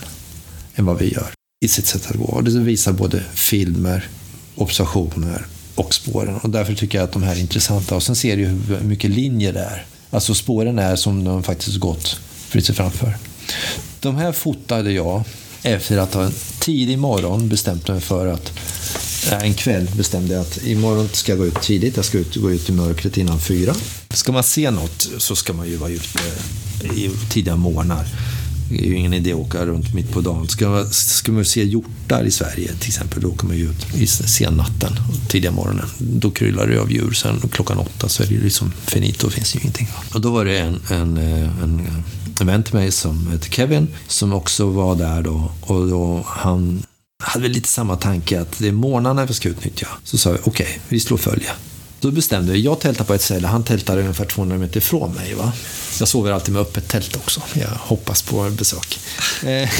än 0.74 0.84
vad 0.84 0.98
vi 0.98 1.12
gör 1.14 1.28
i 1.64 1.68
sitt 1.68 1.86
sätt 1.86 2.10
att 2.10 2.16
gå. 2.16 2.24
Och 2.24 2.44
det 2.44 2.50
visar 2.50 2.92
både 2.92 3.22
filmer, 3.34 4.08
observationer 4.54 5.46
och 5.74 5.94
spåren. 5.94 6.36
Och 6.36 6.50
därför 6.50 6.74
tycker 6.74 6.98
jag 6.98 7.04
att 7.04 7.12
de 7.12 7.22
här 7.22 7.36
är 7.36 7.40
intressanta. 7.40 7.96
Och 7.96 8.02
sen 8.02 8.16
ser 8.16 8.36
du 8.36 8.44
hur 8.44 8.80
mycket 8.80 9.10
linjer 9.10 9.52
det 9.52 9.60
är. 9.60 9.86
Alltså 10.10 10.34
spåren 10.34 10.78
är 10.78 10.96
som 10.96 11.24
de 11.24 11.42
faktiskt 11.42 11.78
gått 11.78 12.20
fritt 12.48 12.66
sig 12.66 12.74
framför. 12.74 13.16
De 14.04 14.16
här 14.16 14.32
fotade 14.32 14.92
jag 14.92 15.22
efter 15.62 15.98
att 15.98 16.14
ha 16.14 16.24
en 16.24 16.32
tidig 16.60 16.98
morgon 16.98 17.48
bestämt 17.48 17.88
mig 17.88 18.00
för 18.00 18.26
att 18.26 18.52
en 19.42 19.54
kväll 19.54 19.90
bestämde 19.96 20.34
jag 20.34 20.40
att 20.40 20.64
imorgon 20.64 21.08
ska 21.12 21.32
jag 21.32 21.38
gå 21.38 21.46
ut 21.46 21.62
tidigt. 21.62 21.96
Jag 21.96 22.04
ska 22.04 22.18
ut, 22.18 22.36
gå 22.36 22.50
ut 22.50 22.68
i 22.68 22.72
mörkret 22.72 23.16
innan 23.16 23.40
fyra. 23.40 23.74
Ska 24.10 24.32
man 24.32 24.42
se 24.42 24.70
något 24.70 25.08
så 25.18 25.36
ska 25.36 25.52
man 25.52 25.68
ju 25.68 25.76
vara 25.76 25.90
ute 25.90 26.18
i 26.94 27.10
tidiga 27.30 27.56
morgnar. 27.56 28.06
Det 28.70 28.84
är 28.84 28.88
ju 28.88 28.96
ingen 28.96 29.14
idé 29.14 29.32
att 29.32 29.38
åka 29.38 29.66
runt 29.66 29.94
mitt 29.94 30.12
på 30.12 30.20
dagen. 30.20 30.48
Ska, 30.48 30.86
ska 30.90 31.32
man 31.32 31.44
se 31.44 31.64
hjortar 31.64 32.24
i 32.24 32.30
Sverige 32.30 32.72
till 32.80 32.88
exempel, 32.88 33.22
då 33.22 33.28
åker 33.28 33.46
man 33.46 33.56
ju 33.56 33.70
ut 33.70 33.94
i 33.94 34.06
sennatten, 34.06 34.92
tidiga 35.28 35.50
morgonen. 35.50 35.86
Då 35.98 36.30
kryllar 36.30 36.66
det 36.66 36.80
av 36.80 36.92
djur. 36.92 37.12
Sen 37.12 37.40
klockan 37.52 37.78
åtta 37.78 38.08
så 38.08 38.22
är 38.22 38.26
det 38.26 38.34
liksom 38.34 38.72
finito, 38.86 39.30
finns 39.30 39.56
ju 39.56 39.60
ingenting. 39.60 39.88
Och 40.14 40.20
då 40.20 40.30
var 40.30 40.44
det 40.44 40.58
en, 40.58 40.80
en, 40.90 41.16
eh, 41.16 41.62
en, 41.62 41.80
eh, 41.80 42.40
en 42.40 42.46
vän 42.46 42.62
till 42.62 42.74
mig 42.74 42.92
som 42.92 43.32
heter 43.32 43.50
Kevin, 43.50 43.88
som 44.08 44.32
också 44.32 44.66
var 44.66 44.96
där 44.96 45.22
då. 45.22 45.52
Och 45.60 45.88
då 45.88 46.24
han 46.26 46.82
hade 47.22 47.42
väl 47.42 47.52
lite 47.52 47.68
samma 47.68 47.96
tanke 47.96 48.40
att 48.40 48.58
det 48.58 48.68
är 48.68 48.72
morgnarna 48.72 49.26
vi 49.26 49.34
ska 49.34 49.48
utnyttja. 49.48 49.88
Så 50.04 50.18
sa 50.18 50.32
vi, 50.32 50.38
okej, 50.44 50.50
okay, 50.50 50.78
vi 50.88 51.00
slår 51.00 51.16
följe. 51.16 51.50
Då 52.00 52.10
bestämde 52.10 52.52
vi, 52.52 52.60
jag 52.60 52.80
tältar 52.80 53.04
på 53.04 53.14
ett 53.14 53.22
ställe, 53.22 53.48
han 53.48 53.64
tältar 53.64 53.98
ungefär 53.98 54.24
200 54.24 54.58
meter 54.58 54.78
ifrån 54.78 55.14
mig. 55.14 55.34
Va? 55.34 55.52
Jag 56.00 56.08
sover 56.08 56.32
alltid 56.32 56.54
med 56.54 56.62
öppet 56.62 56.88
tält 56.88 57.16
också. 57.16 57.42
Jag 57.54 57.68
hoppas 57.68 58.22
på 58.22 58.50
besök. 58.50 58.98
Eh, 59.44 59.70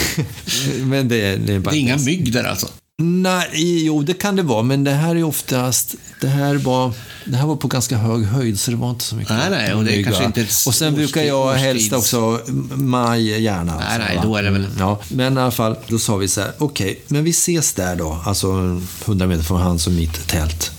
men 0.79 1.09
det, 1.09 1.37
det, 1.37 1.55
är 1.55 1.59
det 1.59 1.71
är 1.71 1.75
inga 1.75 1.97
mygg 1.97 2.33
där 2.33 2.45
alltså? 2.45 2.69
Nej, 2.99 3.85
jo 3.85 4.03
det 4.03 4.15
kan 4.15 4.37
det 4.37 4.43
vara, 4.43 4.63
men 4.63 4.85
det 4.85 4.91
här 4.91 5.17
är 5.17 5.25
oftast, 5.25 5.95
det 6.21 6.29
här 6.29 6.55
var, 6.55 6.93
det 7.25 7.37
här 7.37 7.47
var 7.47 7.57
på 7.57 7.69
ganska 7.69 7.97
hög 7.97 8.25
höjd 8.25 8.61
så 8.61 8.71
det 8.71 8.77
var 8.77 8.91
inte 8.91 9.05
så 9.05 9.17
mycket. 9.17 9.37
Nej, 9.37 9.51
nej, 9.51 9.75
och 9.75 9.85
det 9.85 9.97
är 9.97 10.05
kanske 10.05 10.25
inte 10.25 10.41
Och 10.41 10.75
sen 10.75 10.95
brukar 10.95 11.23
jag 11.23 11.55
helst 11.55 11.93
också, 11.93 12.41
maj 12.75 13.43
gärna. 13.43 13.79
Nej, 13.79 13.99
nej, 13.99 14.21
då 14.23 14.37
är 14.37 14.43
det 14.43 14.51
väl. 14.51 14.67
Ja, 14.79 15.01
men 15.09 15.39
i 15.39 15.41
alla 15.41 15.51
fall, 15.51 15.77
då 15.89 15.99
sa 15.99 16.17
vi 16.17 16.29
så 16.29 16.41
här, 16.41 16.53
okej, 16.59 16.91
okay, 16.91 17.03
men 17.09 17.25
vi 17.25 17.31
ses 17.31 17.73
där 17.73 17.97
då, 17.97 18.23
alltså 18.25 18.81
100 19.05 19.27
meter 19.27 19.43
från 19.43 19.61
hans 19.61 19.87
och 19.87 19.93
mitt 19.93 20.27
tält. 20.27 20.74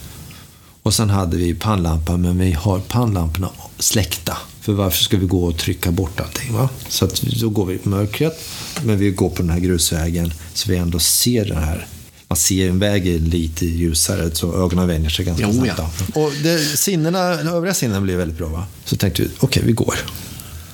Och 0.85 0.93
sen 0.93 1.09
hade 1.09 1.37
vi 1.37 1.53
pannlampa, 1.53 2.17
men 2.17 2.39
vi 2.39 2.51
har 2.51 2.79
pannlamporna 2.79 3.49
släckta. 3.79 4.37
För 4.61 4.73
varför 4.73 5.03
ska 5.03 5.17
vi 5.17 5.25
gå 5.25 5.45
och 5.45 5.57
trycka 5.57 5.91
bort 5.91 6.19
allting? 6.19 6.53
Va? 6.53 6.69
Så 6.89 7.05
att 7.05 7.21
då 7.21 7.49
går 7.49 7.65
vi 7.65 7.73
i 7.73 7.79
mörkret, 7.83 8.39
men 8.83 8.97
vi 8.97 9.11
går 9.11 9.29
på 9.29 9.41
den 9.41 9.49
här 9.49 9.59
grusvägen 9.59 10.33
så 10.53 10.71
vi 10.71 10.77
ändå 10.77 10.99
ser 10.99 11.45
den 11.45 11.63
här 11.63 11.87
man 12.27 12.37
ser 12.37 12.69
en 12.69 12.79
väg 12.79 13.05
lite 13.05 13.65
ljusare 13.65 14.35
så 14.35 14.63
ögonen 14.63 14.87
vänjer 14.87 15.09
sig 15.09 15.25
ganska 15.25 15.47
jo, 15.47 15.53
snabbt. 15.53 15.81
Ja. 16.15 16.21
Och 16.21 16.31
det, 16.43 16.59
sinnena, 16.59 17.19
övriga 17.19 17.73
sinnen 17.73 18.03
blir 18.03 18.17
väldigt 18.17 18.37
bra. 18.37 18.47
Va? 18.47 18.65
Så 18.85 18.95
tänkte 18.95 19.21
vi, 19.21 19.27
okej, 19.27 19.47
okay, 19.47 19.63
vi 19.63 19.71
går. 19.71 19.95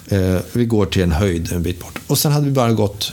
Eh, 0.07 0.41
vi 0.53 0.65
går 0.65 0.85
till 0.85 1.01
en 1.01 1.11
höjd 1.11 1.51
en 1.51 1.63
bit 1.63 1.79
bort. 1.79 1.99
Och 2.07 2.17
sen 2.17 2.31
hade 2.31 2.45
vi 2.45 2.51
bara 2.51 2.73
gått 2.73 3.11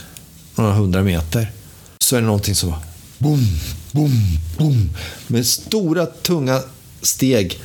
några 0.55 0.73
hundra 0.73 1.03
meter. 1.03 1.51
Så 1.99 2.15
är 2.15 2.21
det 2.21 2.27
någonting 2.27 2.55
som 2.55 2.69
var 2.69 2.79
boom, 3.17 3.47
boom, 3.91 4.37
boom. 4.57 4.89
Med 5.27 5.45
stora, 5.45 6.05
tunga 6.05 6.61
steg. 7.01 7.59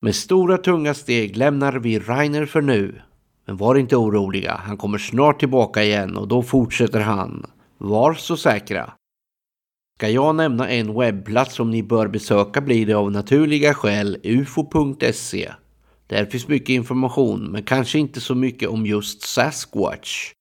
Med 0.00 0.14
stora 0.14 0.58
tunga 0.58 0.94
steg 0.94 1.36
lämnar 1.36 1.72
vi 1.72 1.98
Rainer 1.98 2.46
för 2.46 2.60
nu. 2.60 3.02
Men 3.46 3.56
var 3.56 3.74
inte 3.74 3.96
oroliga, 3.96 4.60
han 4.64 4.76
kommer 4.76 4.98
snart 4.98 5.38
tillbaka 5.38 5.84
igen 5.84 6.16
och 6.16 6.28
då 6.28 6.42
fortsätter 6.42 7.00
han. 7.00 7.46
Var 7.78 8.14
så 8.14 8.36
säkra. 8.36 8.92
Ska 9.96 10.08
jag 10.08 10.34
nämna 10.34 10.68
en 10.68 10.94
webbplats 10.94 11.54
som 11.54 11.70
ni 11.70 11.82
bör 11.82 12.08
besöka 12.08 12.60
blir 12.60 12.86
det 12.86 12.94
av 12.94 13.12
naturliga 13.12 13.74
skäl 13.74 14.18
ufo.se. 14.22 15.52
Där 16.06 16.26
finns 16.26 16.48
mycket 16.48 16.68
information 16.68 17.44
men 17.52 17.62
kanske 17.62 17.98
inte 17.98 18.20
så 18.20 18.34
mycket 18.34 18.68
om 18.68 18.86
just 18.86 19.22
Sasquatch. 19.22 20.32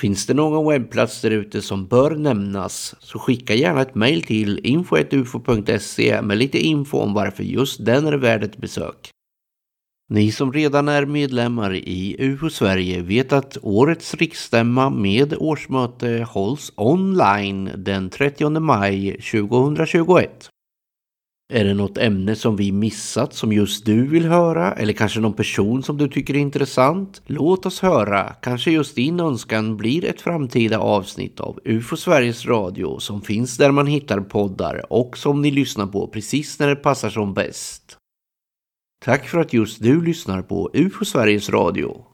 Finns 0.00 0.26
det 0.26 0.34
någon 0.34 0.68
webbplats 0.68 1.20
där 1.20 1.30
ute 1.30 1.62
som 1.62 1.86
bör 1.86 2.10
nämnas 2.10 2.94
så 2.98 3.18
skicka 3.18 3.54
gärna 3.54 3.82
ett 3.82 3.94
mejl 3.94 4.22
till 4.22 4.60
info.ufo.se 4.62 6.22
med 6.22 6.38
lite 6.38 6.58
info 6.58 6.98
om 6.98 7.14
varför 7.14 7.42
just 7.42 7.84
den 7.84 8.06
är 8.06 8.12
värd 8.12 8.44
ett 8.44 8.56
besök. 8.56 9.10
Ni 10.08 10.32
som 10.32 10.52
redan 10.52 10.88
är 10.88 11.06
medlemmar 11.06 11.74
i 11.74 12.16
UFO 12.18 12.50
Sverige 12.50 13.02
vet 13.02 13.32
att 13.32 13.58
årets 13.62 14.14
riksstämma 14.14 14.90
med 14.90 15.34
årsmöte 15.38 16.26
hålls 16.28 16.72
online 16.76 17.70
den 17.76 18.10
30 18.10 18.60
maj 18.60 19.12
2021. 19.12 20.51
Är 21.54 21.64
det 21.64 21.74
något 21.74 21.98
ämne 21.98 22.36
som 22.36 22.56
vi 22.56 22.72
missat 22.72 23.34
som 23.34 23.52
just 23.52 23.84
du 23.84 24.06
vill 24.06 24.26
höra 24.26 24.72
eller 24.72 24.92
kanske 24.92 25.20
någon 25.20 25.32
person 25.32 25.82
som 25.82 25.96
du 25.96 26.08
tycker 26.08 26.34
är 26.34 26.38
intressant? 26.38 27.22
Låt 27.26 27.66
oss 27.66 27.80
höra, 27.80 28.34
kanske 28.42 28.70
just 28.70 28.96
din 28.96 29.20
önskan 29.20 29.76
blir 29.76 30.04
ett 30.04 30.20
framtida 30.20 30.78
avsnitt 30.78 31.40
av 31.40 31.60
UFO 31.64 31.96
Sveriges 31.96 32.46
Radio 32.46 32.98
som 32.98 33.22
finns 33.22 33.56
där 33.56 33.70
man 33.70 33.86
hittar 33.86 34.20
poddar 34.20 34.92
och 34.92 35.18
som 35.18 35.42
ni 35.42 35.50
lyssnar 35.50 35.86
på 35.86 36.08
precis 36.08 36.58
när 36.58 36.68
det 36.68 36.76
passar 36.76 37.10
som 37.10 37.34
bäst. 37.34 37.96
Tack 39.04 39.28
för 39.28 39.38
att 39.38 39.52
just 39.52 39.82
du 39.82 40.04
lyssnar 40.04 40.42
på 40.42 40.70
UFO 40.72 41.04
Sveriges 41.04 41.50
Radio. 41.50 42.04